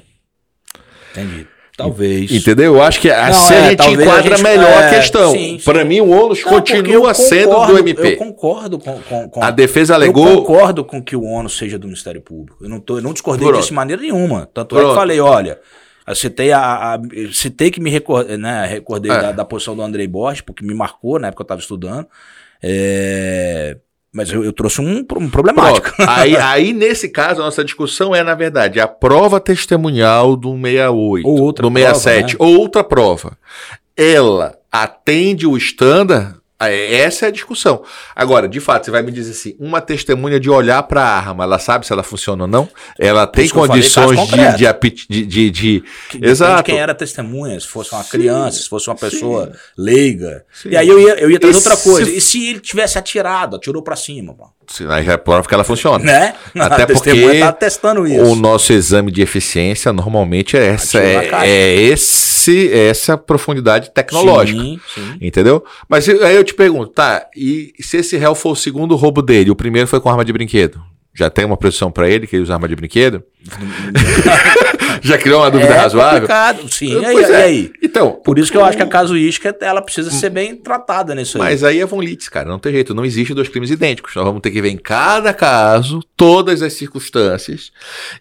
entendi. 1.10 1.46
Talvez. 1.76 2.32
Entendeu? 2.32 2.74
Eu 2.74 2.82
acho 2.82 3.00
que 3.00 3.08
assim 3.08 3.54
é, 3.54 3.58
a 3.58 3.70
gente 3.70 3.86
enquadra 3.90 4.34
a 4.34 4.36
gente- 4.36 4.42
melhor 4.42 4.68
é, 4.68 4.86
a 4.86 4.90
questão. 4.90 5.32
Para 5.64 5.84
mim, 5.84 6.00
o 6.00 6.08
ônus 6.10 6.42
Não, 6.44 6.52
eu 6.52 6.58
continua 6.58 7.14
sendo 7.14 7.50
concordo- 7.50 7.72
do 7.74 7.78
MP. 7.78 8.12
Eu 8.14 8.16
concordo 8.16 8.78
com. 8.80 8.98
com, 9.02 9.28
com 9.30 9.42
A 9.44 9.50
defesa 9.52 9.92
eu 9.92 9.96
alegou. 9.96 10.38
concordo 10.42 10.84
com 10.84 11.00
que 11.00 11.14
o 11.14 11.22
ônus 11.22 11.56
seja 11.56 11.78
do 11.78 11.86
Ministério 11.86 12.20
Público. 12.20 12.64
Eu 12.64 12.68
não, 12.68 12.80
tô, 12.80 12.98
eu 12.98 13.02
não 13.02 13.12
discordei 13.12 13.46
Pronto. 13.46 13.60
disso 13.60 13.68
de 13.70 13.74
maneira 13.76 14.02
nenhuma. 14.02 14.48
Tanto 14.52 14.74
é 14.74 14.78
que 14.78 14.82
Pronto. 14.84 14.90
eu 14.90 14.94
falei, 15.00 15.20
olha. 15.20 15.60
Eu 16.04 16.16
citei, 16.16 16.50
a, 16.50 16.94
a- 16.94 17.00
eu 17.12 17.32
citei 17.32 17.70
que 17.70 17.80
me 17.80 17.90
recordei, 17.90 18.36
né, 18.38 18.66
recordei 18.66 19.12
É. 19.12 19.20
da, 19.20 19.30
da 19.32 19.44
posição 19.44 19.76
do 19.76 19.82
Andrei 19.82 20.08
Borges, 20.08 20.40
porque 20.40 20.64
me 20.64 20.74
marcou 20.74 21.20
na 21.20 21.28
época 21.28 21.36
que 21.36 21.42
eu 21.42 21.54
estava 21.54 21.60
estudando. 21.60 22.06
É, 22.60 23.76
mas 24.12 24.30
eu, 24.30 24.42
eu 24.42 24.52
trouxe 24.52 24.80
um, 24.80 25.04
um 25.16 25.28
problemático. 25.28 25.94
Pronto. 25.94 26.10
aí, 26.10 26.36
aí, 26.38 26.72
nesse 26.72 27.08
caso, 27.08 27.40
a 27.40 27.44
nossa 27.44 27.64
discussão 27.64 28.14
é, 28.14 28.22
na 28.22 28.34
verdade, 28.34 28.80
a 28.80 28.88
prova 28.88 29.38
testemunhal 29.38 30.36
do 30.36 30.52
68, 30.52 31.28
Ou 31.28 31.40
outra 31.40 31.62
do 31.62 31.70
prova, 31.70 31.94
67, 31.94 32.38
né? 32.38 32.46
outra 32.46 32.82
prova. 32.84 33.38
Ela 33.96 34.58
atende 34.70 35.46
o 35.46 35.56
estándar? 35.56 36.37
É, 36.60 36.96
Essa 37.02 37.26
é 37.26 37.28
a 37.28 37.30
discussão. 37.30 37.82
Agora, 38.16 38.48
de 38.48 38.58
fato, 38.58 38.84
você 38.86 38.90
vai 38.90 39.00
me 39.02 39.12
dizer 39.12 39.30
assim: 39.30 39.54
uma 39.60 39.80
testemunha 39.80 40.40
de 40.40 40.50
olhar 40.50 40.82
para 40.82 41.02
a 41.02 41.16
arma, 41.16 41.44
ela 41.44 41.58
sabe 41.58 41.86
se 41.86 41.92
ela 41.92 42.02
funciona 42.02 42.42
ou 42.44 42.48
não? 42.48 42.68
Ela 42.98 43.26
tem 43.28 43.48
falei, 43.48 43.68
condições 43.68 44.16
caso 44.18 44.56
de, 44.56 44.56
de, 44.56 45.06
de, 45.08 45.26
de, 45.26 45.50
de- 45.50 45.84
Exato. 46.20 46.64
quem 46.64 46.78
era 46.78 46.94
testemunha, 46.94 47.58
se 47.60 47.66
fosse 47.68 47.92
uma 47.94 48.02
Sim, 48.02 48.10
criança, 48.10 48.58
se 48.60 48.68
fosse 48.68 48.90
uma 48.90 48.96
sim. 48.96 49.08
pessoa 49.08 49.52
leiga. 49.76 50.44
Sim. 50.52 50.70
E 50.70 50.76
aí 50.76 50.88
eu 50.88 50.98
ia, 50.98 51.14
eu 51.20 51.30
ia 51.30 51.38
trazer 51.38 51.54
E 51.54 51.56
outra 51.58 51.76
se- 51.76 51.88
coisa. 51.88 52.10
E 52.10 52.20
se 52.20 52.48
ele 52.48 52.60
tivesse 52.60 52.98
atirado, 52.98 53.54
atirou 53.56 53.82
pra 53.82 53.94
cima, 53.94 54.34
pô? 54.34 54.48
Aí 54.88 55.04
já 55.04 55.12
é 55.12 55.16
prova 55.16 55.48
que 55.48 55.54
ela 55.54 55.64
funciona. 55.64 56.04
né? 56.04 56.34
Até 56.58 56.86
porque 56.86 57.38
tá 57.40 57.52
testando 57.52 58.06
isso. 58.06 58.22
O 58.24 58.36
nosso 58.36 58.72
exame 58.72 59.10
de 59.10 59.22
eficiência 59.22 59.92
normalmente 59.92 60.56
é 60.56 60.66
essa, 60.66 60.98
é, 60.98 61.30
é 61.44 61.74
esse, 61.74 62.70
é 62.72 62.88
essa 62.88 63.16
profundidade 63.16 63.90
tecnológica. 63.90 64.60
Sim, 64.60 64.80
sim. 64.94 65.18
Entendeu? 65.20 65.64
Mas 65.88 66.08
aí 66.08 66.36
eu 66.36 66.44
te 66.44 66.54
pergunto, 66.54 66.92
tá, 66.92 67.26
e 67.36 67.72
se 67.80 67.98
esse 67.98 68.16
réu 68.16 68.34
for 68.34 68.52
o 68.52 68.56
segundo 68.56 68.94
roubo 68.94 69.22
dele, 69.22 69.50
o 69.50 69.56
primeiro 69.56 69.88
foi 69.88 70.00
com 70.00 70.10
arma 70.10 70.24
de 70.24 70.32
brinquedo? 70.32 70.80
Já 71.14 71.28
tem 71.28 71.44
uma 71.44 71.56
presunção 71.56 71.90
pra 71.90 72.08
ele 72.08 72.26
que 72.26 72.36
ele 72.36 72.42
usa 72.44 72.54
arma 72.54 72.68
de 72.68 72.76
brinquedo? 72.76 73.24
Já 75.02 75.18
criou 75.18 75.40
uma 75.40 75.50
dúvida 75.50 75.72
é 75.72 75.76
razoável? 75.76 76.20
complicado. 76.20 76.72
Sim, 76.72 77.00
e 77.00 77.04
aí, 77.04 77.12
Pois 77.12 77.28
e 77.28 77.32
é. 77.32 77.36
aí? 77.44 77.72
Então, 77.82 78.12
Por 78.24 78.38
isso 78.38 78.50
que 78.50 78.56
eu 78.58 78.64
acho 78.64 78.76
que 78.76 78.82
a 78.82 78.86
casuística 78.86 79.54
ela 79.60 79.80
precisa 79.82 80.10
ser 80.10 80.30
bem 80.30 80.56
tratada 80.56 81.14
nisso 81.14 81.38
aí. 81.38 81.44
mas 81.44 81.64
aí 81.64 81.80
é 81.80 81.86
Von 81.86 82.00
Litz, 82.00 82.28
cara, 82.28 82.48
não 82.48 82.58
tem 82.58 82.72
jeito, 82.72 82.94
não 82.94 83.04
existe 83.04 83.32
dois 83.34 83.48
crimes 83.48 83.70
idênticos. 83.70 84.14
Nós 84.14 84.24
vamos 84.24 84.40
ter 84.40 84.50
que 84.50 84.60
ver 84.60 84.70
em 84.70 84.76
cada 84.76 85.32
caso 85.32 86.00
todas 86.16 86.62
as 86.62 86.72
circunstâncias 86.72 87.70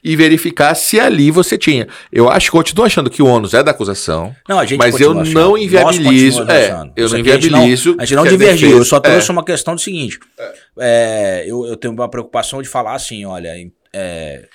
e 0.03 0.15
verificar 0.15 0.73
se 0.75 0.99
ali 0.99 1.31
você 1.31 1.57
tinha. 1.57 1.87
Eu 2.11 2.29
acho, 2.29 2.51
continuo 2.51 2.85
achando 2.85 3.09
que 3.09 3.21
o 3.21 3.25
ônus 3.25 3.53
é 3.53 3.63
da 3.63 3.71
acusação. 3.71 4.35
Não, 4.47 4.59
a 4.59 4.65
gente 4.65 4.79
Mas 4.79 4.99
eu 4.99 5.11
achando. 5.19 5.33
não 5.33 5.57
inviabilizo- 5.57 6.43
é, 6.49 6.69
eu 6.95 7.09
não 7.09 7.17
aqui 7.19 7.31
a 7.31 7.33
gente 7.35 7.47
inviabilizo 7.47 7.95
A 7.99 8.05
gente 8.05 8.15
não 8.15 8.23
a 8.23 8.27
divergiu, 8.27 8.77
eu 8.77 8.85
só 8.85 8.99
trouxe 8.99 9.29
é. 9.29 9.33
uma 9.33 9.43
questão 9.43 9.75
do 9.75 9.81
seguinte. 9.81 10.19
É, 10.79 11.43
eu, 11.47 11.65
eu 11.65 11.75
tenho 11.75 11.93
uma 11.93 12.09
preocupação 12.09 12.61
de 12.61 12.67
falar 12.67 12.93
assim, 12.95 13.25
olha, 13.25 13.53
é, 13.93 14.45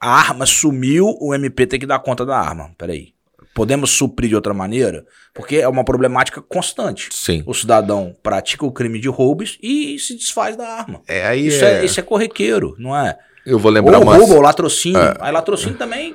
a 0.00 0.10
arma 0.10 0.46
sumiu, 0.46 1.16
o 1.20 1.34
MP 1.34 1.66
tem 1.66 1.78
que 1.78 1.86
dar 1.86 1.98
conta 1.98 2.24
da 2.24 2.36
arma. 2.38 2.70
Peraí. 2.78 3.12
Podemos 3.54 3.90
suprir 3.90 4.28
de 4.28 4.34
outra 4.36 4.54
maneira? 4.54 5.04
Porque 5.34 5.56
é 5.56 5.68
uma 5.68 5.84
problemática 5.84 6.40
constante. 6.40 7.08
Sim. 7.12 7.42
O 7.46 7.52
cidadão 7.52 8.16
pratica 8.22 8.64
o 8.64 8.72
crime 8.72 8.98
de 9.00 9.08
roubos 9.08 9.58
e 9.62 9.98
se 9.98 10.14
desfaz 10.16 10.56
da 10.56 10.66
arma. 10.68 11.02
É, 11.06 11.26
aí 11.26 11.48
Isso 11.48 11.64
é, 11.64 11.80
é, 11.80 11.84
isso 11.84 11.98
é 12.00 12.02
corriqueiro, 12.02 12.74
não 12.78 12.96
é? 12.96 13.18
Eu 13.44 13.58
vou 13.58 13.70
lembrar 13.70 13.98
ou 13.98 14.04
roubo 14.04 14.34
ou 14.34 14.40
latrocínio. 14.40 15.00
É. 15.00 15.16
Aí 15.20 15.32
latrocínio 15.32 15.76
também. 15.76 16.14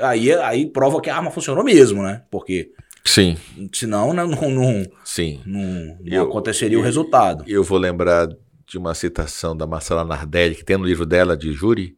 Aí, 0.00 0.32
aí 0.32 0.66
prova 0.66 1.00
que 1.00 1.10
a 1.10 1.16
arma 1.16 1.30
funcionou 1.30 1.64
mesmo, 1.64 2.02
né? 2.02 2.22
Porque 2.30 2.70
Sim, 3.04 3.36
senão 3.72 4.12
né, 4.12 4.24
não, 4.24 4.50
não, 4.50 4.84
sim. 5.04 5.40
não, 5.46 5.60
não 5.60 5.96
Eu- 6.04 6.24
aconteceria 6.24 6.78
o 6.78 6.82
resultado. 6.82 7.44
Eu 7.46 7.64
vou 7.64 7.78
lembrar 7.78 8.28
de 8.66 8.78
uma 8.78 8.94
citação 8.94 9.56
da 9.56 9.66
Marcela 9.66 10.04
Nardelli, 10.04 10.56
que 10.56 10.64
tem 10.64 10.76
no 10.76 10.84
livro 10.84 11.06
dela, 11.06 11.36
de 11.36 11.52
Júri, 11.52 11.96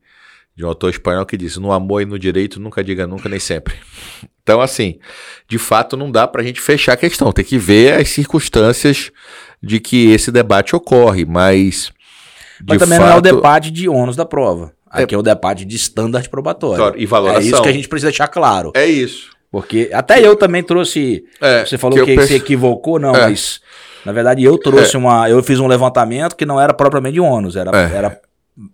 de 0.59 0.65
um 0.65 0.69
autor 0.69 0.91
espanhol, 0.91 1.25
que 1.25 1.37
diz: 1.37 1.57
No 1.57 1.71
amor 1.71 2.03
e 2.03 2.05
no 2.05 2.19
direito, 2.19 2.59
nunca 2.59 2.83
diga 2.83 3.07
nunca, 3.07 3.29
nem 3.29 3.39
sempre. 3.41 3.75
Então, 4.49 4.63
assim, 4.63 4.99
de 5.47 5.59
fato, 5.59 5.95
não 5.95 6.11
dá 6.11 6.27
pra 6.27 6.43
gente 6.43 6.59
fechar 6.59 6.95
a 6.95 6.97
questão. 6.97 7.31
Tem 7.31 7.45
que 7.45 7.59
ver 7.59 8.01
as 8.01 8.09
circunstâncias 8.09 9.11
de 9.63 9.79
que 9.79 10.11
esse 10.11 10.33
debate 10.33 10.75
ocorre, 10.75 11.27
mas. 11.27 11.93
Mas 12.67 12.79
também 12.79 12.99
não 12.99 13.05
é 13.05 13.11
o 13.11 13.13
fato- 13.17 13.25
debate 13.25 13.71
de 13.71 13.91
ônus 13.91 14.17
da 14.17 14.25
prova. 14.25 14.73
Aqui 14.91 15.15
é, 15.15 15.19
o 15.19 15.23
debate 15.23 15.67
de 15.67 15.77
standard 15.77 16.27
probatório. 16.31 16.79
Claro, 16.79 16.95
e 16.99 17.05
valoração. 17.05 17.43
É 17.43 17.45
isso 17.47 17.63
que 17.63 17.69
a 17.69 17.73
gente 17.73 17.89
precisa 17.89 18.09
deixar 18.09 18.27
claro. 18.29 18.73
É 18.75 18.87
isso. 18.87 19.29
Porque 19.53 19.91
até 19.93 20.19
eu 20.27 20.35
também 20.35 20.63
trouxe. 20.63 21.23
É, 21.43 21.67
você 21.67 21.77
falou 21.77 22.03
que 22.03 22.17
que, 22.17 22.27
se 22.27 22.37
equivocou, 22.37 22.99
não, 22.99 23.15
É. 23.15 23.29
mas. 23.29 23.61
Na 24.07 24.13
verdade, 24.13 24.43
eu 24.43 24.57
trouxe 24.57 24.97
uma. 24.97 25.29
Eu 25.29 25.43
fiz 25.43 25.61
um 25.61 25.67
levantamento 25.67 26.35
que 26.35 26.47
não 26.47 26.59
era 26.59 26.73
propriamente 26.73 27.13
de 27.15 27.21
ônus, 27.21 27.55
era, 27.55 27.71
É. 27.79 27.95
era, 27.95 28.21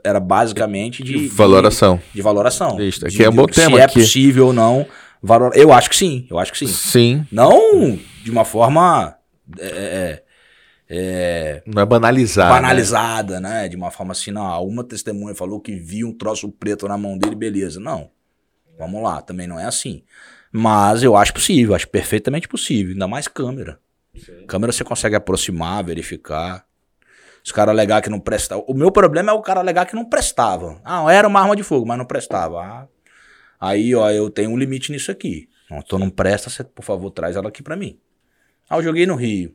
era 0.03 0.19
basicamente 0.21 1.03
de. 1.03 1.13
de- 1.15 1.29
Valoração. 1.29 2.01
De, 2.15 2.23
valoração. 2.23 2.81
Isso, 2.81 3.01
De- 3.01 3.07
aqui 3.07 3.25
é 3.25 3.29
um 3.29 3.31
de- 3.33 3.37
bom 3.37 3.47
se 3.49 3.55
tema 3.55 3.81
é 3.81 3.85
aqui. 3.85 4.01
possível 4.01 4.47
ou 4.49 4.53
não. 4.53 4.87
Valor... 5.23 5.53
Eu 5.55 5.73
acho 5.73 5.89
que 5.89 5.97
sim, 5.97 6.27
eu 6.31 6.39
acho 6.39 6.53
que 6.53 6.59
sim. 6.59 6.67
Sim. 6.67 7.27
Não 7.33 7.99
de 8.23 8.31
uma 8.31 8.45
forma. 8.45 9.17
é, 9.59 9.67
é, 9.67 10.23
é, 10.89 11.63
Não 11.67 11.83
é 11.83 11.87
banalizar. 11.87 12.47
né? 12.49 12.53
banalizada, 12.61 13.41
né? 13.41 13.69
De 13.69 13.77
uma 13.77 13.91
forma 13.91 14.13
assim, 14.13 14.31
não, 14.31 14.63
uma 14.67 14.85
testemunha 14.85 15.35
falou 15.35 15.61
que 15.61 15.75
viu 15.77 16.09
um 16.09 16.13
troço 16.13 16.51
preto 16.51 16.87
na 16.87 16.99
mão 16.99 17.17
dele, 17.17 17.35
beleza. 17.35 17.81
Não. 17.81 18.11
Vamos 18.79 19.03
lá, 19.03 19.23
também 19.23 19.47
não 19.47 19.59
é 19.59 19.65
assim. 19.65 20.03
Mas 20.53 21.03
eu 21.03 21.17
acho 21.17 21.33
possível, 21.33 21.75
acho 21.75 21.89
perfeitamente 21.89 22.47
possível, 22.47 22.93
ainda 22.93 23.09
mais 23.09 23.27
câmera. 23.27 23.79
Câmera 24.47 24.73
você 24.73 24.85
consegue 24.85 25.17
aproximar, 25.17 25.83
verificar. 25.85 26.65
Se 27.45 27.53
o 27.53 27.55
cara 27.55 27.71
alegar 27.71 28.01
que 28.01 28.09
não 28.09 28.19
prestava. 28.19 28.65
O 28.67 28.73
meu 28.73 28.91
problema 28.91 29.31
é 29.31 29.35
o 29.35 29.43
cara 29.43 29.61
alegar 29.61 29.85
que 29.85 29.95
não 29.95 30.07
prestava. 30.07 30.81
Ah, 30.83 31.05
era 31.13 31.29
uma 31.29 31.41
arma 31.41 31.55
de 31.55 31.63
fogo, 31.63 31.87
mas 31.87 31.99
não 31.99 32.07
prestava. 32.07 32.59
Ah, 32.63 32.89
aí, 33.61 33.95
ó, 33.95 34.11
eu 34.11 34.31
tenho 34.31 34.51
um 34.51 34.57
limite 34.57 34.91
nisso 34.91 35.11
aqui. 35.11 35.51
Não, 35.71 35.79
então 35.79 35.99
não 35.99 36.09
presta, 36.09 36.49
você, 36.49 36.65
por 36.65 36.83
favor, 36.83 37.11
traz 37.11 37.37
ela 37.37 37.49
aqui 37.49 37.63
pra 37.63 37.77
mim. 37.77 38.01
Ah, 38.69 38.79
eu 38.79 38.83
joguei 38.83 39.07
no 39.07 39.15
Rio. 39.15 39.55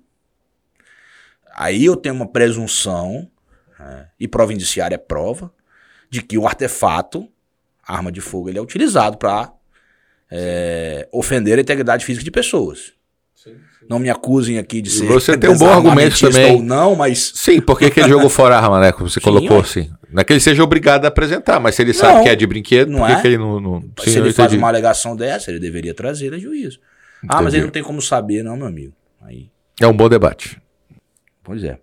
Aí 1.55 1.83
eu 1.83 1.95
tenho 1.95 2.13
uma 2.13 2.27
presunção, 2.27 3.29
né, 3.79 4.09
e 4.19 4.27
prova 4.27 4.53
indiciária 4.53 4.93
é 4.93 4.99
prova, 4.99 5.51
de 6.11 6.21
que 6.21 6.37
o 6.37 6.45
artefato, 6.45 7.27
arma 7.83 8.11
de 8.11 8.21
fogo, 8.21 8.49
ele 8.49 8.59
é 8.59 8.61
utilizado 8.61 9.17
para 9.17 9.51
ofender 11.11 11.57
a 11.57 11.61
integridade 11.61 12.05
física 12.05 12.23
de 12.23 12.29
pessoas. 12.29 12.93
Não 13.89 13.97
me 13.97 14.07
acusem 14.09 14.59
aqui 14.59 14.83
de 14.83 14.91
ser 14.91 15.07
você 15.07 15.35
tem 15.35 15.49
um 15.49 15.57
bom 15.57 15.67
argumento 15.67 16.19
também. 16.19 16.53
ou 16.53 16.61
não, 16.61 16.95
mas 16.95 17.31
Sim, 17.33 17.59
porque 17.59 17.89
que 17.89 17.99
ele 17.99 18.09
jogou 18.09 18.29
fora 18.29 18.55
a 18.55 18.61
arma, 18.61 18.79
né? 18.79 18.91
Como 18.91 19.09
você 19.09 19.19
Sim, 19.19 19.23
colocou 19.23 19.57
ué. 19.57 19.63
assim. 19.63 19.89
Não 20.11 20.21
é 20.21 20.23
que 20.23 20.31
ele 20.31 20.39
seja 20.39 20.63
obrigado 20.63 21.05
a 21.05 21.07
apresentar, 21.07 21.59
mas 21.59 21.73
se 21.73 21.81
ele 21.81 21.93
sabe 21.93 22.17
Não, 22.17 22.23
que 22.23 22.29
é 22.29 22.35
de 22.35 22.45
brinquedo, 22.45 22.89
não 22.91 22.99
por 22.99 23.07
que, 23.07 23.13
é? 23.13 23.21
que 23.21 23.27
ele 23.27 23.37
não. 23.39 23.59
não... 23.59 23.81
Sim, 23.81 24.11
se 24.11 24.19
ele 24.19 24.31
faz 24.31 24.49
entendi. 24.49 24.57
uma 24.57 24.67
alegação 24.67 25.15
dessa, 25.15 25.49
ele 25.49 25.59
deveria 25.59 25.93
trazer 25.95 26.33
a 26.33 26.37
juízo. 26.37 26.79
Ah, 27.27 27.37
mas 27.41 27.47
Entendi. 27.47 27.55
ele 27.57 27.63
não 27.65 27.71
tem 27.71 27.83
como 27.83 27.99
saber, 28.01 28.43
não, 28.43 28.55
meu 28.55 28.67
amigo. 28.67 28.93
Aí, 29.23 29.49
É 29.81 29.87
um 29.87 29.93
bom 29.93 30.07
debate. 30.07 30.61
pois 31.43 31.63
é. 31.63 31.77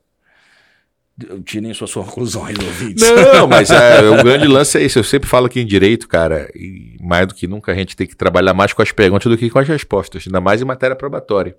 tirem 1.45 1.73
suas 1.75 1.93
conclusões, 1.93 2.57
ouvintes. 2.65 3.05
Não, 3.35 3.47
mas 3.49 3.71
é, 3.71 4.01
o 4.09 4.23
grande 4.23 4.47
lance 4.47 4.79
é 4.79 4.83
isso. 4.85 4.99
Eu 4.99 5.05
sempre 5.05 5.29
falo 5.29 5.47
aqui 5.47 5.61
em 5.61 5.67
direito, 5.67 6.07
cara, 6.09 6.49
e 6.55 6.97
mais 7.01 7.27
do 7.27 7.35
que 7.35 7.47
nunca 7.49 7.73
a 7.73 7.75
gente 7.75 7.97
tem 7.97 8.07
que 8.07 8.15
trabalhar 8.17 8.55
mais 8.55 8.73
com 8.73 8.81
as 8.83 8.93
perguntas 8.93 9.31
do 9.31 9.37
que 9.37 9.51
com 9.51 9.59
as 9.59 9.67
respostas, 9.69 10.25
ainda 10.27 10.41
mais 10.41 10.63
em 10.63 10.65
matéria 10.65 10.95
probatória. 10.97 11.57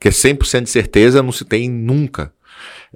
Que 0.00 0.08
é 0.08 0.10
100% 0.10 0.62
de 0.62 0.70
certeza 0.70 1.22
não 1.22 1.30
se 1.30 1.44
tem 1.44 1.70
nunca. 1.70 2.32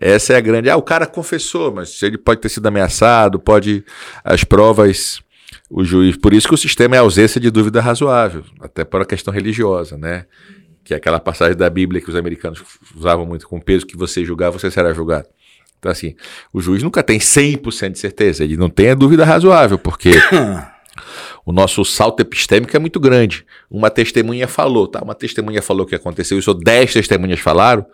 Essa 0.01 0.33
é 0.33 0.37
a 0.37 0.41
grande. 0.41 0.69
Ah, 0.69 0.77
o 0.77 0.83
cara 0.83 1.07
confessou, 1.07 1.73
mas 1.73 2.03
ele 2.03 2.19
pode 2.19 2.41
ter 2.41 2.49
sido 2.49 2.67
ameaçado, 2.67 3.39
pode. 3.39 3.85
As 4.25 4.43
provas. 4.43 5.23
O 5.71 5.85
juiz. 5.85 6.17
Por 6.17 6.33
isso 6.33 6.49
que 6.49 6.55
o 6.55 6.59
sistema 6.59 6.97
é 6.97 6.99
ausência 6.99 7.41
de 7.41 7.51
dúvida 7.51 7.81
razoável, 7.81 8.45
até 8.61 8.85
por 8.85 9.01
a 9.01 9.05
questão 9.05 9.33
religiosa, 9.33 9.97
né? 9.97 10.27
Que 10.83 10.95
é 10.95 10.97
aquela 10.97 11.21
passagem 11.21 11.57
da 11.57 11.71
Bíblia 11.71 12.01
que 12.01 12.11
os 12.11 12.17
americanos 12.17 12.63
usavam 12.95 13.25
muito 13.25 13.49
com 13.49 13.61
peso, 13.61 13.87
que 13.87 13.97
você 13.97 14.25
julgar, 14.25 14.51
você 14.51 14.71
será 14.71 14.93
julgado. 14.93 15.29
Então, 15.79 15.93
assim, 15.93 16.15
o 16.53 16.61
juiz 16.61 16.83
nunca 16.83 17.03
tem 17.03 17.19
100% 17.19 17.93
de 17.93 17.99
certeza, 17.99 18.43
ele 18.43 18.57
não 18.57 18.71
tem 18.71 18.91
a 18.91 18.95
dúvida 18.95 19.25
razoável, 19.25 19.79
porque 19.79 20.13
o 21.45 21.53
nosso 21.53 21.85
salto 21.85 22.21
epistêmico 22.21 22.77
é 22.77 22.79
muito 22.79 22.99
grande. 23.01 23.45
Uma 23.71 23.91
testemunha 23.91 24.49
falou, 24.49 24.87
tá? 24.87 25.03
Uma 25.03 25.15
testemunha 25.15 25.63
falou 25.63 25.87
que 25.87 25.95
aconteceu 25.95 26.39
isso, 26.39 26.51
ou 26.51 26.59
10 26.59 26.93
testemunhas 26.93 27.41
falaram, 27.41 27.87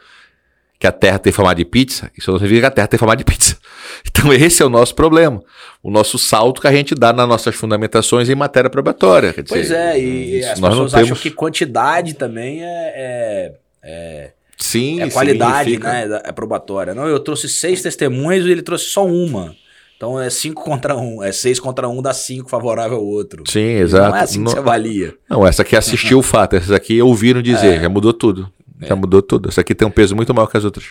que 0.80 0.86
a 0.86 0.92
Terra 0.92 1.18
tem 1.18 1.30
formato 1.30 1.58
de 1.58 1.64
pizza, 1.66 2.10
isso 2.16 2.30
não 2.30 2.38
significa 2.38 2.62
que 2.62 2.66
a 2.66 2.70
Terra 2.70 2.88
tem 2.88 2.98
formato 2.98 3.18
de 3.18 3.24
pizza. 3.24 3.56
Então 4.06 4.32
esse 4.32 4.62
é 4.62 4.66
o 4.66 4.70
nosso 4.70 4.94
problema, 4.94 5.42
o 5.82 5.90
nosso 5.90 6.18
salto 6.18 6.60
que 6.60 6.66
a 6.66 6.72
gente 6.72 6.94
dá 6.94 7.12
nas 7.12 7.28
nossas 7.28 7.54
fundamentações 7.54 8.28
em 8.28 8.34
matéria 8.34 8.70
probatória. 8.70 9.32
Quer 9.32 9.44
pois 9.46 9.70
é, 9.70 9.98
e 9.98 10.44
as 10.44 10.58
pessoas 10.58 10.94
acham 10.94 11.16
que 11.16 11.30
quantidade 11.30 12.14
também 12.14 12.62
é, 12.62 12.92
é, 12.94 13.52
é... 13.82 14.30
Sim, 14.56 15.02
é 15.02 15.10
qualidade, 15.10 15.78
né? 15.78 16.22
É 16.24 16.32
probatória. 16.32 16.94
Não, 16.94 17.06
eu 17.08 17.18
trouxe 17.18 17.48
seis 17.48 17.82
testemunhas 17.82 18.44
e 18.46 18.50
ele 18.50 18.62
trouxe 18.62 18.86
só 18.86 19.04
uma. 19.04 19.54
Então 20.00 20.18
é 20.18 20.30
cinco 20.30 20.64
contra 20.64 20.96
um, 20.96 21.22
é 21.22 21.30
seis 21.30 21.60
contra 21.60 21.86
um, 21.86 22.00
dá 22.00 22.14
cinco 22.14 22.48
favorável 22.48 22.96
ao 22.96 23.04
outro. 23.04 23.44
Sim, 23.46 23.60
exato. 23.60 24.08
Não 24.08 24.16
é 24.16 24.22
assim 24.22 24.42
que 24.42 24.50
você 24.50 24.58
avalia. 24.58 25.14
Não, 25.28 25.46
essa 25.46 25.60
aqui 25.60 25.76
assistiu 25.76 26.20
o 26.20 26.22
fato, 26.22 26.56
essas 26.56 26.70
aqui 26.70 27.02
ouviram 27.02 27.42
dizer, 27.42 27.76
é. 27.76 27.82
já 27.82 27.88
mudou 27.90 28.14
tudo. 28.14 28.50
Já 28.80 28.96
mudou 28.96 29.20
tudo. 29.20 29.50
Essa 29.50 29.60
aqui 29.60 29.74
tem 29.74 29.86
um 29.86 29.90
peso 29.90 30.16
muito 30.16 30.32
maior 30.32 30.46
que 30.46 30.56
as 30.56 30.64
outras. 30.64 30.86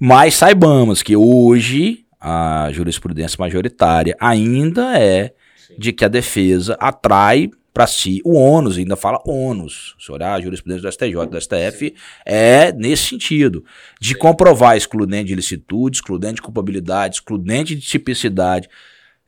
Mas 0.00 0.34
saibamos 0.34 1.04
que 1.04 1.14
hoje 1.14 2.00
a 2.20 2.68
jurisprudência 2.72 3.36
majoritária 3.38 4.16
ainda 4.18 4.98
é 4.98 5.34
Sim. 5.56 5.74
de 5.78 5.92
que 5.92 6.04
a 6.04 6.08
defesa 6.08 6.76
atrai 6.80 7.52
para 7.78 7.86
si 7.86 8.20
o 8.24 8.34
ônus, 8.34 8.76
ainda 8.76 8.96
fala 8.96 9.22
ônus. 9.24 9.94
Se 10.00 10.10
olhar 10.10 10.34
a 10.34 10.40
jurisprudência 10.40 10.82
do 10.82 10.92
STJ, 10.92 11.26
do 11.30 11.40
STF, 11.40 11.94
é 12.26 12.72
nesse 12.72 13.10
sentido, 13.10 13.64
de 14.00 14.16
comprovar 14.16 14.76
excludente 14.76 15.26
de 15.26 15.34
ilicitude, 15.34 15.98
excludente 15.98 16.34
de 16.34 16.42
culpabilidade, 16.42 17.18
excludente 17.18 17.76
de 17.76 17.80
tipicidade. 17.80 18.68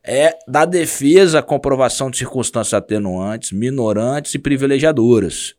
É 0.03 0.37
da 0.49 0.65
defesa 0.65 1.39
a 1.39 1.43
comprovação 1.43 2.11
de 2.11 2.19
circunstâncias 2.19 2.75
atenuantes, 2.75 3.53
minorantes 3.53 4.35
e 4.35 4.39
privilegiadoras. 4.41 5.55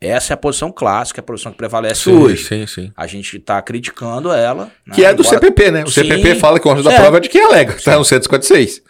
Essa 0.00 0.32
é 0.32 0.34
a 0.34 0.38
posição 0.38 0.72
clássica, 0.72 1.20
a 1.20 1.22
posição 1.22 1.52
que 1.52 1.58
prevalece 1.58 2.04
sim, 2.04 2.12
hoje. 2.12 2.44
Sim, 2.44 2.66
sim. 2.66 2.92
A 2.96 3.06
gente 3.06 3.36
está 3.36 3.60
criticando 3.60 4.32
ela. 4.32 4.72
Né? 4.86 4.94
Que 4.94 5.04
é 5.04 5.12
do 5.12 5.20
Agora, 5.20 5.40
CPP, 5.40 5.70
né? 5.72 5.84
O 5.84 5.90
sim, 5.90 6.04
CPP 6.04 6.36
fala 6.36 6.58
que 6.58 6.66
o 6.66 6.70
ônus 6.70 6.84
da 6.84 6.94
prova 6.94 7.18
é 7.18 7.20
de 7.20 7.28
quem 7.28 7.44
alega, 7.44 7.74
está 7.74 7.98
no 7.98 8.04
156. 8.06 8.80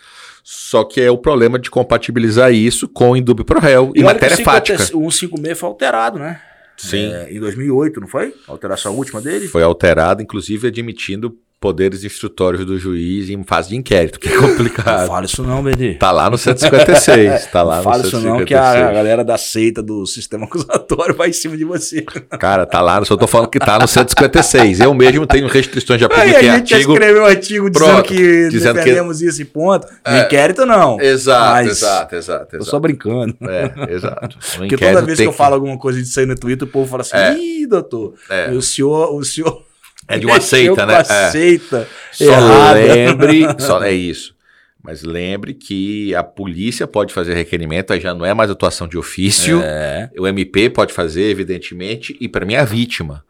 Só 0.53 0.83
que 0.83 1.01
é 1.01 1.09
o 1.09 1.17
problema 1.17 1.61
de 1.61 1.71
compatibilizar 1.71 2.53
isso 2.53 2.89
com 2.89 3.13
o 3.13 3.17
indúbio 3.17 3.45
pro 3.45 3.61
réu 3.61 3.93
e, 3.95 4.01
e 4.01 4.03
matéria 4.03 4.37
fática. 4.39 4.83
O 4.97 5.09
156 5.09 5.57
foi 5.57 5.69
alterado, 5.69 6.19
né? 6.19 6.43
Sim. 6.77 7.13
É, 7.13 7.33
em 7.33 7.39
2008, 7.39 8.01
não 8.01 8.09
foi? 8.09 8.35
A 8.49 8.51
alteração 8.51 8.97
última 8.97 9.21
dele? 9.21 9.47
Foi 9.47 9.63
alterado, 9.63 10.21
inclusive 10.21 10.67
admitindo 10.67 11.39
poderes 11.61 12.03
instrutórios 12.05 12.65
do 12.65 12.79
juiz 12.79 13.29
em 13.29 13.45
fase 13.45 13.69
de 13.69 13.77
inquérito, 13.77 14.19
que 14.19 14.31
é 14.31 14.37
complicado. 14.37 15.01
Não 15.01 15.07
fala 15.09 15.27
isso 15.27 15.43
não, 15.43 15.63
BD. 15.63 15.95
Tá 15.95 16.11
lá 16.11 16.31
no 16.31 16.39
156. 16.39 17.47
tá 17.53 17.63
lá 17.63 17.77
não 17.77 17.83
fala 17.83 18.03
isso 18.03 18.19
não, 18.19 18.45
que 18.47 18.55
a 18.55 18.91
galera 18.91 19.23
da 19.23 19.37
seita 19.37 19.83
do 19.83 20.07
sistema 20.07 20.47
acusatório 20.47 21.15
vai 21.15 21.29
em 21.29 21.33
cima 21.35 21.59
de 21.59 21.65
você. 21.67 22.01
Cara, 22.39 22.65
tá 22.65 22.81
lá, 22.81 23.05
só 23.05 23.15
tô 23.15 23.27
falando 23.27 23.51
que 23.51 23.59
tá 23.59 23.79
no 23.79 23.87
156. 23.87 24.81
Eu 24.81 24.95
mesmo 24.95 25.27
tenho 25.27 25.47
restrições, 25.49 26.01
já 26.01 26.09
publiquei 26.09 26.35
Aí 26.35 26.49
a 26.49 26.57
gente 26.57 26.73
artigo. 26.73 26.93
escreveu 26.95 27.23
um 27.23 27.27
artigo 27.27 27.71
dizendo 27.71 28.03
que 28.05 28.49
dizendo 28.49 28.75
defendemos 28.77 29.19
que... 29.19 29.27
isso 29.27 29.43
e 29.43 29.45
ponto. 29.45 29.87
No 29.87 30.17
é, 30.17 30.25
inquérito 30.25 30.65
não. 30.65 30.99
Exato, 30.99 31.69
exato, 31.69 32.15
exato, 32.15 32.15
exato. 32.17 32.59
Tô 32.59 32.65
só 32.65 32.81
brincando. 32.81 33.37
É, 33.43 33.93
exato. 33.93 34.39
No 34.61 34.69
Porque 34.69 34.77
toda 34.77 35.03
vez 35.03 35.19
que 35.19 35.27
eu 35.27 35.33
falo 35.33 35.55
alguma 35.55 35.79
coisa 35.79 36.01
disso 36.01 36.19
aí 36.19 36.27
no 36.27 36.35
Twitter, 36.35 36.67
o 36.67 36.71
povo 36.71 36.89
fala 36.89 37.03
assim, 37.03 37.17
é. 37.17 37.37
ih, 37.39 37.67
doutor, 37.67 38.15
é. 38.29 38.51
o 38.51 38.61
senhor, 38.61 39.15
o 39.15 39.25
senhor 39.25 39.63
é 40.09 40.19
de 40.19 40.27
uma 40.27 40.41
seita, 40.41 40.87
né? 40.87 40.97
Aceita. 40.97 41.89
É. 42.21 42.25
Só 42.25 42.73
lembre, 42.73 43.47
só 43.59 43.83
é 43.83 43.93
isso. 43.93 44.35
Mas 44.83 45.03
lembre 45.03 45.53
que 45.53 46.15
a 46.15 46.23
polícia 46.23 46.87
pode 46.87 47.13
fazer 47.13 47.35
requerimento, 47.35 47.93
aí 47.93 48.01
já 48.01 48.15
não 48.15 48.25
é 48.25 48.33
mais 48.33 48.51
atuação 48.51 48.89
de 48.89 48.97
ofício. 48.97 49.61
É. 49.63 50.11
O 50.19 50.27
MP 50.27 50.71
pode 50.71 50.93
fazer, 50.93 51.25
evidentemente, 51.25 52.17
e 52.21 52.29
para 52.29 52.47
mim 52.47 52.55
é 52.55 52.61
a 52.61 52.65
vítima. 52.65 53.25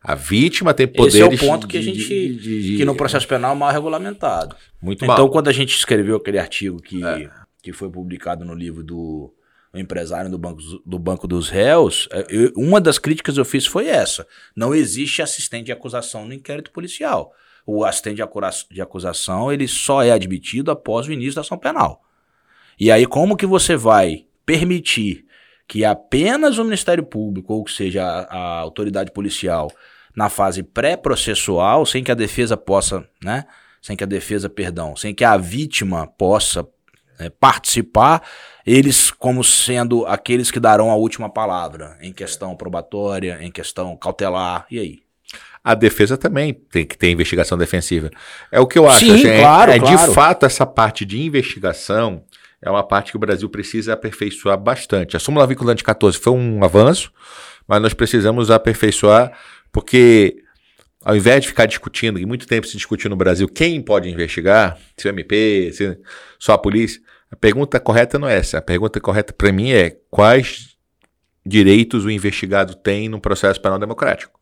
A 0.00 0.14
vítima 0.14 0.74
tem 0.74 0.86
poderes. 0.86 1.14
Esse 1.14 1.22
é 1.22 1.26
o 1.26 1.38
ponto 1.38 1.66
que 1.66 1.78
a 1.78 1.82
gente. 1.82 1.96
De, 1.96 2.36
de, 2.36 2.62
de, 2.62 2.76
que 2.76 2.84
no 2.84 2.94
processo 2.94 3.26
penal 3.26 3.54
é 3.54 3.58
mal 3.58 3.72
regulamentado. 3.72 4.54
Muito 4.80 5.02
então, 5.04 5.16
mal. 5.16 5.30
quando 5.30 5.48
a 5.48 5.52
gente 5.52 5.74
escreveu 5.74 6.16
aquele 6.16 6.38
artigo 6.38 6.80
que, 6.80 7.02
é. 7.02 7.30
que 7.62 7.72
foi 7.72 7.90
publicado 7.90 8.44
no 8.44 8.54
livro 8.54 8.84
do 8.84 9.32
o 9.74 9.78
empresário 9.78 10.30
do 10.30 10.38
banco, 10.38 10.60
do 10.86 10.98
banco 10.98 11.26
dos 11.26 11.48
réus, 11.48 12.08
é, 12.12 12.24
eu, 12.28 12.52
uma 12.56 12.80
das 12.80 12.96
críticas 12.96 13.34
que 13.34 13.40
eu 13.40 13.44
fiz 13.44 13.66
foi 13.66 13.88
essa. 13.88 14.26
Não 14.54 14.72
existe 14.72 15.20
assistente 15.20 15.66
de 15.66 15.72
acusação 15.72 16.24
no 16.24 16.32
inquérito 16.32 16.70
policial. 16.70 17.32
O 17.66 17.84
assistente 17.84 18.22
de 18.70 18.80
acusação 18.80 19.52
ele 19.52 19.66
só 19.66 20.02
é 20.02 20.12
admitido 20.12 20.70
após 20.70 21.08
o 21.08 21.12
início 21.12 21.34
da 21.34 21.40
ação 21.40 21.58
penal. 21.58 22.02
E 22.78 22.90
aí, 22.90 23.04
como 23.04 23.36
que 23.36 23.46
você 23.46 23.76
vai 23.76 24.26
permitir 24.46 25.24
que 25.66 25.84
apenas 25.84 26.58
o 26.58 26.64
Ministério 26.64 27.04
Público, 27.04 27.54
ou 27.54 27.64
que 27.64 27.72
seja, 27.72 28.04
a, 28.04 28.36
a 28.36 28.60
autoridade 28.60 29.10
policial, 29.10 29.72
na 30.14 30.28
fase 30.28 30.62
pré-processual, 30.62 31.84
sem 31.84 32.04
que 32.04 32.12
a 32.12 32.14
defesa 32.14 32.56
possa, 32.56 33.08
né? 33.22 33.44
Sem 33.82 33.96
que 33.96 34.04
a 34.04 34.06
defesa, 34.06 34.48
perdão, 34.48 34.94
sem 34.94 35.14
que 35.14 35.24
a 35.24 35.36
vítima 35.36 36.06
possa 36.06 36.66
é, 37.18 37.30
participar, 37.30 38.22
eles 38.66 39.10
como 39.10 39.44
sendo 39.44 40.06
aqueles 40.06 40.50
que 40.50 40.60
darão 40.60 40.90
a 40.90 40.96
última 40.96 41.28
palavra 41.28 41.96
em 42.00 42.12
questão 42.12 42.56
probatória, 42.56 43.38
em 43.40 43.50
questão 43.50 43.96
cautelar, 43.96 44.66
e 44.70 44.78
aí? 44.78 45.04
A 45.62 45.74
defesa 45.74 46.18
também 46.18 46.52
tem 46.52 46.84
que 46.84 46.96
ter 46.96 47.10
investigação 47.10 47.56
defensiva. 47.56 48.10
É 48.52 48.60
o 48.60 48.66
que 48.66 48.78
eu 48.78 48.86
acho. 48.86 49.00
Sim, 49.00 49.14
assim, 49.14 49.40
claro, 49.40 49.70
é, 49.70 49.76
é 49.76 49.80
claro. 49.80 49.96
de 49.96 50.14
fato 50.14 50.44
essa 50.44 50.66
parte 50.66 51.06
de 51.06 51.22
investigação 51.22 52.22
é 52.60 52.70
uma 52.70 52.82
parte 52.82 53.10
que 53.10 53.16
o 53.16 53.20
Brasil 53.20 53.48
precisa 53.48 53.94
aperfeiçoar 53.94 54.58
bastante. 54.58 55.16
A 55.16 55.20
súmula 55.20 55.46
vinculante 55.46 55.82
14 55.82 56.18
foi 56.18 56.32
um 56.34 56.62
avanço, 56.62 57.10
mas 57.66 57.80
nós 57.80 57.94
precisamos 57.94 58.50
aperfeiçoar 58.50 59.32
porque 59.72 60.44
ao 61.04 61.14
invés 61.14 61.42
de 61.42 61.48
ficar 61.48 61.66
discutindo, 61.66 62.18
e 62.18 62.24
muito 62.24 62.46
tempo 62.46 62.66
se 62.66 62.76
discutiu 62.76 63.10
no 63.10 63.16
Brasil 63.16 63.46
quem 63.46 63.82
pode 63.82 64.08
investigar, 64.08 64.78
se 64.96 65.06
o 65.06 65.10
MP, 65.10 65.70
se 65.72 65.98
só 66.44 66.52
a 66.52 66.58
polícia, 66.58 67.00
a 67.30 67.36
pergunta 67.36 67.80
correta 67.80 68.18
não 68.18 68.28
é 68.28 68.36
essa. 68.36 68.58
A 68.58 68.60
pergunta 68.60 69.00
correta 69.00 69.32
para 69.32 69.50
mim 69.50 69.70
é 69.70 69.96
quais 70.10 70.76
direitos 71.44 72.04
o 72.04 72.10
investigado 72.10 72.74
tem 72.74 73.08
no 73.08 73.18
processo 73.18 73.58
penal 73.58 73.78
democrático. 73.78 74.38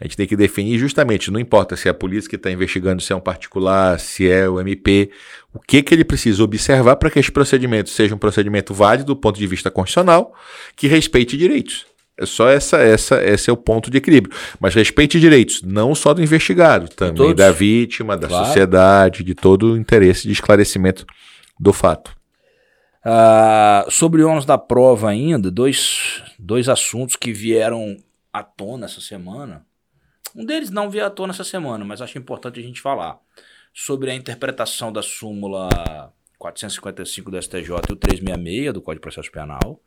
A 0.00 0.04
gente 0.04 0.16
tem 0.16 0.26
que 0.26 0.36
definir 0.36 0.78
justamente, 0.78 1.30
não 1.30 1.38
importa 1.38 1.76
se 1.76 1.86
é 1.86 1.90
a 1.90 1.94
polícia 1.94 2.30
que 2.30 2.36
está 2.36 2.50
investigando, 2.50 3.02
se 3.02 3.12
é 3.12 3.16
um 3.16 3.20
particular, 3.20 4.00
se 4.00 4.26
é 4.26 4.48
o 4.48 4.58
MP, 4.58 5.10
o 5.52 5.60
que, 5.60 5.82
que 5.82 5.94
ele 5.94 6.02
precisa 6.02 6.42
observar 6.42 6.96
para 6.96 7.10
que 7.10 7.18
esse 7.18 7.30
procedimento 7.30 7.90
seja 7.90 8.14
um 8.14 8.18
procedimento 8.18 8.72
válido 8.72 9.08
do 9.08 9.16
ponto 9.16 9.38
de 9.38 9.46
vista 9.46 9.70
constitucional, 9.70 10.34
que 10.74 10.86
respeite 10.86 11.36
direitos. 11.36 11.84
É 12.16 12.24
só 12.24 12.48
essa, 12.48 12.78
essa, 12.78 13.22
esse 13.22 13.50
é 13.50 13.52
o 13.52 13.56
ponto 13.56 13.90
de 13.90 13.98
equilíbrio. 13.98 14.34
Mas 14.58 14.74
respeite 14.74 15.20
direitos, 15.20 15.60
não 15.62 15.94
só 15.94 16.14
do 16.14 16.22
investigado, 16.22 16.88
também 16.88 17.34
da 17.34 17.50
vítima, 17.50 18.16
da 18.16 18.28
claro. 18.28 18.46
sociedade, 18.46 19.22
de 19.22 19.34
todo 19.34 19.74
o 19.74 19.76
interesse 19.76 20.26
de 20.26 20.32
esclarecimento 20.32 21.04
do 21.58 21.72
fato. 21.72 22.16
Uh, 23.04 23.90
sobre 23.90 24.22
o 24.22 24.28
ônus 24.28 24.46
da 24.46 24.56
prova 24.56 25.10
ainda, 25.10 25.50
dois, 25.50 26.22
dois 26.38 26.68
assuntos 26.68 27.16
que 27.16 27.32
vieram 27.32 27.96
à 28.32 28.42
tona 28.42 28.86
essa 28.86 29.00
semana. 29.00 29.66
Um 30.34 30.44
deles 30.44 30.70
não 30.70 30.90
veio 30.90 31.06
à 31.06 31.10
tona 31.10 31.32
essa 31.32 31.44
semana, 31.44 31.84
mas 31.84 32.00
acho 32.00 32.18
importante 32.18 32.58
a 32.58 32.62
gente 32.62 32.80
falar. 32.80 33.18
Sobre 33.72 34.10
a 34.10 34.14
interpretação 34.14 34.92
da 34.92 35.02
súmula 35.02 35.68
455 36.38 37.30
do 37.30 37.42
STJ 37.42 37.58
e 37.88 37.92
o 37.92 37.96
366 37.96 38.72
do 38.72 38.80
Código 38.80 39.00
de 39.00 39.00
Processo 39.00 39.30
Penal. 39.30 39.80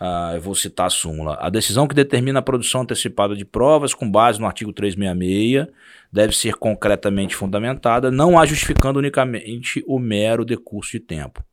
Uh, 0.00 0.34
eu 0.34 0.40
vou 0.40 0.54
citar 0.54 0.86
a 0.86 0.90
súmula. 0.90 1.36
A 1.38 1.50
decisão 1.50 1.86
que 1.86 1.94
determina 1.94 2.38
a 2.38 2.42
produção 2.42 2.80
antecipada 2.80 3.36
de 3.36 3.44
provas 3.44 3.92
com 3.92 4.10
base 4.10 4.40
no 4.40 4.46
artigo 4.46 4.72
366 4.72 5.66
deve 6.10 6.34
ser 6.34 6.54
concretamente 6.54 7.36
fundamentada, 7.36 8.10
não 8.10 8.38
a 8.38 8.46
justificando 8.46 8.98
unicamente 8.98 9.84
o 9.86 9.98
mero 9.98 10.42
decurso 10.42 10.92
de 10.92 11.00
tempo. 11.00 11.44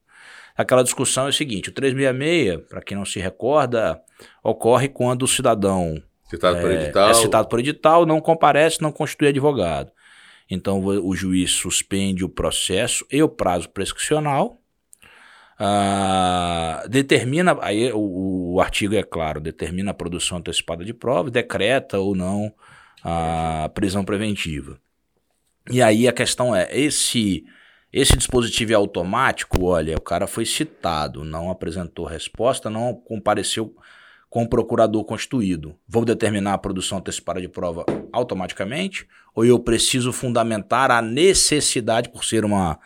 Aquela 0.55 0.81
discussão 0.81 1.25
é 1.25 1.29
o 1.29 1.33
seguinte: 1.33 1.69
o 1.69 1.73
366, 1.73 2.67
para 2.69 2.81
quem 2.81 2.95
não 2.95 3.03
se 3.03 3.19
recorda, 3.19 4.01
ocorre 4.41 4.87
quando 4.87 5.23
o 5.23 5.27
cidadão 5.27 6.01
citado 6.29 6.57
é, 6.57 6.61
por 6.61 6.71
edital. 6.71 7.09
é 7.09 7.13
citado 7.13 7.47
por 7.49 7.59
edital, 7.59 8.05
não 8.05 8.21
comparece, 8.21 8.81
não 8.81 8.93
constitui 8.93 9.27
advogado. 9.27 9.91
Então 10.49 10.83
o 10.83 11.13
juiz 11.13 11.51
suspende 11.51 12.23
o 12.23 12.29
processo 12.29 13.05
e 13.11 13.21
o 13.21 13.27
prazo 13.27 13.69
prescricional. 13.69 14.57
Ah, 15.59 16.83
determina, 16.87 17.57
aí 17.61 17.91
o, 17.91 18.53
o, 18.53 18.61
artigo 18.61 18.95
é 18.95 19.03
claro, 19.03 19.41
determina 19.41 19.91
a 19.91 19.93
produção 19.93 20.37
antecipada 20.37 20.85
de 20.85 20.93
prova, 20.93 21.31
decreta 21.31 21.97
ou 21.97 22.15
não 22.15 22.53
a 23.03 23.69
prisão 23.73 24.05
preventiva. 24.05 24.79
E 25.69 25.81
aí 25.81 26.07
a 26.07 26.13
questão 26.13 26.55
é, 26.55 26.69
esse 26.71 27.43
esse 27.91 28.17
dispositivo 28.17 28.73
é 28.73 28.75
automático, 28.75 29.63
olha, 29.63 29.95
o 29.95 30.01
cara 30.01 30.27
foi 30.27 30.45
citado, 30.45 31.23
não 31.23 31.49
apresentou 31.49 32.05
resposta, 32.05 32.69
não 32.69 32.93
compareceu 32.93 33.73
com 34.29 34.43
o 34.43 34.49
procurador 34.49 35.03
constituído. 35.05 35.75
Vou 35.87 36.03
determinar 36.03 36.53
a 36.53 36.57
produção 36.57 36.97
antecipada 36.97 37.39
de 37.39 37.47
prova 37.47 37.85
automaticamente? 38.11 39.07
Ou 39.33 39.45
eu 39.45 39.57
preciso 39.57 40.11
fundamentar 40.11 40.91
a 40.91 41.01
necessidade, 41.01 42.09
por 42.09 42.25
ser 42.25 42.43
uma, 42.43 42.77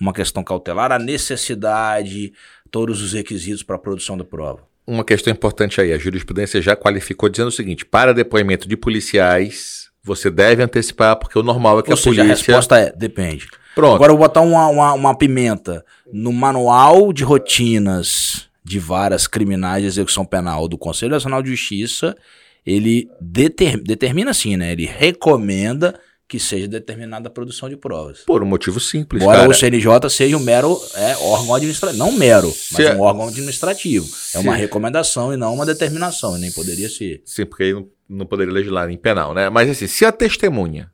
uma 0.00 0.12
questão 0.12 0.42
cautelar, 0.42 0.90
a 0.90 0.98
necessidade, 0.98 2.32
todos 2.70 3.02
os 3.02 3.12
requisitos 3.12 3.62
para 3.62 3.76
a 3.76 3.78
produção 3.78 4.16
da 4.16 4.24
prova? 4.24 4.62
Uma 4.86 5.04
questão 5.04 5.32
importante 5.32 5.80
aí, 5.80 5.92
a 5.92 5.98
jurisprudência 5.98 6.60
já 6.60 6.74
qualificou 6.74 7.28
dizendo 7.28 7.48
o 7.48 7.52
seguinte: 7.52 7.84
para 7.84 8.14
depoimento 8.14 8.66
de 8.66 8.76
policiais, 8.76 9.90
você 10.02 10.30
deve 10.30 10.62
antecipar, 10.62 11.16
porque 11.16 11.38
o 11.38 11.42
normal 11.42 11.78
é 11.78 11.82
que 11.82 11.90
Ou 11.90 11.94
a 11.94 11.96
seja, 11.96 12.22
polícia. 12.22 12.32
A 12.32 12.56
resposta 12.56 12.78
é: 12.78 12.92
depende. 12.92 13.46
Pronto. 13.74 13.94
Agora 13.94 14.12
eu 14.12 14.16
vou 14.16 14.26
botar 14.26 14.40
uma, 14.40 14.66
uma, 14.66 14.92
uma 14.94 15.14
pimenta 15.14 15.84
no 16.12 16.32
manual 16.32 17.12
de 17.12 17.22
rotinas 17.22 18.48
de 18.64 18.78
varas 18.78 19.26
criminais 19.26 19.82
de 19.82 19.88
execução 19.88 20.24
penal 20.24 20.66
do 20.66 20.76
Conselho 20.76 21.12
Nacional 21.12 21.42
de 21.42 21.50
Justiça, 21.50 22.16
ele 22.64 23.08
deter, 23.20 23.80
determina 23.82 24.30
assim, 24.30 24.56
né? 24.56 24.72
Ele 24.72 24.86
recomenda 24.86 25.98
que 26.30 26.38
seja 26.38 26.68
determinada 26.68 27.26
a 27.26 27.30
produção 27.30 27.68
de 27.68 27.76
provas. 27.76 28.20
Por 28.20 28.40
um 28.40 28.46
motivo 28.46 28.78
simples, 28.78 29.20
Embora 29.20 29.38
cara. 29.38 29.50
o 29.50 29.52
CNJ 29.54 30.08
seja 30.08 30.36
um 30.36 30.40
mero 30.40 30.80
é, 30.94 31.16
órgão 31.16 31.56
administrativo, 31.56 31.98
não 31.98 32.12
mero, 32.12 32.54
mas 32.70 32.86
é... 32.86 32.94
um 32.94 33.00
órgão 33.00 33.26
administrativo. 33.26 34.08
É 34.32 34.38
uma 34.38 34.54
recomendação 34.54 35.34
e 35.34 35.36
não 35.36 35.52
uma 35.52 35.66
determinação, 35.66 36.38
nem 36.38 36.52
poderia 36.52 36.88
ser. 36.88 37.20
Sim, 37.24 37.46
porque 37.46 37.64
aí 37.64 37.72
não, 37.72 37.88
não 38.08 38.24
poderia 38.24 38.54
legislar 38.54 38.88
em 38.88 38.96
penal, 38.96 39.34
né? 39.34 39.50
Mas 39.50 39.68
assim, 39.70 39.88
se 39.88 40.04
a 40.04 40.12
testemunha 40.12 40.92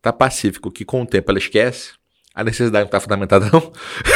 tá 0.00 0.10
pacífico 0.10 0.70
que 0.70 0.86
com 0.86 1.02
o 1.02 1.06
tempo 1.06 1.30
ela 1.30 1.38
esquece, 1.38 1.90
a 2.34 2.42
necessidade 2.42 2.84
não 2.84 2.86
está 2.86 2.98
fundamentada, 2.98 3.50
não. 3.52 3.70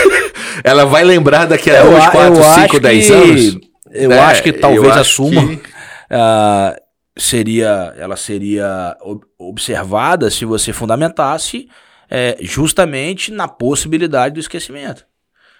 ela 0.64 0.86
vai 0.86 1.04
lembrar 1.04 1.44
daqui 1.44 1.70
a 1.70 1.82
2, 1.82 2.07
4, 2.07 2.44
5, 2.62 2.80
10 2.80 3.11
anos. 3.11 3.59
Eu 3.90 4.09
né? 4.09 4.20
acho 4.20 4.42
que 4.42 4.54
talvez 4.54 4.96
a 4.96 5.04
suma 5.04 5.48
que... 5.48 5.54
uh, 5.57 6.86
seria, 7.16 7.94
ela 7.96 8.16
seria 8.16 8.96
observada 9.38 10.30
se 10.30 10.44
você 10.44 10.72
fundamentasse 10.72 11.68
é, 12.10 12.36
justamente 12.40 13.32
na 13.32 13.48
possibilidade 13.48 14.34
do 14.34 14.40
esquecimento. 14.40 15.06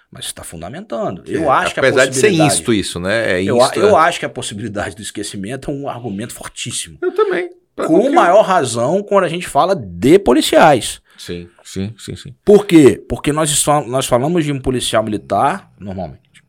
Mas 0.09 0.25
está 0.25 0.43
fundamentando. 0.43 1.23
Eu 1.25 1.45
é, 1.45 1.47
acho 1.49 1.73
que 1.73 1.79
apesar 1.79 2.05
de 2.05 2.15
ser 2.15 2.31
insto 2.31 2.73
isso, 2.73 2.99
né? 2.99 3.33
É 3.33 3.41
insto, 3.41 3.77
eu, 3.77 3.89
eu 3.89 3.97
acho 3.97 4.19
que 4.19 4.25
a 4.25 4.29
possibilidade 4.29 4.95
do 4.95 5.01
esquecimento 5.01 5.69
é 5.69 5.73
um 5.73 5.89
argumento 5.89 6.33
fortíssimo. 6.33 6.97
Eu 7.01 7.11
também. 7.11 7.49
Com 7.75 7.87
qualquer... 7.87 8.11
maior 8.11 8.41
razão 8.41 9.03
quando 9.03 9.25
a 9.25 9.29
gente 9.29 9.47
fala 9.47 9.75
de 9.75 10.17
policiais. 10.17 11.01
Sim, 11.17 11.49
sim, 11.63 11.93
sim, 11.97 12.15
sim. 12.15 12.35
Por 12.45 12.65
quê? 12.65 13.03
Porque 13.09 13.33
nós, 13.33 13.65
nós 13.87 14.05
falamos 14.05 14.45
de 14.45 14.51
um 14.51 14.59
policial 14.59 15.03
militar, 15.03 15.71
normalmente, 15.77 16.43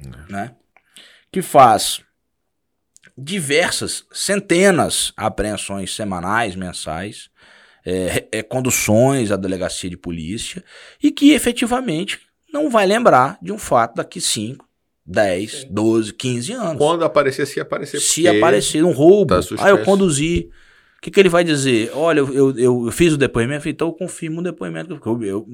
é. 0.00 0.32
né? 0.32 0.50
Que 1.30 1.40
faz 1.40 2.02
diversas, 3.16 4.04
centenas 4.12 5.12
apreensões 5.16 5.94
semanais, 5.94 6.56
mensais, 6.56 7.30
é, 7.84 8.26
é, 8.32 8.42
conduções 8.42 9.30
à 9.30 9.36
delegacia 9.36 9.90
de 9.90 9.96
polícia 9.96 10.64
e 11.02 11.10
que 11.10 11.32
efetivamente 11.32 12.20
não 12.52 12.70
vai 12.70 12.86
lembrar 12.86 13.38
de 13.42 13.52
um 13.52 13.58
fato 13.58 13.96
daqui 13.96 14.20
5, 14.20 14.66
10, 15.04 15.64
12, 15.64 16.12
15 16.14 16.52
anos. 16.52 16.78
Quando 16.78 17.04
aparecer, 17.04 17.46
se 17.46 17.60
aparecer. 17.60 18.00
Se 18.00 18.26
aparecer 18.26 18.84
um 18.84 18.92
roubo, 18.92 19.40
tá 19.40 19.56
ah, 19.58 19.70
eu 19.70 19.84
conduzi 19.84 20.50
que, 21.04 21.10
que 21.10 21.20
ele 21.20 21.28
vai 21.28 21.44
dizer? 21.44 21.90
Olha, 21.92 22.20
eu, 22.20 22.56
eu, 22.56 22.86
eu 22.86 22.90
fiz 22.90 23.12
o 23.12 23.18
depoimento, 23.18 23.68
então 23.68 23.88
eu 23.88 23.92
confirmo 23.92 24.40
o 24.40 24.42
depoimento. 24.42 24.98
Eu, 25.04 25.22
eu, 25.22 25.46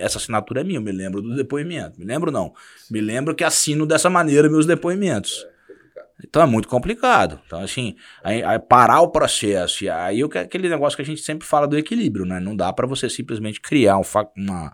essa 0.00 0.18
assinatura 0.18 0.62
é 0.62 0.64
minha, 0.64 0.78
eu 0.78 0.82
me 0.82 0.90
lembro 0.90 1.22
do 1.22 1.36
depoimento. 1.36 1.96
Me 1.96 2.04
lembro 2.04 2.32
não. 2.32 2.52
Me 2.90 3.00
lembro 3.00 3.32
que 3.32 3.44
assino 3.44 3.86
dessa 3.86 4.10
maneira 4.10 4.50
meus 4.50 4.66
depoimentos. 4.66 5.46
Então 6.24 6.42
é 6.42 6.46
muito 6.46 6.68
complicado. 6.68 7.40
Então, 7.46 7.60
assim, 7.60 7.94
aí, 8.24 8.42
aí 8.42 8.58
parar 8.58 9.00
o 9.00 9.08
processo, 9.08 9.84
e 9.84 9.88
aí 9.88 10.20
eu, 10.20 10.30
aquele 10.34 10.68
negócio 10.68 10.96
que 10.96 11.02
a 11.02 11.04
gente 11.04 11.20
sempre 11.20 11.46
fala 11.46 11.66
do 11.66 11.76
equilíbrio, 11.76 12.24
né? 12.24 12.40
Não 12.40 12.56
dá 12.56 12.72
para 12.72 12.86
você 12.86 13.08
simplesmente 13.08 13.60
criar 13.60 13.98
um, 13.98 14.02
fa 14.02 14.26
uma, 14.36 14.72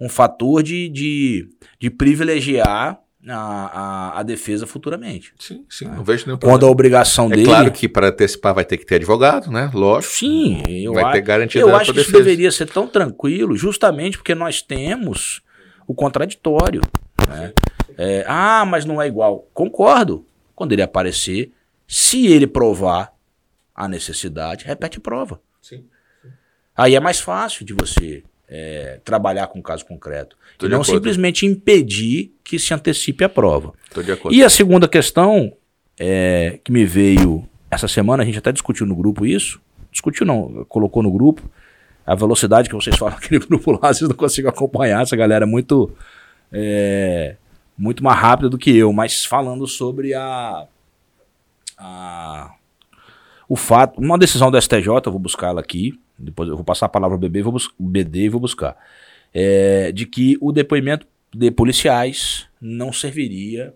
um 0.00 0.08
fator 0.08 0.62
de, 0.62 0.88
de, 0.90 1.48
de 1.80 1.90
privilegiar 1.90 2.98
a, 3.26 3.36
a, 3.36 4.20
a, 4.20 4.22
defesa 4.22 4.66
futuramente. 4.66 5.32
Sim, 5.38 5.64
sim, 5.70 5.86
não 5.86 6.04
vejo 6.04 6.26
nenhum 6.26 6.36
problema. 6.36 6.58
Quando 6.58 6.66
a 6.66 6.70
obrigação 6.70 7.26
é 7.26 7.30
dele... 7.30 7.42
É 7.42 7.46
claro 7.46 7.72
que 7.72 7.88
para 7.88 8.08
antecipar 8.08 8.54
vai 8.54 8.64
ter 8.64 8.76
que 8.76 8.84
ter 8.84 8.96
advogado, 8.96 9.50
né? 9.50 9.70
Lógico. 9.72 10.12
Sim, 10.12 10.62
eu 10.68 10.92
vai 10.92 11.12
ter 11.12 11.22
garantia 11.22 11.62
Eu 11.62 11.74
acho 11.74 11.92
que 11.92 11.98
defesa. 11.98 12.18
isso 12.18 12.24
deveria 12.24 12.52
ser 12.52 12.66
tão 12.66 12.86
tranquilo, 12.86 13.56
justamente 13.56 14.18
porque 14.18 14.34
nós 14.34 14.60
temos 14.60 15.40
o 15.86 15.94
contraditório. 15.94 16.82
Né? 17.26 17.54
É, 17.96 18.24
ah, 18.28 18.64
mas 18.66 18.84
não 18.84 19.00
é 19.00 19.06
igual. 19.06 19.48
Concordo. 19.54 20.26
Quando 20.54 20.72
ele 20.72 20.82
aparecer, 20.82 21.52
se 21.86 22.26
ele 22.26 22.46
provar 22.46 23.12
a 23.74 23.88
necessidade, 23.88 24.64
repete 24.64 25.00
prova. 25.00 25.40
Sim. 25.60 25.84
Aí 26.76 26.94
é 26.94 27.00
mais 27.00 27.20
fácil 27.20 27.64
de 27.64 27.72
você 27.72 28.22
é, 28.48 29.00
trabalhar 29.04 29.46
com 29.48 29.58
um 29.58 29.62
caso 29.62 29.84
concreto. 29.84 30.36
Tô 30.58 30.66
e 30.66 30.68
não 30.68 30.84
simplesmente 30.84 31.46
impedir 31.46 32.32
que 32.42 32.58
se 32.58 32.72
antecipe 32.74 33.24
a 33.24 33.28
prova. 33.28 33.72
E 34.30 34.42
a 34.42 34.48
segunda 34.48 34.88
questão 34.88 35.52
é, 35.98 36.58
que 36.62 36.72
me 36.72 36.84
veio 36.84 37.48
essa 37.70 37.88
semana, 37.88 38.22
a 38.22 38.26
gente 38.26 38.38
até 38.38 38.52
discutiu 38.52 38.86
no 38.86 38.94
grupo 38.94 39.26
isso. 39.26 39.60
Discutiu 39.90 40.26
não, 40.26 40.64
colocou 40.68 41.02
no 41.02 41.10
grupo. 41.10 41.42
A 42.06 42.14
velocidade 42.14 42.68
que 42.68 42.74
vocês 42.74 42.94
falam 42.98 43.14
naquele 43.14 43.40
grupo 43.44 43.72
lá, 43.72 43.92
vocês 43.92 44.08
não 44.08 44.16
conseguem 44.16 44.48
acompanhar. 44.48 45.02
Essa 45.02 45.16
galera 45.16 45.44
é 45.44 45.48
muito, 45.48 45.92
é, 46.52 47.36
muito 47.76 48.02
mais 48.02 48.18
rápida 48.18 48.48
do 48.48 48.58
que 48.58 48.76
eu. 48.76 48.92
Mas 48.92 49.24
falando 49.24 49.66
sobre 49.66 50.14
a, 50.14 50.66
a 51.78 52.54
o 53.48 53.56
fato, 53.56 54.00
uma 54.00 54.18
decisão 54.18 54.50
do 54.50 54.60
STJ, 54.60 54.88
eu 55.04 55.12
vou 55.12 55.18
buscar 55.18 55.48
ela 55.48 55.60
aqui, 55.60 55.98
depois 56.18 56.48
eu 56.48 56.56
vou 56.56 56.64
passar 56.64 56.86
a 56.86 56.88
palavra 56.88 57.14
ao 57.14 57.20
BB, 57.20 57.42
vou 57.42 57.56
BD 57.78 58.24
e 58.24 58.28
vou 58.28 58.40
buscar, 58.40 58.76
é, 59.32 59.92
de 59.92 60.06
que 60.06 60.38
o 60.40 60.50
depoimento 60.50 61.06
de 61.32 61.50
policiais 61.50 62.46
não 62.60 62.92
serviria 62.92 63.74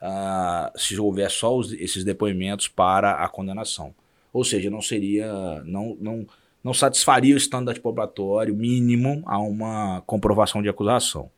uh, 0.00 0.78
se 0.78 0.98
houver 0.98 1.30
só 1.30 1.56
os, 1.56 1.72
esses 1.72 2.04
depoimentos 2.04 2.68
para 2.68 3.12
a 3.12 3.28
condenação. 3.28 3.94
Ou 4.32 4.44
seja, 4.44 4.70
não 4.70 4.80
seria, 4.80 5.62
não, 5.64 5.96
não, 6.00 6.26
não 6.62 6.74
satisfaria 6.74 7.34
o 7.34 7.38
estandarte 7.38 7.80
probatório 7.80 8.54
mínimo 8.54 9.22
a 9.26 9.38
uma 9.38 10.02
comprovação 10.06 10.62
de 10.62 10.68
acusação. 10.68 11.30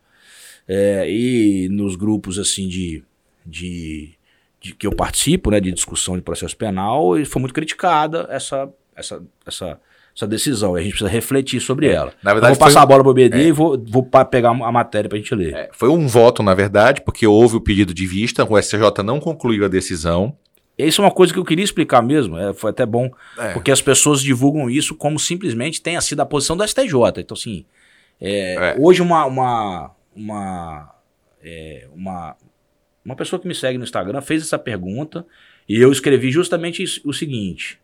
É, 0.67 1.11
e 1.11 1.69
nos 1.69 1.97
grupos 1.97 2.39
assim 2.39 2.69
de, 2.69 3.03
de, 3.45 4.15
de, 4.61 4.75
que 4.75 4.87
eu 4.87 4.93
participo, 4.95 5.51
né, 5.51 5.61
de 5.61 5.73
discussão 5.73 6.17
de 6.17 6.23
processo 6.23 6.57
penal, 6.57 7.13
foi 7.27 7.41
muito 7.41 7.55
criticada 7.55 8.27
essa, 8.31 8.73
essa, 8.97 9.23
essa 9.45 9.81
essa 10.15 10.27
decisão. 10.27 10.77
E 10.77 10.81
a 10.81 10.83
gente 10.83 10.93
precisa 10.93 11.11
refletir 11.11 11.61
sobre 11.61 11.89
é, 11.89 11.93
ela. 11.93 12.13
Na 12.23 12.33
verdade, 12.33 12.53
eu 12.53 12.59
vou 12.59 12.67
passar 12.67 12.83
a 12.83 12.87
bola 12.87 13.03
para 13.03 13.11
o 13.11 13.15
BD 13.15 13.45
é. 13.45 13.47
e 13.49 13.53
vou, 13.53 13.83
vou 13.89 14.05
pegar 14.31 14.51
a 14.51 14.73
matéria 14.73 15.09
para 15.09 15.17
a 15.17 15.21
gente 15.21 15.35
ler. 15.35 15.55
É, 15.55 15.71
foi 15.73 15.89
um 15.89 16.07
voto, 16.07 16.43
na 16.43 16.55
verdade, 16.55 17.01
porque 17.01 17.27
houve 17.27 17.57
o 17.57 17.61
pedido 17.61 17.95
de 17.95 18.07
vista, 18.07 18.45
o 18.45 18.61
STJ 18.61 19.03
não 19.05 19.19
concluiu 19.19 19.65
a 19.65 19.69
decisão. 19.69 20.37
Isso 20.77 21.03
é 21.03 21.05
uma 21.05 21.11
coisa 21.11 21.33
que 21.33 21.39
eu 21.39 21.45
queria 21.45 21.65
explicar 21.65 22.03
mesmo, 22.03 22.39
é, 22.39 22.53
foi 22.53 22.71
até 22.71 22.85
bom, 22.87 23.11
é. 23.39 23.53
porque 23.53 23.71
as 23.71 23.83
pessoas 23.83 24.23
divulgam 24.23 24.71
isso 24.71 24.95
como 24.95 25.19
simplesmente 25.19 25.83
tenha 25.83 26.01
sido 26.01 26.21
a 26.21 26.27
posição 26.27 26.57
do 26.57 26.67
STJ. 26.67 26.95
Então, 27.19 27.35
assim, 27.35 27.65
hoje 28.79 29.03
uma, 29.03 29.27
uma, 29.27 29.91
uma, 30.15 30.95
uma, 31.93 32.37
uma 33.05 33.17
pessoa 33.17 33.41
que 33.41 33.49
me 33.49 33.55
segue 33.55 33.79
no 33.79 33.85
Instagram 33.85 34.21
fez 34.21 34.43
essa 34.43 34.59
pergunta 34.59 35.27
e 35.69 35.81
eu 35.81 35.91
escrevi 35.93 36.31
justamente 36.31 36.85
o 37.05 37.13
seguinte, 37.13 37.81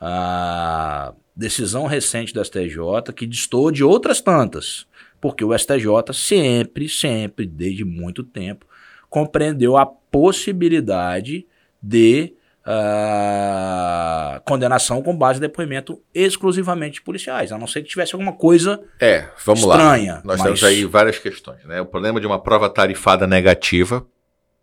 a 0.00 1.12
decisão 1.34 1.86
recente 1.86 2.32
do 2.32 2.44
STJ 2.44 3.12
que 3.14 3.26
distou 3.26 3.70
de 3.70 3.84
outras 3.84 4.20
tantas, 4.20 4.86
porque 5.20 5.44
o 5.44 5.56
STJ 5.56 6.12
sempre, 6.12 6.88
sempre, 6.88 7.46
desde 7.46 7.84
muito 7.84 8.22
tempo, 8.22 8.66
compreendeu 9.08 9.76
a 9.76 9.84
possibilidade 9.84 11.46
de 11.82 12.34
uh, 12.66 14.40
condenação 14.44 15.02
com 15.02 15.16
base 15.16 15.38
em 15.38 15.42
depoimento 15.42 16.00
exclusivamente 16.14 16.94
de 16.94 17.02
policiais, 17.02 17.52
a 17.52 17.58
não 17.58 17.66
ser 17.66 17.82
que 17.82 17.88
tivesse 17.88 18.14
alguma 18.14 18.32
coisa 18.32 18.82
é, 19.00 19.28
vamos 19.44 19.60
estranha. 19.60 20.14
Lá. 20.14 20.22
Nós 20.24 20.38
mas... 20.38 20.42
temos 20.42 20.64
aí 20.64 20.84
várias 20.84 21.18
questões. 21.18 21.64
Né? 21.64 21.80
O 21.80 21.86
problema 21.86 22.20
de 22.20 22.26
uma 22.26 22.40
prova 22.40 22.68
tarifada 22.68 23.26
negativa, 23.26 24.06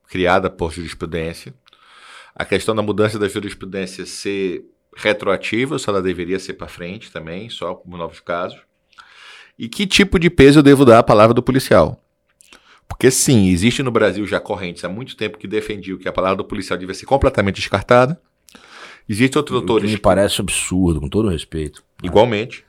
criada 0.07 0.49
por 0.49 0.71
jurisprudência, 0.71 1.53
a 2.35 2.45
questão 2.45 2.75
da 2.75 2.81
mudança 2.81 3.17
da 3.17 3.27
jurisprudência 3.27 4.05
ser 4.05 4.63
retroativa, 4.95 5.77
se 5.77 5.89
ela 5.89 6.01
deveria 6.01 6.39
ser 6.39 6.53
para 6.53 6.67
frente 6.67 7.11
também, 7.11 7.49
só 7.49 7.75
como 7.75 7.97
novos 7.97 8.19
casos. 8.19 8.59
E 9.57 9.67
que 9.67 9.87
tipo 9.87 10.19
de 10.19 10.29
peso 10.29 10.59
eu 10.59 10.63
devo 10.63 10.85
dar 10.85 10.99
à 10.99 11.03
palavra 11.03 11.33
do 11.33 11.41
policial? 11.41 12.03
Porque 12.87 13.11
sim, 13.11 13.49
existe 13.49 13.83
no 13.83 13.91
Brasil 13.91 14.25
já 14.25 14.39
correntes 14.39 14.83
há 14.83 14.89
muito 14.89 15.15
tempo 15.15 15.37
que 15.37 15.47
defendiam 15.47 15.97
que 15.97 16.07
a 16.07 16.11
palavra 16.11 16.37
do 16.37 16.45
policial 16.45 16.79
devia 16.79 16.95
ser 16.95 17.05
completamente 17.05 17.55
descartada. 17.55 18.19
Existem 19.07 19.39
outros 19.39 19.61
autores. 19.61 19.85
Que 19.85 19.95
me 19.95 19.99
parece 19.99 20.41
absurdo, 20.41 20.99
com 20.99 21.07
todo 21.07 21.29
respeito. 21.29 21.83
Igualmente. 22.03 22.65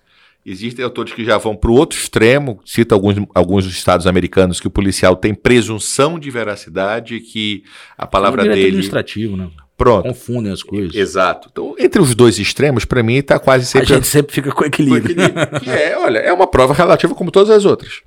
Existem 0.46 0.84
autores 0.84 1.12
que 1.12 1.24
já 1.24 1.36
vão 1.36 1.54
para 1.54 1.70
o 1.70 1.74
outro 1.74 1.98
extremo, 1.98 2.60
cita 2.64 2.94
alguns, 2.94 3.16
alguns 3.34 3.66
estados 3.66 4.06
americanos 4.06 4.60
que 4.60 4.66
o 4.66 4.70
policial 4.70 5.14
tem 5.14 5.34
presunção 5.34 6.18
de 6.18 6.30
veracidade, 6.30 7.20
que 7.20 7.64
a 7.98 8.06
palavra 8.06 8.42
é 8.42 8.48
dele. 8.48 8.66
administrativo, 8.68 9.36
né? 9.36 9.50
Pronto. 9.76 10.08
Confundem 10.08 10.50
as 10.50 10.62
coisas. 10.62 10.94
Exato. 10.94 11.48
Então, 11.52 11.74
entre 11.78 12.00
os 12.00 12.14
dois 12.14 12.38
extremos, 12.38 12.84
para 12.84 13.02
mim, 13.02 13.16
está 13.16 13.38
quase 13.38 13.66
sempre. 13.66 13.92
A 13.92 13.96
gente 13.96 14.06
sempre 14.06 14.34
fica 14.34 14.50
com 14.50 14.64
equilíbrio. 14.64 15.14
Com 15.14 15.22
equilíbrio. 15.22 15.60
que 15.60 15.70
é, 15.70 15.98
olha, 15.98 16.18
é 16.18 16.32
uma 16.32 16.46
prova 16.46 16.72
relativa 16.72 17.14
como 17.14 17.30
todas 17.30 17.50
as 17.50 17.64
outras. 17.64 18.00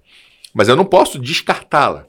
Mas 0.53 0.67
eu 0.67 0.75
não 0.75 0.85
posso 0.85 1.19
descartá-la. 1.19 2.05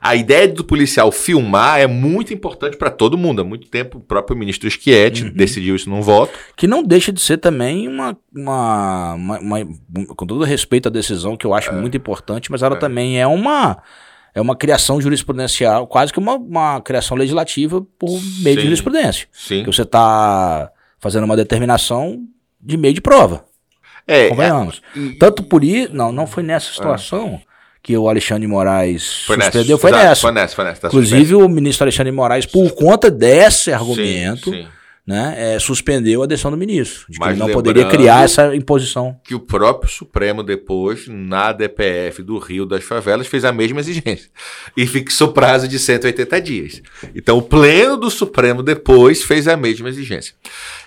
A 0.00 0.14
ideia 0.14 0.46
do 0.46 0.62
policial 0.62 1.10
filmar 1.10 1.80
é 1.80 1.86
muito 1.86 2.32
importante 2.32 2.76
para 2.76 2.90
todo 2.90 3.18
mundo. 3.18 3.40
Há 3.40 3.44
muito 3.44 3.68
tempo 3.68 3.98
o 3.98 4.00
próprio 4.00 4.36
ministro 4.36 4.70
Schietti 4.70 5.24
uhum. 5.24 5.32
decidiu 5.32 5.74
isso 5.74 5.88
num 5.88 6.02
voto. 6.02 6.38
Que 6.56 6.66
não 6.66 6.82
deixa 6.82 7.12
de 7.12 7.20
ser 7.20 7.38
também 7.38 7.88
uma, 7.88 8.16
uma, 8.34 9.14
uma, 9.14 9.38
uma 9.38 9.66
com 10.14 10.26
todo 10.26 10.44
respeito 10.44 10.88
à 10.88 10.90
decisão 10.90 11.36
que 11.36 11.46
eu 11.46 11.54
acho 11.54 11.70
é. 11.70 11.72
muito 11.72 11.96
importante, 11.96 12.50
mas 12.50 12.62
ela 12.62 12.76
é. 12.76 12.78
também 12.78 13.20
é 13.20 13.26
uma 13.26 13.82
é 14.34 14.40
uma 14.40 14.56
criação 14.56 15.00
jurisprudencial, 15.00 15.86
quase 15.86 16.12
que 16.12 16.18
uma, 16.18 16.34
uma 16.34 16.80
criação 16.80 17.16
legislativa 17.16 17.80
por 17.96 18.10
meio 18.10 18.56
Sim. 18.56 18.56
de 18.56 18.62
jurisprudência. 18.62 19.28
Sim. 19.30 19.62
Que 19.62 19.72
você 19.72 19.82
está 19.82 20.72
fazendo 20.98 21.22
uma 21.22 21.36
determinação 21.36 22.20
de 22.60 22.76
meio 22.76 22.94
de 22.94 23.00
prova. 23.00 23.44
É, 24.06 24.28
Convenhamos. 24.28 24.82
É, 24.96 25.16
Tanto 25.18 25.42
por 25.42 25.64
isso, 25.64 25.94
não, 25.94 26.12
não 26.12 26.26
foi 26.26 26.42
nessa 26.42 26.72
situação. 26.72 27.40
É 27.50 27.54
que 27.84 27.94
o 27.98 28.08
Alexandre 28.08 28.48
Moraes 28.48 29.24
foi 29.24 29.36
suspendeu 29.36 29.76
nessa, 29.76 29.78
foi, 29.78 29.92
nessa. 29.92 30.20
foi 30.22 30.32
nessa. 30.32 30.56
Foi 30.56 30.64
nessa. 30.64 30.80
Tá 30.80 30.88
Inclusive, 30.88 31.20
suspenso. 31.20 31.44
o 31.44 31.48
ministro 31.50 31.84
Alexandre 31.84 32.12
Moraes, 32.12 32.46
por 32.46 32.74
conta 32.74 33.10
desse 33.10 33.70
argumento, 33.70 34.50
sim, 34.50 34.62
sim. 34.62 34.68
Né, 35.06 35.34
é, 35.36 35.58
suspendeu 35.58 36.22
a 36.22 36.26
decisão 36.26 36.50
do 36.50 36.56
ministro. 36.56 37.04
De 37.10 37.18
que 37.18 37.28
ele 37.28 37.36
não 37.36 37.50
poderia 37.50 37.86
criar 37.86 38.24
essa 38.24 38.56
imposição. 38.56 39.20
Que 39.22 39.34
o 39.34 39.38
próprio 39.40 39.90
Supremo, 39.90 40.42
depois, 40.42 41.06
na 41.06 41.52
DPF 41.52 42.22
do 42.22 42.38
Rio 42.38 42.64
das 42.64 42.84
Favelas, 42.84 43.26
fez 43.26 43.44
a 43.44 43.52
mesma 43.52 43.80
exigência. 43.80 44.30
E 44.74 44.86
fixou 44.86 45.28
prazo 45.28 45.68
de 45.68 45.78
180 45.78 46.40
dias. 46.40 46.82
Então, 47.14 47.36
o 47.36 47.42
Pleno 47.42 47.98
do 47.98 48.10
Supremo, 48.10 48.62
depois, 48.62 49.22
fez 49.22 49.46
a 49.46 49.58
mesma 49.58 49.90
exigência. 49.90 50.34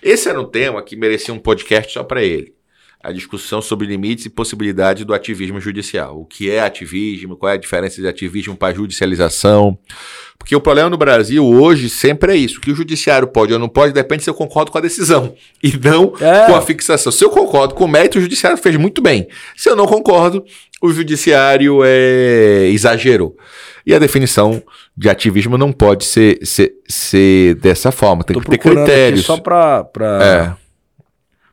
Esse 0.01 0.28
era 0.28 0.41
um 0.41 0.45
tema 0.45 0.82
que 0.82 0.95
merecia 0.95 1.32
um 1.32 1.39
podcast 1.39 1.93
só 1.93 2.03
para 2.03 2.24
ele 2.24 2.57
a 3.04 3.12
discussão 3.12 3.62
sobre 3.62 3.88
limites 3.88 4.26
e 4.26 4.30
possibilidades 4.30 5.06
do 5.06 5.14
ativismo 5.14 5.62
judicial. 5.62 6.20
O 6.20 6.26
que 6.26 6.50
é 6.50 6.60
ativismo, 6.60 7.38
qual 7.38 7.52
é 7.52 7.54
a 7.54 7.58
diferença 7.58 8.02
de 8.02 8.08
ativismo 8.08 8.56
para 8.56 8.74
judicialização. 8.74 9.78
Porque 10.38 10.56
o 10.56 10.62
problema 10.62 10.89
no 10.89 10.98
Brasil 10.98 11.45
hoje 11.45 11.89
sempre 11.89 12.34
é 12.34 12.36
isso: 12.36 12.60
que 12.60 12.72
o 12.72 12.76
judiciário 12.76 13.28
pode 13.28 13.54
ou 13.54 13.60
não 13.60 13.70
pode 13.70 13.93
depende 13.93 14.24
se 14.24 14.30
eu 14.30 14.34
concordo 14.34 14.72
com 14.72 14.78
a 14.78 14.82
decisão 14.82 15.34
e 15.64 15.78
não 15.78 16.14
é. 16.20 16.48
com 16.48 16.56
a 16.56 16.62
fixação. 16.62 17.12
Se 17.12 17.24
eu 17.24 17.30
concordo 17.30 17.76
com 17.76 17.86
o 17.86 17.88
mérito, 17.88 18.18
o 18.18 18.22
judiciário 18.22 18.58
fez 18.58 18.76
muito 18.76 19.02
bem. 19.02 19.28
Se 19.56 19.70
eu 19.70 19.76
não 19.76 19.86
concordo, 19.86 20.43
o 20.82 20.91
judiciário 20.91 21.82
é... 21.84 22.68
exagerou. 22.70 23.36
E 23.86 23.93
a 23.93 24.00
definição 24.00 24.62
de 24.98 25.10
ativismo 25.10 25.58
não 25.58 25.72
pode 25.72 26.04
ser, 26.04 26.39
ser, 26.43 26.74
ser 26.88 27.56
dessa 27.56 27.91
forma, 27.91 28.24
tem 28.24 28.34
Tô 28.34 28.41
que 28.41 28.50
ter 28.50 28.58
critérios. 28.58 29.26
só 29.26 29.38
para. 29.38 29.86
Pra... 29.86 30.24
É 30.24 30.66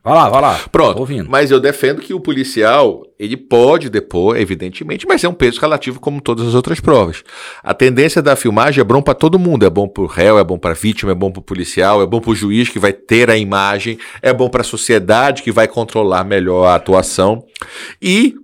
Vai 0.05 0.13
lá, 0.13 0.29
vai 0.29 0.43
lá. 0.43 0.61
Pronto. 0.71 0.99
Ouvindo. 0.99 1.31
Mas 1.31 1.51
eu 1.51 1.59
defendo 1.59 2.03
que 2.03 2.13
o 2.13 2.21
policial, 2.21 3.03
ele 3.19 3.39
pode 3.39 3.89
depor, 3.89 4.37
evidentemente, 4.37 5.07
mas 5.07 5.25
é 5.25 5.29
um 5.29 5.33
peso 5.33 5.59
relativo 5.59 5.99
como 5.99 6.21
todas 6.21 6.47
as 6.47 6.55
outras 6.55 6.79
provas. 6.79 7.25
A 7.63 7.73
tendência 7.73 8.21
da 8.21 8.37
filmagem 8.37 8.83
é 8.83 8.85
bom 8.85 9.01
para 9.01 9.15
todo 9.15 9.39
mundo, 9.39 9.65
é 9.65 9.71
bom 9.71 9.89
para 9.89 10.03
o 10.03 10.07
réu, 10.07 10.39
é 10.39 10.45
bom 10.45 10.59
para 10.59 10.73
a 10.73 10.75
vítima, 10.75 11.13
é 11.13 11.15
bom 11.15 11.33
para 11.33 11.41
o 11.41 11.43
policial, 11.43 12.03
é 12.03 12.07
bom 12.07 12.21
para 12.21 12.33
o 12.33 12.35
juiz 12.35 12.69
que 12.69 12.79
vai 12.79 12.93
ter 12.93 13.31
a 13.31 13.37
imagem, 13.39 13.99
é 14.21 14.31
bom 14.31 14.51
para 14.51 14.61
a 14.61 14.65
sociedade 14.65 15.43
que 15.43 15.51
vai 15.51 15.67
controlar 15.67 16.23
melhor 16.23 16.67
a 16.67 16.75
atuação. 16.75 17.43
E 18.03 18.35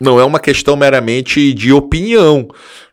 não 0.00 0.18
é 0.18 0.24
uma 0.24 0.40
questão 0.40 0.74
meramente 0.74 1.54
de 1.54 1.72
opinião. 1.72 2.48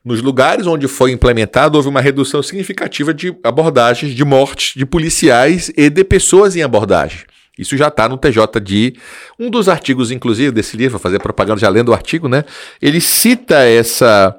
Nos 0.06 0.22
lugares 0.22 0.68
onde 0.68 0.88
foi 0.88 1.12
implementado, 1.12 1.76
houve 1.76 1.90
uma 1.90 2.02
redução 2.02 2.44
significativa 2.44 3.12
de 3.16 3.36
abordagens 3.44 4.14
de 4.14 4.24
mortes 4.24 4.76
de 4.76 4.86
policiais 4.86 5.72
e 5.76 5.90
de 5.90 6.04
pessoas 6.04 6.56
em 6.56 6.62
abordagem. 6.62 7.33
Isso 7.58 7.78
já 7.78 7.88
está 7.88 8.10
no 8.10 8.18
TJ 8.18 8.60
de 8.60 8.96
um 9.40 9.50
dos 9.50 9.70
artigos, 9.70 10.10
inclusive, 10.10 10.52
desse 10.52 10.76
livro, 10.76 10.98
fazer 10.98 11.20
propaganda 11.20 11.60
já 11.60 11.70
lendo 11.70 11.90
o 11.90 11.94
artigo, 11.94 12.28
né? 12.28 12.44
Ele 12.82 13.00
cita 13.00 13.60
essa, 13.60 14.36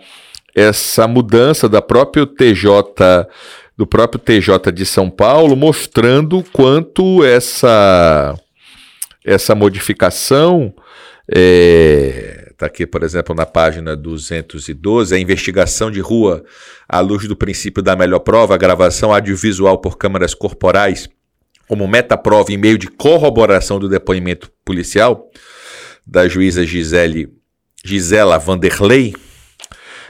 essa 0.54 1.06
mudança 1.06 1.68
da 1.68 1.80
próprio 1.80 2.26
TJ, 2.26 3.28
do 3.76 3.86
próprio 3.86 4.20
TJ 4.20 4.72
de 4.72 4.84
São 4.84 5.08
Paulo, 5.08 5.54
mostrando 5.54 6.44
quanto 6.52 7.24
essa, 7.24 8.34
essa 9.24 9.54
modificação. 9.54 10.74
É, 11.32 12.52
aqui, 12.60 12.84
por 12.84 13.04
exemplo, 13.04 13.32
na 13.32 13.46
página 13.46 13.94
212, 13.94 15.14
a 15.14 15.18
investigação 15.18 15.88
de 15.88 16.00
rua 16.00 16.44
à 16.88 16.98
luz 16.98 17.28
do 17.28 17.36
princípio 17.36 17.82
da 17.82 17.94
melhor 17.94 18.18
prova, 18.20 18.54
a 18.54 18.58
gravação 18.58 19.14
audiovisual 19.14 19.78
por 19.78 19.96
câmeras 19.96 20.34
corporais 20.34 21.08
como 21.68 21.88
metaprova 21.88 22.52
em 22.52 22.56
meio 22.56 22.78
de 22.78 22.88
corroboração 22.88 23.78
do 23.78 23.88
depoimento 23.88 24.50
policial 24.64 25.30
da 26.06 26.28
juíza 26.28 26.64
Gisele, 26.64 27.28
Gisela 27.84 28.38
Vanderlei, 28.38 29.14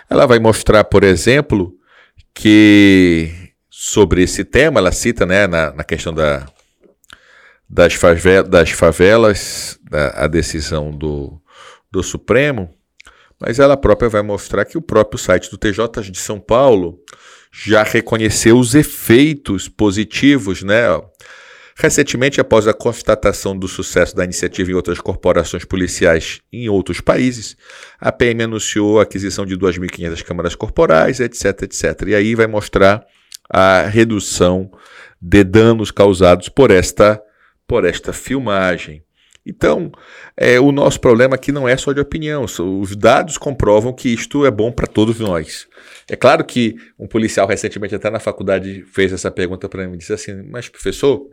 ela 0.09 0.27
vai 0.27 0.39
mostrar, 0.39 0.85
por 0.85 1.05
exemplo, 1.05 1.73
que 2.35 3.31
sobre 3.71 4.23
esse 4.23 4.45
tema, 4.45 4.81
ela 4.81 4.93
cita 4.93 5.25
né, 5.25 5.47
na, 5.47 5.73
na 5.73 5.85
questão 5.85 6.13
da, 6.13 6.47
das, 7.69 7.95
favelas, 7.95 8.49
das 8.49 8.71
favelas 8.71 9.79
da, 9.83 10.09
a 10.11 10.27
decisão 10.27 10.91
do, 10.91 11.41
do 11.91 12.03
Supremo, 12.03 12.71
mas 13.41 13.59
ela 13.59 13.77
própria 13.77 14.09
vai 14.09 14.23
mostrar 14.23 14.65
que 14.65 14.79
o 14.79 14.83
próprio 14.83 15.19
site 15.19 15.51
do 15.51 15.59
TJ 15.59 16.11
de 16.11 16.19
São 16.19 16.41
Paulo 16.41 16.99
já 17.53 17.83
reconheceu 17.83 18.59
os 18.59 18.75
efeitos 18.75 19.69
positivos, 19.69 20.63
né? 20.63 20.85
Recentemente, 21.77 22.41
após 22.41 22.69
a 22.69 22.73
constatação 22.73 23.59
do 23.59 23.67
sucesso 23.67 24.15
da 24.15 24.25
iniciativa 24.25 24.71
em 24.71 24.75
outras 24.75 25.01
corporações 25.01 25.65
policiais 25.65 26.41
em 26.53 26.69
outros 26.69 27.01
países, 27.01 27.57
a 28.01 28.13
PM 28.13 28.45
anunciou 28.45 29.01
a 29.01 29.03
aquisição 29.03 29.45
de 29.45 29.57
2.500 29.57 30.23
câmaras 30.23 30.55
corporais, 30.55 31.19
etc, 31.19 31.63
etc. 31.63 32.03
E 32.09 32.15
aí 32.15 32.35
vai 32.37 32.47
mostrar 32.47 33.05
a 33.51 33.83
redução 33.83 34.71
de 35.21 35.43
danos 35.43 35.91
causados 35.91 36.49
por 36.49 36.71
esta, 36.71 37.21
por 37.67 37.85
esta 37.85 38.13
filmagem. 38.13 39.03
Então, 39.47 39.93
é, 40.37 40.59
o 40.59 40.73
nosso 40.73 40.99
problema 41.01 41.35
aqui 41.35 41.53
não 41.53 41.69
é 41.69 41.77
só 41.77 41.93
de 41.93 42.01
opinião, 42.01 42.45
os 42.45 42.97
dados 42.97 43.37
comprovam 43.37 43.93
que 43.93 44.09
isto 44.09 44.47
é 44.47 44.51
bom 44.51 44.73
para 44.73 44.87
todos 44.87 45.19
nós. 45.19 45.67
É 46.09 46.17
claro 46.17 46.45
que 46.45 46.77
um 46.99 47.07
policial 47.07 47.47
recentemente, 47.47 47.95
até 47.95 48.09
na 48.09 48.21
faculdade, 48.21 48.85
fez 48.93 49.13
essa 49.13 49.31
pergunta 49.31 49.69
para 49.69 49.87
mim 49.87 49.95
e 49.95 49.99
disse 49.99 50.15
assim: 50.15 50.43
Mas, 50.51 50.69
professor, 50.69 51.27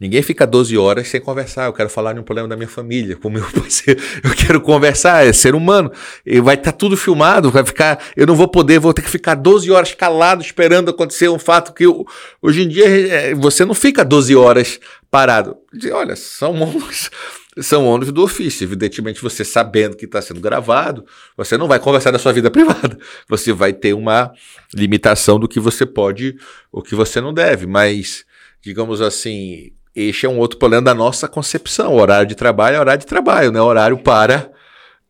Ninguém 0.00 0.22
fica 0.22 0.46
12 0.46 0.78
horas 0.78 1.08
sem 1.08 1.20
conversar. 1.20 1.66
Eu 1.66 1.74
quero 1.74 1.90
falar 1.90 2.14
de 2.14 2.20
um 2.20 2.22
problema 2.22 2.48
da 2.48 2.56
minha 2.56 2.68
família, 2.68 3.16
com 3.16 3.28
meu 3.28 3.44
parceiro. 3.52 4.00
Eu 4.24 4.34
quero 4.34 4.58
conversar, 4.62 5.26
é 5.26 5.32
ser 5.32 5.54
humano. 5.54 5.92
E 6.24 6.40
vai 6.40 6.54
estar 6.54 6.72
tá 6.72 6.78
tudo 6.78 6.96
filmado, 6.96 7.50
vai 7.50 7.62
ficar. 7.66 8.02
Eu 8.16 8.26
não 8.26 8.34
vou 8.34 8.48
poder, 8.48 8.78
vou 8.78 8.94
ter 8.94 9.02
que 9.02 9.10
ficar 9.10 9.34
12 9.34 9.70
horas 9.70 9.92
calado 9.92 10.42
esperando 10.42 10.90
acontecer 10.90 11.28
um 11.28 11.38
fato 11.38 11.74
que 11.74 11.84
eu, 11.84 12.06
hoje 12.40 12.62
em 12.62 12.68
dia 12.68 12.86
é, 12.86 13.34
você 13.34 13.62
não 13.66 13.74
fica 13.74 14.02
12 14.02 14.34
horas 14.34 14.80
parado. 15.10 15.58
Olha, 15.92 16.16
são 16.16 16.54
ônus, 16.54 17.10
são 17.60 17.86
ônus 17.86 18.10
do 18.10 18.22
ofício. 18.22 18.64
Evidentemente, 18.64 19.20
você 19.20 19.44
sabendo 19.44 19.98
que 19.98 20.06
está 20.06 20.22
sendo 20.22 20.40
gravado, 20.40 21.04
você 21.36 21.58
não 21.58 21.68
vai 21.68 21.78
conversar 21.78 22.10
da 22.10 22.18
sua 22.18 22.32
vida 22.32 22.48
privada. 22.50 22.98
Você 23.28 23.52
vai 23.52 23.74
ter 23.74 23.92
uma 23.92 24.32
limitação 24.74 25.38
do 25.38 25.46
que 25.46 25.60
você 25.60 25.84
pode, 25.84 26.36
o 26.72 26.80
que 26.80 26.94
você 26.94 27.20
não 27.20 27.34
deve. 27.34 27.66
Mas, 27.66 28.24
digamos 28.62 29.02
assim, 29.02 29.72
este 30.08 30.26
é 30.26 30.28
um 30.28 30.38
outro 30.38 30.58
problema 30.58 30.82
da 30.82 30.94
nossa 30.94 31.28
concepção. 31.28 31.94
O 31.94 32.00
horário 32.00 32.26
de 32.26 32.34
trabalho 32.34 32.76
é 32.76 32.80
horário 32.80 33.00
de 33.00 33.06
trabalho, 33.06 33.52
não 33.52 33.60
é 33.60 33.62
horário 33.62 33.98
para. 33.98 34.50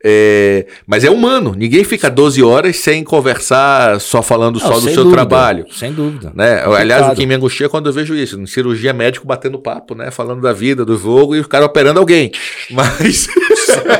É, 0.02 0.66
mas 0.86 1.04
é 1.04 1.10
humano, 1.10 1.54
ninguém 1.54 1.84
fica 1.84 2.08
12 2.08 2.42
horas 2.42 2.76
sem 2.76 3.04
conversar, 3.04 4.00
só 4.00 4.22
falando 4.22 4.58
não, 4.58 4.66
só 4.66 4.74
do 4.74 4.80
seu 4.80 5.04
dúvida, 5.04 5.12
trabalho. 5.12 5.66
Sem 5.70 5.92
dúvida. 5.92 6.32
Né? 6.34 6.64
Aliás, 6.64 7.12
o 7.12 7.14
que 7.14 7.26
me 7.26 7.34
angustia 7.34 7.66
é 7.66 7.68
quando 7.68 7.86
eu 7.88 7.92
vejo 7.92 8.14
isso, 8.14 8.40
em 8.40 8.46
cirurgia 8.46 8.94
médico 8.94 9.26
batendo 9.26 9.58
papo, 9.58 9.94
né? 9.94 10.10
Falando 10.10 10.40
da 10.40 10.54
vida, 10.54 10.86
do 10.86 10.96
jogo 10.96 11.36
e 11.36 11.40
o 11.40 11.46
cara 11.46 11.66
operando 11.66 12.00
alguém. 12.00 12.32
Mas. 12.70 13.28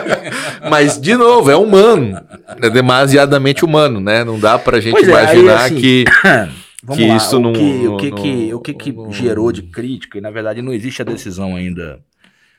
mas, 0.71 1.01
de 1.01 1.15
novo, 1.17 1.51
é 1.51 1.57
humano. 1.57 2.21
É 2.63 2.71
demasiadamente 2.71 3.65
humano, 3.65 4.01
né? 4.01 4.25
Não 4.25 4.39
dá 4.39 4.59
pra 4.59 4.81
gente 4.81 5.03
imaginar 5.03 5.53
é, 5.53 5.57
aí, 5.57 5.67
assim... 5.67 5.75
que. 5.77 6.05
Vamos 6.83 7.03
que 7.03 7.09
lá, 7.09 7.17
isso 7.17 7.37
o 7.37 7.41
não, 7.41 7.53
que, 7.53 7.89
o 7.89 7.97
que, 7.97 8.11
não, 8.11 8.23
que, 8.23 8.55
o 8.55 8.61
que, 8.61 8.75
que 8.75 8.95
gerou 9.11 9.53
de 9.53 9.63
crítica, 9.63 10.19
e 10.19 10.21
na 10.21 10.31
verdade 10.31 10.63
não 10.63 10.73
existe 10.73 11.03
a 11.03 11.05
decisão 11.05 11.55
ainda 11.55 12.03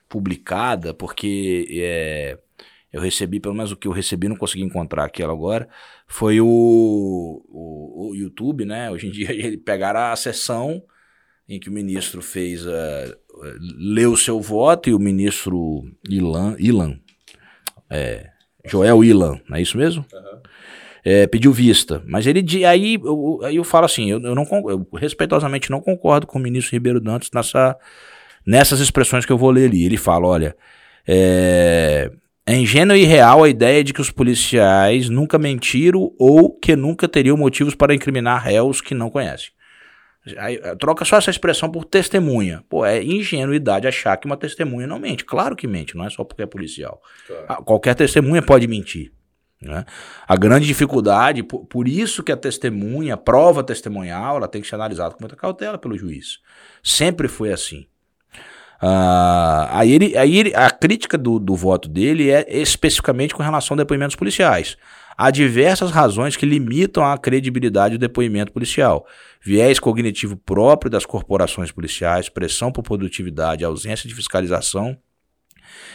publicada, 0.07 0.93
porque 0.93 1.67
é, 1.71 2.37
eu 2.91 3.01
recebi, 3.01 3.39
pelo 3.39 3.55
menos 3.55 3.71
o 3.71 3.77
que 3.77 3.87
eu 3.87 3.91
recebi, 3.91 4.27
não 4.27 4.35
consegui 4.35 4.63
encontrar 4.63 5.05
aquela 5.05 5.33
agora, 5.33 5.67
foi 6.07 6.39
o, 6.39 6.47
o, 6.47 8.09
o 8.09 8.15
YouTube, 8.15 8.65
né? 8.65 8.91
Hoje 8.91 9.07
em 9.07 9.11
dia 9.11 9.31
ele 9.31 9.57
pegaram 9.57 10.11
a 10.11 10.15
sessão 10.15 10.83
em 11.49 11.59
que 11.59 11.69
o 11.69 11.73
ministro 11.73 12.21
fez, 12.21 12.65
uh, 12.65 13.17
leu 13.77 14.13
o 14.13 14.17
seu 14.17 14.39
voto 14.39 14.89
e 14.89 14.93
o 14.93 14.99
ministro 14.99 15.83
Ilan, 16.09 16.55
Ilan 16.59 16.99
é, 17.91 18.29
Joel 18.65 19.03
Ilan, 19.03 19.41
não 19.49 19.57
é 19.57 19.61
isso 19.61 19.77
mesmo? 19.77 20.05
Uhum. 20.13 20.41
É, 21.03 21.25
pediu 21.25 21.51
vista. 21.51 22.03
Mas 22.05 22.27
ele 22.27 22.65
aí 22.65 22.95
eu, 22.95 23.39
aí 23.43 23.55
eu 23.55 23.63
falo 23.63 23.85
assim, 23.85 24.11
eu, 24.11 24.21
eu 24.21 24.35
não 24.35 24.45
eu 24.69 24.87
respeitosamente 24.93 25.71
não 25.71 25.81
concordo 25.81 26.27
com 26.27 26.37
o 26.37 26.41
ministro 26.41 26.73
Ribeiro 26.73 26.99
Dantas 26.99 27.29
nessa, 27.33 27.75
nessas 28.45 28.79
expressões 28.79 29.25
que 29.25 29.31
eu 29.31 29.37
vou 29.37 29.49
ler 29.49 29.69
ali. 29.69 29.83
Ele 29.83 29.97
fala, 29.97 30.27
olha, 30.27 30.55
é, 31.07 32.11
é 32.45 32.55
ingênua 32.55 32.97
e 32.97 33.03
real 33.03 33.43
a 33.43 33.49
ideia 33.49 33.83
de 33.83 33.93
que 33.93 34.01
os 34.01 34.11
policiais 34.11 35.09
nunca 35.09 35.39
mentiram 35.39 36.11
ou 36.19 36.51
que 36.51 36.75
nunca 36.75 37.07
teriam 37.07 37.37
motivos 37.37 37.73
para 37.73 37.95
incriminar 37.95 38.43
réus 38.43 38.81
que 38.81 38.93
não 38.93 39.09
conhecem. 39.09 39.49
Aí, 40.37 40.59
troca 40.77 41.03
só 41.03 41.17
essa 41.17 41.31
expressão 41.31 41.69
por 41.69 41.83
testemunha. 41.83 42.63
Pô, 42.69 42.85
é 42.85 43.03
ingenuidade 43.03 43.87
achar 43.87 44.15
que 44.17 44.27
uma 44.27 44.37
testemunha 44.37 44.85
não 44.85 44.99
mente. 44.99 45.25
Claro 45.25 45.55
que 45.55 45.65
mente, 45.65 45.97
não 45.97 46.05
é 46.05 46.09
só 46.11 46.23
porque 46.23 46.43
é 46.43 46.45
policial. 46.45 47.01
Claro. 47.25 47.45
Ah, 47.47 47.55
qualquer 47.55 47.95
testemunha 47.95 48.41
pode 48.41 48.67
mentir. 48.67 49.11
Né? 49.61 49.85
A 50.27 50.35
grande 50.35 50.65
dificuldade, 50.65 51.43
por, 51.43 51.65
por, 51.65 51.87
isso 51.87 52.23
que 52.23 52.31
a 52.31 52.37
testemunha, 52.37 53.13
a 53.13 53.17
prova 53.17 53.63
testemunhal, 53.63 54.37
ela 54.37 54.47
tem 54.47 54.61
que 54.61 54.67
ser 54.67 54.75
analisada 54.75 55.13
com 55.13 55.21
muita 55.21 55.35
cautela 55.35 55.77
pelo 55.77 55.97
juiz. 55.97 56.39
Sempre 56.83 57.27
foi 57.27 57.51
assim. 57.53 57.85
Uh, 58.81 59.69
aí 59.69 59.91
ele, 59.91 60.17
aí 60.17 60.37
ele, 60.37 60.55
a 60.55 60.71
crítica 60.71 61.15
do, 61.15 61.37
do 61.37 61.55
voto 61.55 61.87
dele 61.87 62.31
é 62.31 62.45
especificamente 62.49 63.35
com 63.35 63.43
relação 63.43 63.75
a 63.75 63.77
depoimentos 63.77 64.15
policiais. 64.15 64.75
Há 65.15 65.29
diversas 65.29 65.91
razões 65.91 66.35
que 66.35 66.47
limitam 66.47 67.05
a 67.05 67.15
credibilidade 67.15 67.95
do 67.95 68.01
depoimento 68.01 68.51
policial. 68.51 69.05
Viés 69.39 69.79
cognitivo 69.79 70.35
próprio 70.35 70.89
das 70.89 71.05
corporações 71.05 71.71
policiais, 71.71 72.27
pressão 72.27 72.71
por 72.71 72.81
produtividade, 72.81 73.63
ausência 73.63 74.09
de 74.09 74.15
fiscalização 74.15 74.97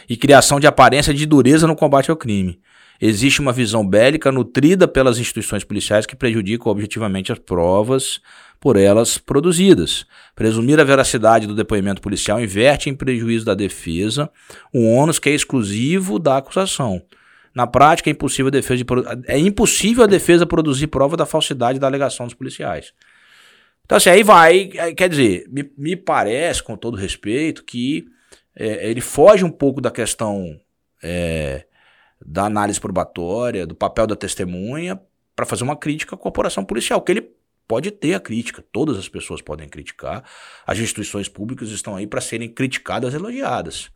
e 0.07 0.15
criação 0.15 0.57
de 0.57 0.67
aparência 0.67 1.13
de 1.13 1.25
dureza 1.25 1.67
no 1.67 1.75
combate 1.75 2.09
ao 2.09 2.15
crime. 2.15 2.61
Existe 2.99 3.39
uma 3.39 3.53
visão 3.53 3.87
bélica 3.87 4.31
nutrida 4.31 4.87
pelas 4.87 5.19
instituições 5.19 5.63
policiais 5.63 6.05
que 6.05 6.15
prejudicam 6.15 6.71
objetivamente 6.71 7.31
as 7.31 7.39
provas 7.39 8.19
por 8.59 8.75
elas 8.75 9.17
produzidas. 9.17 10.05
Presumir 10.35 10.79
a 10.79 10.83
veracidade 10.83 11.45
do 11.45 11.55
depoimento 11.55 12.01
policial 12.01 12.41
inverte 12.41 12.89
em 12.89 12.95
prejuízo 12.95 13.45
da 13.45 13.53
defesa 13.53 14.29
um 14.73 14.91
ônus 14.95 15.19
que 15.19 15.29
é 15.29 15.33
exclusivo 15.33 16.17
da 16.17 16.37
acusação. 16.37 17.01
Na 17.53 17.65
prática, 17.65 18.09
é 18.09 18.11
impossível 18.11 18.47
a 18.47 18.51
defesa, 18.51 18.83
de, 18.83 18.85
é 19.27 19.37
impossível 19.39 20.03
a 20.03 20.07
defesa 20.07 20.45
produzir 20.45 20.87
prova 20.87 21.17
da 21.17 21.25
falsidade 21.25 21.79
da 21.79 21.87
alegação 21.87 22.27
dos 22.27 22.35
policiais. 22.35 22.93
Então, 23.83 23.95
assim, 23.95 24.09
aí 24.09 24.21
vai. 24.21 24.65
Quer 24.95 25.09
dizer, 25.09 25.47
me, 25.49 25.71
me 25.77 25.95
parece, 25.95 26.61
com 26.61 26.75
todo 26.75 26.97
respeito, 26.97 27.63
que 27.63 28.05
é, 28.55 28.89
ele 28.89 29.01
foge 29.01 29.45
um 29.45 29.49
pouco 29.49 29.79
da 29.79 29.89
questão 29.89 30.59
é, 31.01 31.65
da 32.25 32.45
análise 32.45 32.79
probatória, 32.79 33.65
do 33.65 33.75
papel 33.75 34.07
da 34.07 34.15
testemunha, 34.15 34.99
para 35.35 35.45
fazer 35.45 35.63
uma 35.63 35.75
crítica 35.75 36.15
à 36.15 36.17
corporação 36.17 36.65
policial, 36.65 37.01
que 37.01 37.11
ele 37.11 37.37
pode 37.67 37.91
ter 37.91 38.13
a 38.13 38.19
crítica, 38.19 38.63
todas 38.71 38.97
as 38.97 39.09
pessoas 39.09 39.41
podem 39.41 39.67
criticar, 39.67 40.23
as 40.65 40.79
instituições 40.79 41.27
públicas 41.27 41.69
estão 41.69 41.95
aí 41.95 42.07
para 42.07 42.21
serem 42.21 42.49
criticadas, 42.49 43.13
elogiadas. 43.13 43.91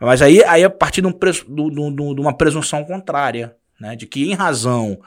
Mas 0.00 0.22
aí, 0.22 0.42
aí 0.44 0.62
a 0.62 0.70
partir 0.70 1.00
de, 1.00 1.08
um 1.08 1.10
de, 1.10 1.30
de, 1.32 2.14
de 2.14 2.20
uma 2.20 2.36
presunção 2.36 2.84
contrária, 2.84 3.56
né, 3.80 3.96
de 3.96 4.06
que 4.06 4.30
em 4.30 4.34
razão, 4.34 5.00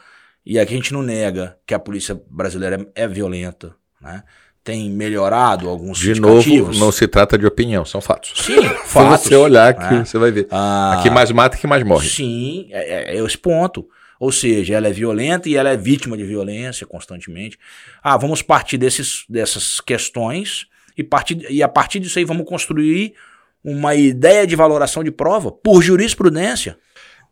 e 0.45 0.59
aqui 0.59 0.73
a 0.73 0.75
gente 0.75 0.93
não 0.93 1.01
nega 1.01 1.57
que 1.65 1.73
a 1.73 1.79
polícia 1.79 2.21
brasileira 2.29 2.87
é, 2.95 3.03
é 3.03 3.07
violenta, 3.07 3.75
né, 4.01 4.23
tem 4.63 4.89
melhorado 4.89 5.67
alguns 5.67 5.97
De 5.97 6.19
novo, 6.19 6.73
não 6.73 6.91
se 6.91 7.07
trata 7.07 7.37
de 7.37 7.45
opinião, 7.45 7.83
são 7.83 7.99
fatos. 7.99 8.33
Sim, 8.45 8.61
fatos. 8.85 9.21
Se 9.23 9.29
você 9.29 9.35
olhar 9.35 9.73
que 9.73 9.95
né? 9.95 10.05
você 10.05 10.17
vai 10.17 10.31
ver. 10.31 10.47
Ah, 10.51 10.97
aqui 10.99 11.09
mais 11.09 11.31
mata 11.31 11.57
que 11.57 11.65
mais 11.65 11.83
morre. 11.83 12.07
Sim, 12.07 12.67
é, 12.69 13.13
é, 13.13 13.17
é 13.17 13.25
esse 13.25 13.37
ponto. 13.37 13.87
Ou 14.19 14.31
seja, 14.31 14.75
ela 14.75 14.87
é 14.87 14.91
violenta 14.91 15.49
e 15.49 15.55
ela 15.55 15.69
é 15.69 15.77
vítima 15.77 16.15
de 16.15 16.23
violência 16.23 16.85
constantemente. 16.85 17.57
Ah, 18.03 18.17
vamos 18.17 18.43
partir 18.43 18.77
desses, 18.77 19.25
dessas 19.27 19.81
questões 19.81 20.67
e, 20.95 21.03
partir, 21.03 21.43
e 21.49 21.63
a 21.63 21.67
partir 21.67 21.99
disso 21.99 22.19
aí 22.19 22.25
vamos 22.25 22.45
construir 22.45 23.15
uma 23.63 23.95
ideia 23.95 24.45
de 24.45 24.55
valoração 24.55 25.03
de 25.03 25.11
prova 25.11 25.51
por 25.51 25.81
jurisprudência. 25.81 26.77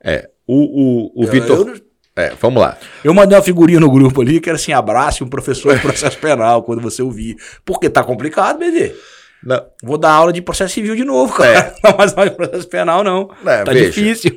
É, 0.04 0.30
o, 0.48 1.14
o, 1.14 1.24
o 1.24 1.28
Vitor... 1.28 1.80
É, 2.20 2.34
vamos 2.42 2.62
lá. 2.62 2.78
Eu 3.02 3.14
mandei 3.14 3.38
uma 3.38 3.44
figurinha 3.44 3.80
no 3.80 3.90
grupo 3.90 4.22
ali 4.22 4.42
que 4.42 4.50
era 4.50 4.58
assim: 4.58 4.74
abrace 4.74 5.24
um 5.24 5.28
professor 5.28 5.74
de 5.74 5.82
processo 5.82 6.18
penal 6.20 6.64
quando 6.64 6.82
você 6.82 7.02
ouvir. 7.02 7.38
Porque 7.64 7.90
tá 7.90 8.04
complicado, 8.04 8.60
BD. 8.60 8.94
Não. 9.42 9.62
Vou 9.82 9.98
dar 9.98 10.12
aula 10.12 10.34
de 10.34 10.42
processo 10.42 10.74
civil 10.74 10.98
de 10.98 11.06
novo, 11.06 11.34
cara. 11.34 11.58
É. 11.58 11.74
Não 11.90 11.98
mais 11.98 12.18
aula 12.18 12.30
de 12.30 12.36
processo 12.36 12.68
penal, 12.68 13.06
não. 13.06 13.30
É, 13.46 13.64
tá 13.64 13.72
veja, 13.72 13.86
difícil. 13.86 14.36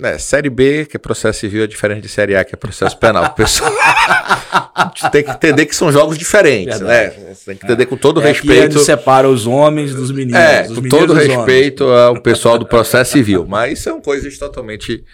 É, 0.00 0.16
série 0.16 0.48
B, 0.48 0.86
que 0.86 0.96
é 0.96 0.98
processo 0.98 1.40
civil, 1.40 1.64
é 1.64 1.66
diferente 1.66 2.02
de 2.02 2.08
série 2.08 2.36
A, 2.36 2.44
que 2.44 2.54
é 2.54 2.56
processo 2.56 2.96
penal. 2.96 3.32
Pessoal, 3.34 3.72
a 3.80 4.90
gente 4.94 5.10
tem 5.10 5.24
que 5.24 5.30
entender 5.30 5.66
que 5.66 5.74
são 5.74 5.90
jogos 5.90 6.16
diferentes, 6.16 6.78
Verdade. 6.78 7.20
né? 7.20 7.34
Você 7.34 7.44
tem 7.46 7.56
que 7.56 7.64
entender 7.64 7.86
com 7.86 7.96
todo 7.96 8.20
é 8.20 8.26
respeito. 8.26 8.76
Aqui 8.76 8.84
separa 8.84 9.28
os 9.28 9.46
homens 9.46 9.92
dos 9.92 10.12
meninos. 10.12 10.40
É, 10.40 10.68
com 10.68 10.88
todo 10.88 11.14
respeito 11.14 11.84
homens. 11.84 12.00
ao 12.00 12.20
pessoal 12.20 12.58
do 12.58 12.66
processo 12.66 13.12
civil. 13.12 13.44
Mas 13.48 13.80
são 13.80 14.00
coisas 14.00 14.36
totalmente 14.38 15.04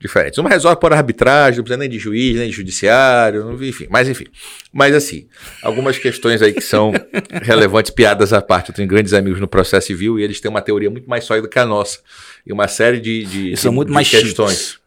diferentes. 0.00 0.38
Uma 0.38 0.48
resolve 0.48 0.80
por 0.80 0.92
arbitragem, 0.92 1.58
não 1.58 1.64
precisa 1.64 1.78
nem 1.78 1.88
de 1.88 1.98
juiz, 1.98 2.36
nem 2.36 2.48
de 2.48 2.56
judiciário, 2.56 3.62
enfim, 3.62 3.86
mas 3.90 4.08
enfim. 4.08 4.26
Mas 4.72 4.94
assim, 4.94 5.28
algumas 5.62 5.98
questões 5.98 6.40
aí 6.40 6.52
que 6.52 6.62
são 6.62 6.92
relevantes, 7.42 7.90
piadas 7.90 8.32
à 8.32 8.40
parte. 8.40 8.70
Eu 8.70 8.74
tenho 8.74 8.88
grandes 8.88 9.12
amigos 9.12 9.38
no 9.38 9.46
processo 9.46 9.88
civil 9.88 10.18
e 10.18 10.22
eles 10.22 10.40
têm 10.40 10.50
uma 10.50 10.62
teoria 10.62 10.90
muito 10.90 11.08
mais 11.08 11.24
sólida 11.24 11.46
que 11.46 11.58
a 11.58 11.66
nossa. 11.66 11.98
E 12.46 12.52
uma 12.52 12.66
série 12.66 12.98
de, 12.98 13.24
de, 13.26 13.56
são 13.56 13.72
muito 13.72 13.88
de 13.88 13.94
mais 13.94 14.08
questões. 14.08 14.58
Chiques. 14.58 14.79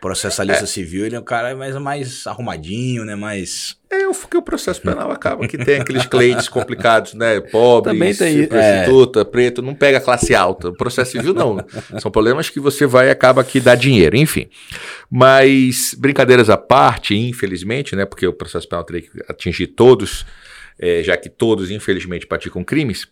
Processalista 0.00 0.64
é. 0.64 0.66
civil, 0.66 1.04
ele 1.04 1.14
é 1.14 1.20
um 1.20 1.24
cara 1.24 1.54
mais, 1.54 1.76
mais 1.76 2.26
arrumadinho, 2.26 3.04
né? 3.04 3.14
Mais. 3.14 3.76
É, 3.90 4.06
porque 4.12 4.36
o 4.36 4.42
processo 4.42 4.80
penal 4.80 5.10
acaba 5.10 5.46
que 5.46 5.58
tem 5.58 5.80
aqueles 5.80 6.06
clientes 6.06 6.48
complicados, 6.48 7.12
né? 7.12 7.40
Pobre, 7.40 7.98
prostituta, 7.98 9.20
é. 9.20 9.24
preto, 9.24 9.60
não 9.60 9.74
pega 9.74 10.00
classe 10.00 10.34
alta. 10.34 10.68
O 10.68 10.76
processo 10.76 11.12
civil 11.12 11.34
não. 11.34 11.58
São 12.00 12.10
problemas 12.10 12.48
que 12.48 12.58
você 12.58 12.86
vai 12.86 13.10
acaba 13.10 13.44
que 13.44 13.60
dá 13.60 13.74
dinheiro, 13.74 14.16
enfim. 14.16 14.48
Mas, 15.10 15.94
brincadeiras 15.98 16.48
à 16.48 16.56
parte, 16.56 17.14
infelizmente, 17.14 17.94
né? 17.94 18.06
Porque 18.06 18.26
o 18.26 18.32
processo 18.32 18.66
penal 18.66 18.84
teria 18.84 19.02
que 19.02 19.10
atingir 19.28 19.66
todos, 19.66 20.24
é, 20.78 21.02
já 21.02 21.16
que 21.16 21.28
todos, 21.28 21.70
infelizmente, 21.70 22.26
praticam 22.26 22.64
crimes 22.64 23.06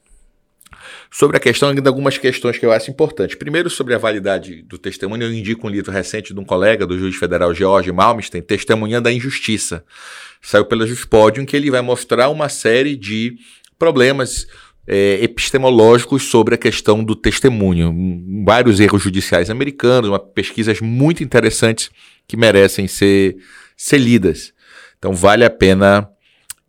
sobre 1.11 1.37
a 1.37 1.41
questão, 1.41 1.71
ainda 1.71 1.89
algumas 1.89 2.19
questões 2.19 2.59
que 2.59 2.66
eu 2.66 2.73
acho 2.73 2.91
importantes. 2.91 3.37
Primeiro, 3.37 3.71
sobre 3.71 3.95
a 3.95 3.99
validade 3.99 4.62
do 4.62 4.79
testemunho, 4.79 5.25
eu 5.25 5.33
indico 5.33 5.66
um 5.66 5.71
livro 5.71 5.91
recente 5.91 6.35
de 6.35 6.41
um 6.41 6.45
colega 6.45 6.87
do 6.87 6.99
juiz 6.99 7.16
federal 7.16 7.55
George 7.55 7.91
Malmsten, 7.93 8.43
Testemunhando 8.43 9.09
a 9.09 9.12
Injustiça. 9.12 9.85
Saiu 10.41 10.64
pela 10.64 10.87
Juspodium, 10.87 11.45
que 11.45 11.57
ele 11.57 11.71
vai 11.71 11.81
mostrar 11.81 12.29
uma 12.29 12.49
série 12.49 12.97
de 12.97 13.37
problemas 13.79 14.47
é, 14.87 15.23
epistemológicos 15.23 16.25
sobre 16.25 16.55
a 16.55 16.59
questão 16.59 17.05
do 17.05 17.14
testemunho. 17.14 17.95
Vários 18.45 18.81
erros 18.81 19.03
judiciais 19.03 19.51
americanos, 19.51 20.09
uma, 20.09 20.19
pesquisas 20.19 20.81
muito 20.81 21.23
interessantes 21.23 21.91
que 22.27 22.37
merecem 22.37 22.89
ser, 22.89 23.37
ser 23.77 23.99
lidas. 23.99 24.53
Então, 24.99 25.12
vale 25.12 25.45
a 25.45 25.51
pena 25.51 26.09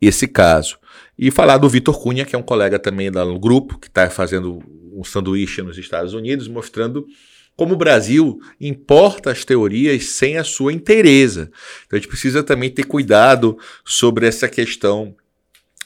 esse 0.00 0.28
caso. 0.28 0.79
E 1.22 1.30
falar 1.30 1.58
do 1.58 1.68
Vitor 1.68 2.00
Cunha, 2.00 2.24
que 2.24 2.34
é 2.34 2.38
um 2.38 2.42
colega 2.42 2.78
também 2.78 3.10
do 3.10 3.38
grupo, 3.38 3.78
que 3.78 3.88
está 3.88 4.08
fazendo 4.08 4.58
um 4.90 5.04
sanduíche 5.04 5.60
nos 5.60 5.76
Estados 5.76 6.14
Unidos, 6.14 6.48
mostrando 6.48 7.06
como 7.54 7.74
o 7.74 7.76
Brasil 7.76 8.40
importa 8.58 9.30
as 9.30 9.44
teorias 9.44 10.04
sem 10.06 10.38
a 10.38 10.44
sua 10.44 10.72
inteireza. 10.72 11.50
Então 11.86 11.98
a 11.98 12.00
gente 12.00 12.08
precisa 12.08 12.42
também 12.42 12.70
ter 12.70 12.84
cuidado 12.84 13.58
sobre 13.84 14.26
essa 14.26 14.48
questão 14.48 15.14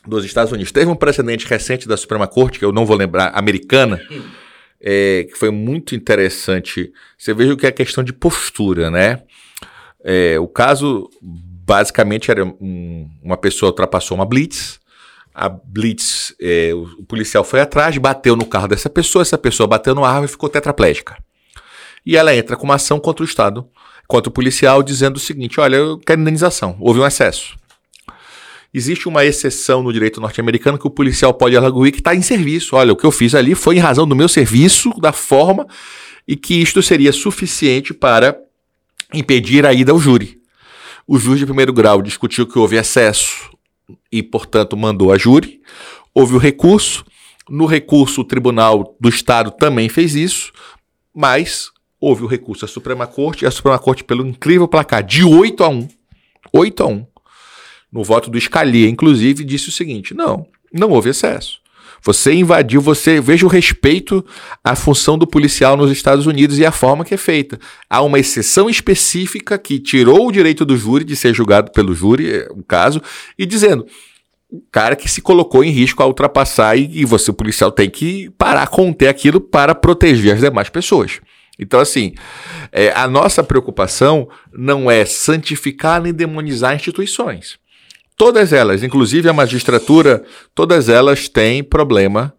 dos 0.07 0.25
Estados 0.25 0.53
Unidos. 0.53 0.71
Teve 0.71 0.89
um 0.89 0.95
precedente 0.95 1.49
recente 1.49 1.89
da 1.89 1.97
Suprema 1.97 2.29
Corte, 2.29 2.61
que 2.61 2.65
eu 2.65 2.71
não 2.71 2.87
vou 2.87 2.97
lembrar, 2.97 3.33
americana, 3.35 4.01
é, 4.81 5.27
que 5.29 5.37
foi 5.37 5.51
muito 5.51 5.97
interessante. 5.97 6.93
Você 7.19 7.35
veja 7.35 7.55
o 7.55 7.57
que 7.57 7.67
é 7.67 7.73
questão 7.73 8.05
de 8.05 8.13
postura, 8.13 8.89
né? 8.89 9.25
É, 10.05 10.39
o 10.39 10.47
caso 10.47 11.11
basicamente 11.21 12.31
era 12.31 12.45
um, 12.45 13.11
uma 13.21 13.37
pessoa 13.37 13.71
ultrapassou 13.71 14.17
uma 14.17 14.27
blitz, 14.27 14.79
a 15.35 15.49
blitz, 15.49 16.33
é, 16.41 16.73
o, 16.73 17.03
policial 17.05 17.43
foi 17.43 17.61
atrás, 17.61 17.99
bateu 17.99 18.37
no 18.37 18.47
carro 18.47 18.69
dessa 18.69 18.89
pessoa, 18.89 19.23
essa 19.23 19.37
pessoa 19.37 19.67
bateu 19.67 19.93
no 19.93 20.05
árvore 20.05 20.27
e 20.27 20.29
ficou 20.29 20.49
tetraplégica. 20.49 21.17
E 22.07 22.17
ela 22.17 22.35
entra 22.37 22.57
com 22.57 22.65
uma 22.65 22.77
ação 22.77 23.01
contra 23.01 23.25
o 23.25 23.27
Estado, 23.27 23.67
contra 24.07 24.31
o 24.31 24.33
policial, 24.33 24.81
dizendo 24.83 25.17
o 25.17 25.21
seguinte: 25.21 25.59
olha, 25.59 25.77
eu 25.77 25.99
quero 25.99 26.21
indenização, 26.21 26.77
houve 26.79 27.01
um 27.01 27.07
excesso. 27.07 27.57
existe 28.73 29.09
uma 29.09 29.25
exceção 29.25 29.83
no 29.83 29.93
direito 29.93 30.21
norte-americano 30.21 30.79
que 30.79 30.87
o 30.87 30.91
policial 30.91 31.35
pode 31.35 31.57
arguir 31.57 31.91
que 31.91 31.99
está 31.99 32.15
em 32.15 32.23
serviço. 32.23 32.77
Olha, 32.77 32.93
o 32.93 32.97
que 32.97 33.05
eu 33.05 33.11
fiz 33.11 33.35
ali 33.35 33.57
foi 33.57 33.77
em 33.77 33.81
razão 33.81 34.07
do 34.07 34.15
meu 34.15 34.29
serviço, 34.29 34.91
da 35.01 35.13
forma, 35.13 35.67
e 36.29 36.37
que 36.37 36.55
isto 36.55 36.81
seria 36.81 37.13
suficiente 37.13 37.93
para 37.93 38.37
impedir 39.13 39.67
a 39.67 39.73
ida 39.73 39.91
ao 39.91 39.99
júri. 39.99 40.39
O 41.07 41.19
juiz 41.19 41.41
de 41.41 41.45
primeiro 41.45 41.73
grau 41.73 42.01
discutiu 42.01 42.47
que 42.47 42.59
houve 42.59 42.77
excesso 42.77 43.54
e, 44.15 44.23
portanto, 44.23 44.77
mandou 44.77 45.13
a 45.13 45.19
júri. 45.19 45.61
Houve 46.15 46.37
o 46.37 46.39
recurso. 46.39 47.05
No 47.49 47.67
recurso, 47.67 48.21
o 48.21 48.25
Tribunal 48.25 48.97
do 49.01 49.09
Estado 49.09 49.51
também 49.51 49.89
fez 49.89 50.15
isso, 50.15 50.53
mas 51.13 51.71
houve 52.01 52.23
o 52.23 52.27
recurso 52.27 52.65
à 52.65 52.69
Suprema 52.69 53.07
Corte 53.09 53.45
e 53.45 53.47
a 53.47 53.51
Suprema 53.51 53.79
Corte, 53.79 54.05
pelo 54.05 54.27
incrível 54.27 54.69
placar 54.69 55.03
de 55.03 55.25
8 55.25 55.65
a 55.65 55.69
1, 55.69 55.89
8 56.53 56.83
a 56.83 56.87
1, 56.87 57.07
no 57.93 58.05
voto 58.05 58.31
do 58.31 58.41
Scalia, 58.41 58.89
inclusive, 58.89 59.45
disse 59.45 59.69
o 59.69 59.73
seguinte: 59.73 60.15
não, 60.15 60.47
não 60.73 60.91
houve 60.91 61.11
excesso. 61.11 61.61
Você 62.05 62.35
invadiu, 62.35 62.83
você 62.83 63.19
veja 63.19 63.47
o 63.47 63.49
respeito 63.49 64.23
à 64.63 64.77
função 64.77 65.17
do 65.17 65.27
policial 65.27 65.75
nos 65.75 65.91
Estados 65.91 66.27
Unidos 66.27 66.59
e 66.59 66.67
a 66.67 66.71
forma 66.71 67.05
que 67.05 67.15
é 67.15 67.17
feita. 67.17 67.59
Há 67.89 68.03
uma 68.03 68.19
exceção 68.19 68.69
específica 68.69 69.57
que 69.59 69.79
tirou 69.79 70.29
o 70.29 70.33
direito 70.33 70.67
do 70.67 70.77
júri 70.77 71.03
de 71.03 71.17
ser 71.17 71.33
julgado 71.33 71.73
pelo 71.73 71.95
júri, 71.95 72.31
é, 72.31 72.49
o 72.51 72.63
caso, 72.63 73.01
e 73.39 73.47
dizendo 73.47 73.87
o 74.51 74.63
cara 74.71 74.95
que 74.95 75.09
se 75.09 75.23
colocou 75.23 75.65
em 75.65 75.71
risco 75.71 76.03
a 76.03 76.07
ultrapassar 76.07 76.77
e, 76.77 76.91
e 76.93 77.05
você, 77.07 77.31
o 77.31 77.35
policial, 77.35 77.73
tem 77.73 77.89
que 77.89 78.29
parar, 78.37 78.67
conter 78.67 79.09
aquilo 79.09 79.41
para 79.41 79.75
proteger 79.75 80.35
as 80.35 80.41
demais 80.41 80.69
pessoas. 80.69 81.21
Então, 81.59 81.81
assim, 81.81 82.15
é, 82.71 82.93
a 82.93 83.09
nossa 83.09 83.43
preocupação 83.43 84.29
não 84.53 84.91
é 84.91 85.07
santificar 85.07 86.03
nem 86.03 86.13
demonizar 86.13 86.75
instituições. 86.75 87.59
Todas 88.17 88.53
elas, 88.53 88.83
inclusive 88.83 89.29
a 89.29 89.33
magistratura, 89.33 90.25
todas 90.55 90.89
elas 90.89 91.29
têm 91.29 91.65
problema, 91.65 92.33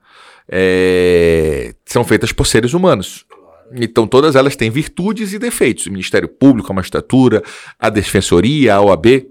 é, 0.48 1.76
são 1.86 2.04
feitas 2.04 2.32
por 2.32 2.48
seres 2.48 2.74
humanos. 2.74 3.26
Então, 3.74 4.08
todas 4.08 4.36
elas 4.36 4.56
têm 4.56 4.70
virtudes 4.70 5.34
e 5.34 5.40
defeitos. 5.40 5.88
O 5.88 5.92
Ministério 5.92 6.30
Público, 6.30 6.72
a 6.72 6.76
magistratura, 6.76 7.44
a 7.80 7.90
Defensoria, 7.90 8.76
a 8.76 8.82
OAB. 8.82 9.28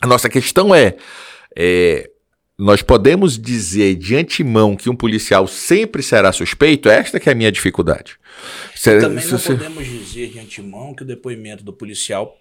A 0.00 0.06
nossa 0.06 0.28
questão 0.28 0.74
é, 0.74 0.96
é 1.56 2.08
nós 2.60 2.82
podemos 2.82 3.38
dizer 3.38 3.94
de 3.94 4.14
antemão 4.14 4.76
que 4.76 4.90
um 4.90 4.94
policial 4.94 5.46
sempre 5.46 6.02
será 6.02 6.30
suspeito? 6.30 6.90
Esta 6.90 7.18
que 7.18 7.28
é 7.30 7.32
a 7.32 7.34
minha 7.34 7.50
dificuldade. 7.50 8.18
Também 8.84 9.26
não 9.26 9.38
podemos 9.38 9.86
dizer 9.86 10.28
de 10.28 10.38
antemão 10.38 10.94
que 10.94 11.02
o 11.02 11.06
depoimento 11.06 11.64
do 11.64 11.72
policial 11.72 12.36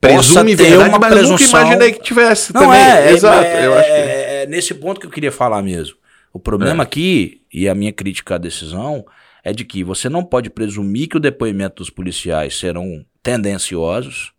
presume 0.00 0.56
ter 0.56 0.70
verdade, 0.70 0.88
uma 0.88 0.98
mas 0.98 1.12
presunção. 1.12 1.46
nunca 1.46 1.58
imaginei 1.58 1.92
que 1.92 2.02
tivesse 2.02 2.52
não 2.54 2.62
também. 2.62 2.80
É, 2.80 3.08
é 3.08 3.12
Exato, 3.12 3.44
é, 3.44 3.66
eu 3.66 3.74
acho 3.74 3.88
que... 3.88 3.92
É, 3.92 4.42
é, 4.42 4.46
nesse 4.46 4.74
ponto 4.74 5.00
que 5.00 5.06
eu 5.06 5.10
queria 5.10 5.32
falar 5.32 5.62
mesmo. 5.62 5.96
O 6.32 6.38
problema 6.38 6.82
é. 6.82 6.84
aqui, 6.84 7.42
e 7.52 7.68
a 7.68 7.74
minha 7.74 7.92
crítica 7.92 8.34
à 8.34 8.38
decisão, 8.38 9.04
é 9.44 9.52
de 9.52 9.64
que 9.64 9.84
você 9.84 10.08
não 10.08 10.24
pode 10.24 10.48
presumir 10.50 11.08
que 11.08 11.16
o 11.16 11.20
depoimento 11.20 11.76
dos 11.76 11.90
policiais 11.90 12.58
serão 12.58 13.04
tendenciosos. 13.22 14.32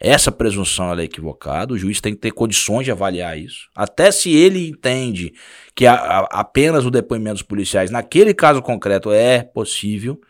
Essa 0.00 0.30
presunção 0.30 0.92
é 0.98 1.04
equivocada, 1.04 1.72
o 1.72 1.78
juiz 1.78 2.00
tem 2.00 2.14
que 2.14 2.20
ter 2.20 2.30
condições 2.30 2.84
de 2.84 2.90
avaliar 2.90 3.38
isso. 3.38 3.68
Até 3.74 4.10
se 4.10 4.30
ele 4.30 4.68
entende 4.68 5.32
que 5.74 5.86
a, 5.86 5.94
a, 5.94 6.18
apenas 6.40 6.84
o 6.84 6.90
depoimento 6.90 7.34
dos 7.34 7.42
policiais, 7.42 7.90
naquele 7.90 8.34
caso 8.34 8.60
concreto, 8.60 9.10
é 9.12 9.42
possível, 9.42 10.20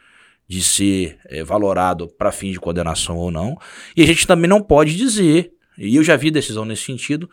de 0.49 0.63
ser 0.63 1.19
é, 1.27 1.43
valorado 1.43 2.09
para 2.09 2.33
fim 2.33 2.53
de 2.53 2.61
condenação 2.61 3.17
ou 3.17 3.31
não. 3.31 3.57
E 3.97 4.03
a 4.03 4.07
gente 4.07 4.27
também 4.27 4.49
não 4.49 4.63
pode 4.63 4.97
dizer, 4.97 5.53
e 5.79 5.97
eu 5.97 6.05
já 6.05 6.17
vi 6.17 6.31
decisão 6.31 6.65
nesse 6.65 6.85
sentido, 6.85 7.29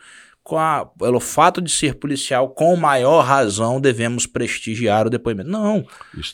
a, 0.50 0.86
pelo 0.98 1.20
fato 1.20 1.62
de 1.62 1.70
ser 1.70 1.94
policial, 1.94 2.48
com 2.48 2.74
maior 2.76 3.22
razão 3.22 3.80
devemos 3.80 4.26
prestigiar 4.26 5.06
o 5.06 5.10
depoimento. 5.10 5.48
Não. 5.48 5.86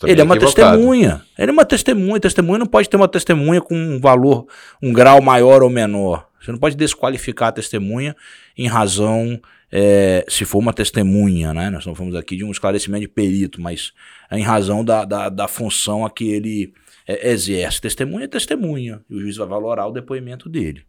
Ele 0.04 0.20
é, 0.20 0.22
é 0.22 0.24
uma 0.24 0.38
testemunha. 0.38 1.22
Ele 1.36 1.50
é 1.50 1.52
uma 1.52 1.64
testemunha. 1.64 2.20
Testemunha 2.20 2.58
não 2.58 2.66
pode 2.66 2.88
ter 2.88 2.96
uma 2.96 3.08
testemunha 3.08 3.60
com 3.60 3.74
um 3.74 4.00
valor, 4.00 4.46
um 4.82 4.92
grau 4.92 5.20
maior 5.20 5.62
ou 5.62 5.70
menor. 5.70 6.26
Você 6.40 6.52
não 6.52 6.58
pode 6.58 6.76
desqualificar 6.76 7.48
a 7.48 7.52
testemunha 7.52 8.16
em 8.56 8.66
razão, 8.66 9.38
é, 9.70 10.24
se 10.28 10.44
for 10.44 10.58
uma 10.58 10.72
testemunha, 10.72 11.52
né? 11.52 11.68
Nós 11.68 11.84
não 11.84 11.94
falamos 11.94 12.16
aqui 12.16 12.36
de 12.36 12.44
um 12.44 12.50
esclarecimento 12.50 13.02
de 13.02 13.08
perito, 13.08 13.60
mas 13.60 13.92
em 14.30 14.42
razão 14.42 14.84
da, 14.84 15.04
da, 15.04 15.28
da 15.28 15.48
função 15.48 16.04
a 16.04 16.10
que 16.10 16.28
ele 16.28 16.74
é, 17.06 17.30
exerce. 17.30 17.80
Testemunha 17.80 18.24
é 18.24 18.28
testemunha. 18.28 19.02
E 19.08 19.14
o 19.14 19.20
juiz 19.20 19.36
vai 19.36 19.48
valorar 19.48 19.86
o 19.86 19.92
depoimento 19.92 20.48
dele. 20.48 20.84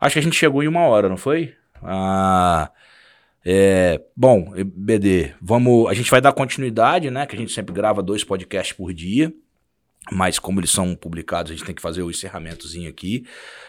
Acho 0.00 0.14
que 0.14 0.18
a 0.18 0.22
gente 0.22 0.36
chegou 0.36 0.62
em 0.62 0.68
uma 0.68 0.86
hora, 0.86 1.08
não 1.08 1.16
foi? 1.16 1.54
Ah, 1.82 2.70
é, 3.44 4.00
bom, 4.16 4.52
BD, 4.64 5.34
vamos. 5.40 5.90
A 5.90 5.94
gente 5.94 6.10
vai 6.10 6.20
dar 6.20 6.32
continuidade, 6.32 7.10
né? 7.10 7.26
Que 7.26 7.36
a 7.36 7.38
gente 7.38 7.52
sempre 7.52 7.74
grava 7.74 8.02
dois 8.02 8.24
podcasts 8.24 8.74
por 8.74 8.92
dia. 8.92 9.32
Mas 10.12 10.38
como 10.38 10.60
eles 10.60 10.70
são 10.70 10.94
publicados, 10.94 11.50
a 11.50 11.54
gente 11.54 11.64
tem 11.64 11.74
que 11.74 11.80
fazer 11.80 12.02
o 12.02 12.10
encerramentozinho 12.10 12.90
aqui. 12.90 13.24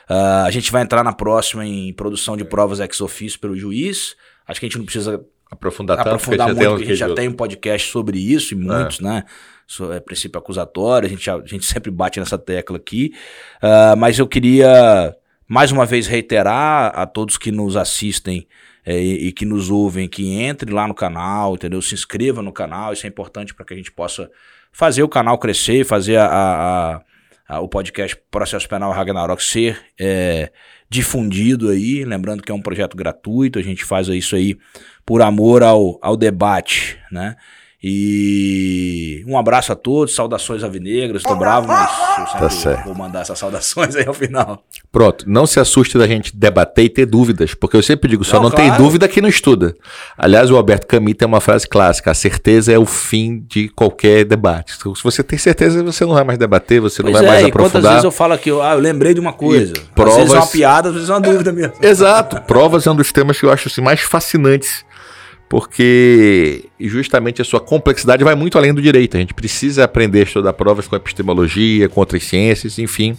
Uh, 0.10 0.46
a 0.46 0.52
gente 0.52 0.70
vai 0.70 0.82
entrar 0.82 1.02
na 1.04 1.14
próxima 1.14 1.66
em 1.66 1.94
produção 1.94 2.36
de 2.36 2.44
provas 2.44 2.82
ex 2.82 3.00
officio 3.00 3.40
pelo 3.40 3.56
juiz. 3.56 4.16
Acho 4.46 4.60
que 4.60 4.66
a 4.66 4.70
gente 4.70 4.78
não 4.78 4.86
precisa 4.86 5.26
aprofundar, 5.50 5.98
tanto, 5.98 6.08
aprofundar 6.08 6.48
muito, 6.48 6.60
porque 6.70 6.84
a 6.84 6.88
gente 6.88 6.96
já 6.96 7.14
tem 7.14 7.28
um 7.28 7.34
podcast 7.34 7.92
sobre 7.92 8.18
isso 8.18 8.54
e 8.54 8.58
muitos, 8.58 9.00
é. 9.00 9.04
né? 9.04 9.24
É 9.94 10.00
princípio 10.00 10.38
acusatório, 10.38 11.08
a 11.08 11.10
gente, 11.10 11.30
a, 11.30 11.36
a 11.36 11.46
gente 11.46 11.66
sempre 11.66 11.90
bate 11.90 12.20
nessa 12.20 12.38
tecla 12.38 12.78
aqui. 12.78 13.14
Uh, 13.58 13.98
mas 13.98 14.20
eu 14.20 14.28
queria 14.28 15.16
mais 15.48 15.72
uma 15.72 15.86
vez 15.86 16.08
reiterar 16.08 16.92
a 16.96 17.06
todos 17.06 17.38
que 17.38 17.52
nos 17.52 17.76
assistem 17.76 18.48
é, 18.86 19.00
e, 19.00 19.28
e, 19.28 19.32
que 19.32 19.46
nos 19.46 19.72
ouvem 19.72 20.08
que 20.08 20.40
entre 20.42 20.72
lá 20.72 20.88
no 20.88 20.94
canal, 20.94 21.56
entendeu? 21.56 21.82
Se 21.82 21.96
inscreva 21.96 22.42
no 22.42 22.52
canal, 22.52 22.94
isso 22.94 23.06
é 23.06 23.10
importante 23.10 23.54
para 23.54 23.66
que 23.66 23.74
a 23.74 23.78
gente 23.78 23.92
possa 23.92 24.30
fazer 24.72 25.02
o 25.02 25.10
canal 25.10 25.38
crescer, 25.40 25.84
fazer 25.84 26.18
a, 26.18 26.26
a, 26.26 26.96
a, 26.96 27.02
o 27.50 27.68
podcast 27.68 28.18
Processo 28.32 28.68
Penal 28.68 28.92
Ragnarok 28.92 29.44
ser 29.44 29.80
é, 30.00 30.52
difundido 30.90 31.70
aí. 31.70 32.04
Lembrando 32.04 32.42
que 32.42 32.52
é 32.52 32.56
um 32.56 32.62
projeto 32.62 32.98
gratuito, 32.98 33.60
a 33.60 33.62
gente 33.62 33.86
faz 33.86 34.08
isso 34.08 34.36
aí 34.36 34.58
por 35.06 35.22
amor 35.22 35.64
ao, 35.64 36.00
ao 36.02 36.18
debate, 36.18 37.00
né? 37.12 37.36
E 37.88 39.24
um 39.28 39.38
abraço 39.38 39.72
a 39.72 39.76
todos, 39.76 40.16
saudações 40.16 40.64
avinegras, 40.64 41.22
tô 41.22 41.36
bravo, 41.36 41.68
mas 41.68 41.88
tá 42.34 42.50
certo. 42.50 42.86
vou 42.86 42.96
mandar 42.96 43.22
essas 43.22 43.38
saudações 43.38 43.96
aí 43.96 44.08
ao 44.08 44.14
final. 44.14 44.64
Pronto, 44.92 45.24
não 45.28 45.46
se 45.46 45.60
assuste 45.60 45.96
da 45.96 46.08
gente 46.08 46.36
debater 46.36 46.86
e 46.86 46.90
ter 46.90 47.06
dúvidas, 47.06 47.54
porque 47.54 47.78
eu 47.78 47.84
sempre 47.84 48.10
digo, 48.10 48.24
só 48.24 48.38
não, 48.38 48.46
não 48.46 48.50
claro. 48.50 48.72
tem 48.72 48.78
dúvida 48.84 49.08
que 49.08 49.22
não 49.22 49.30
estuda. 49.30 49.76
Aliás, 50.18 50.50
o 50.50 50.58
Alberto 50.58 50.88
Camus 50.88 51.14
tem 51.14 51.28
uma 51.28 51.40
frase 51.40 51.68
clássica, 51.68 52.10
a 52.10 52.16
certeza 52.16 52.72
é 52.72 52.80
o 52.80 52.88
fim 52.88 53.46
de 53.48 53.70
qualquer 53.70 54.26
debate. 54.26 54.74
Então, 54.80 54.96
se 54.96 55.04
você 55.04 55.22
tem 55.22 55.38
certeza, 55.38 55.84
você 55.84 56.04
não 56.06 56.16
vai 56.16 56.24
mais 56.24 56.40
debater, 56.40 56.82
você 56.82 57.04
pois 57.04 57.14
não 57.14 57.22
vai 57.22 57.28
é, 57.28 57.34
mais 57.34 57.46
aprofundar. 57.46 57.72
Quantas 57.72 57.92
vezes 57.92 58.04
eu 58.04 58.12
falo 58.12 58.34
aqui, 58.34 58.50
ah, 58.50 58.74
eu 58.74 58.80
lembrei 58.80 59.14
de 59.14 59.20
uma 59.20 59.34
coisa. 59.34 59.74
E 59.78 59.80
provas... 59.94 60.14
Às 60.14 60.20
vezes 60.22 60.34
é 60.34 60.40
uma 60.40 60.48
piada, 60.48 60.90
às 60.90 60.96
vezes 60.96 61.10
é 61.12 61.14
uma 61.14 61.22
dúvida 61.22 61.52
mesmo. 61.52 61.74
Exato, 61.84 62.42
provas 62.48 62.88
é 62.88 62.90
um 62.90 62.96
dos 62.96 63.12
temas 63.12 63.40
que 63.40 63.46
eu 63.46 63.52
acho 63.52 63.68
assim, 63.68 63.82
mais 63.82 64.02
fascinantes 64.02 64.84
porque 65.48 66.66
justamente 66.80 67.42
a 67.42 67.46
sua 67.46 67.60
complexidade 67.60 68.24
vai 68.24 68.36
muito 68.36 68.58
além 68.58 68.74
do 68.74 68.82
direito. 68.82 69.18
A 69.18 69.20
gente 69.20 69.34
precisa 69.34 69.84
aprender 69.84 70.22
a 70.22 70.24
estudar 70.24 70.54
provas 70.54 70.88
com 70.88 70.96
epistemologia, 70.96 71.88
com 71.88 72.00
outras 72.00 72.24
ciências, 72.24 72.80
enfim. 72.80 73.18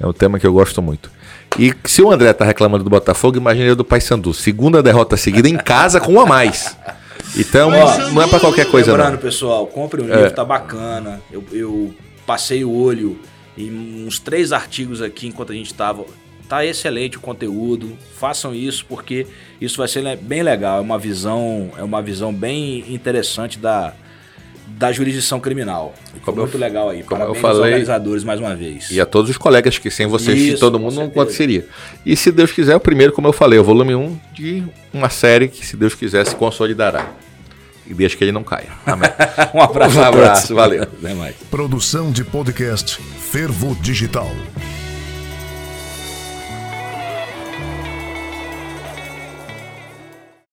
É 0.00 0.06
um 0.06 0.12
tema 0.12 0.38
que 0.38 0.46
eu 0.46 0.52
gosto 0.52 0.80
muito. 0.80 1.10
E 1.58 1.74
se 1.84 2.00
o 2.00 2.10
André 2.10 2.30
está 2.30 2.44
reclamando 2.44 2.82
do 2.82 2.90
Botafogo, 2.90 3.36
imagine 3.36 3.66
eu 3.66 3.76
do 3.76 3.84
Paysandu. 3.84 4.32
Segunda 4.32 4.82
derrota 4.82 5.16
seguida 5.16 5.48
em 5.48 5.56
casa 5.56 6.00
com 6.00 6.14
um 6.14 6.20
a 6.20 6.26
mais. 6.26 6.76
Então, 7.36 7.70
Ó, 7.70 8.10
não 8.10 8.22
é 8.22 8.26
para 8.26 8.40
qualquer 8.40 8.70
coisa 8.70 8.90
lembrando, 8.90 9.12
não. 9.14 9.18
pessoal, 9.18 9.66
compre 9.66 10.02
um 10.02 10.06
livro, 10.06 10.24
é. 10.24 10.30
tá 10.30 10.44
bacana. 10.44 11.20
Eu, 11.30 11.44
eu 11.52 11.94
passei 12.26 12.64
o 12.64 12.72
olho 12.72 13.18
em 13.56 14.04
uns 14.06 14.18
três 14.18 14.52
artigos 14.52 15.02
aqui 15.02 15.28
enquanto 15.28 15.52
a 15.52 15.54
gente 15.54 15.66
estava 15.66 16.04
Tá 16.52 16.66
excelente 16.66 17.16
o 17.16 17.20
conteúdo. 17.20 17.96
Façam 18.18 18.54
isso 18.54 18.84
porque 18.86 19.26
isso 19.58 19.78
vai 19.78 19.88
ser 19.88 20.18
bem 20.18 20.42
legal. 20.42 20.76
É 20.76 20.80
uma 20.82 20.98
visão, 20.98 21.70
é 21.78 21.82
uma 21.82 22.02
visão 22.02 22.30
bem 22.30 22.84
interessante 22.92 23.58
da, 23.58 23.94
da 24.66 24.92
jurisdição 24.92 25.40
criminal. 25.40 25.94
Ficou 26.12 26.36
muito 26.36 26.58
legal 26.58 26.90
aí. 26.90 27.04
Como 27.04 27.18
Parabéns 27.18 27.36
eu 27.36 27.40
falei, 27.40 27.56
aos 27.56 27.66
organizadores 27.68 28.22
mais 28.22 28.38
uma 28.38 28.54
vez. 28.54 28.90
E 28.90 29.00
a 29.00 29.06
todos 29.06 29.30
os 29.30 29.38
colegas 29.38 29.78
que 29.78 29.90
sem 29.90 30.06
vocês 30.06 30.38
Isso, 30.38 30.60
todo 30.60 30.78
mundo 30.78 30.96
não 30.96 31.04
aconteceria. 31.04 31.66
E 32.04 32.14
se 32.14 32.30
Deus 32.30 32.52
quiser, 32.52 32.76
o 32.76 32.80
primeiro, 32.80 33.14
como 33.14 33.28
eu 33.28 33.32
falei, 33.32 33.58
o 33.58 33.64
volume 33.64 33.94
1 33.94 34.20
de 34.34 34.62
uma 34.92 35.08
série 35.08 35.48
que, 35.48 35.64
se 35.64 35.74
Deus 35.74 35.94
quiser, 35.94 36.26
se 36.26 36.36
consolidará. 36.36 37.12
E 37.86 37.94
deixa 37.94 38.14
que 38.14 38.24
ele 38.24 38.30
não 38.30 38.44
caia. 38.44 38.68
Amém. 38.84 39.08
um 39.54 39.62
abraço. 39.62 39.98
Um 39.98 40.02
abraço. 40.02 40.54
Valeu. 40.54 40.82
Até 40.82 41.14
mais. 41.14 41.34
Produção 41.50 42.12
de 42.12 42.22
podcast 42.22 43.00
Fervo 43.00 43.74
Digital. 43.76 44.30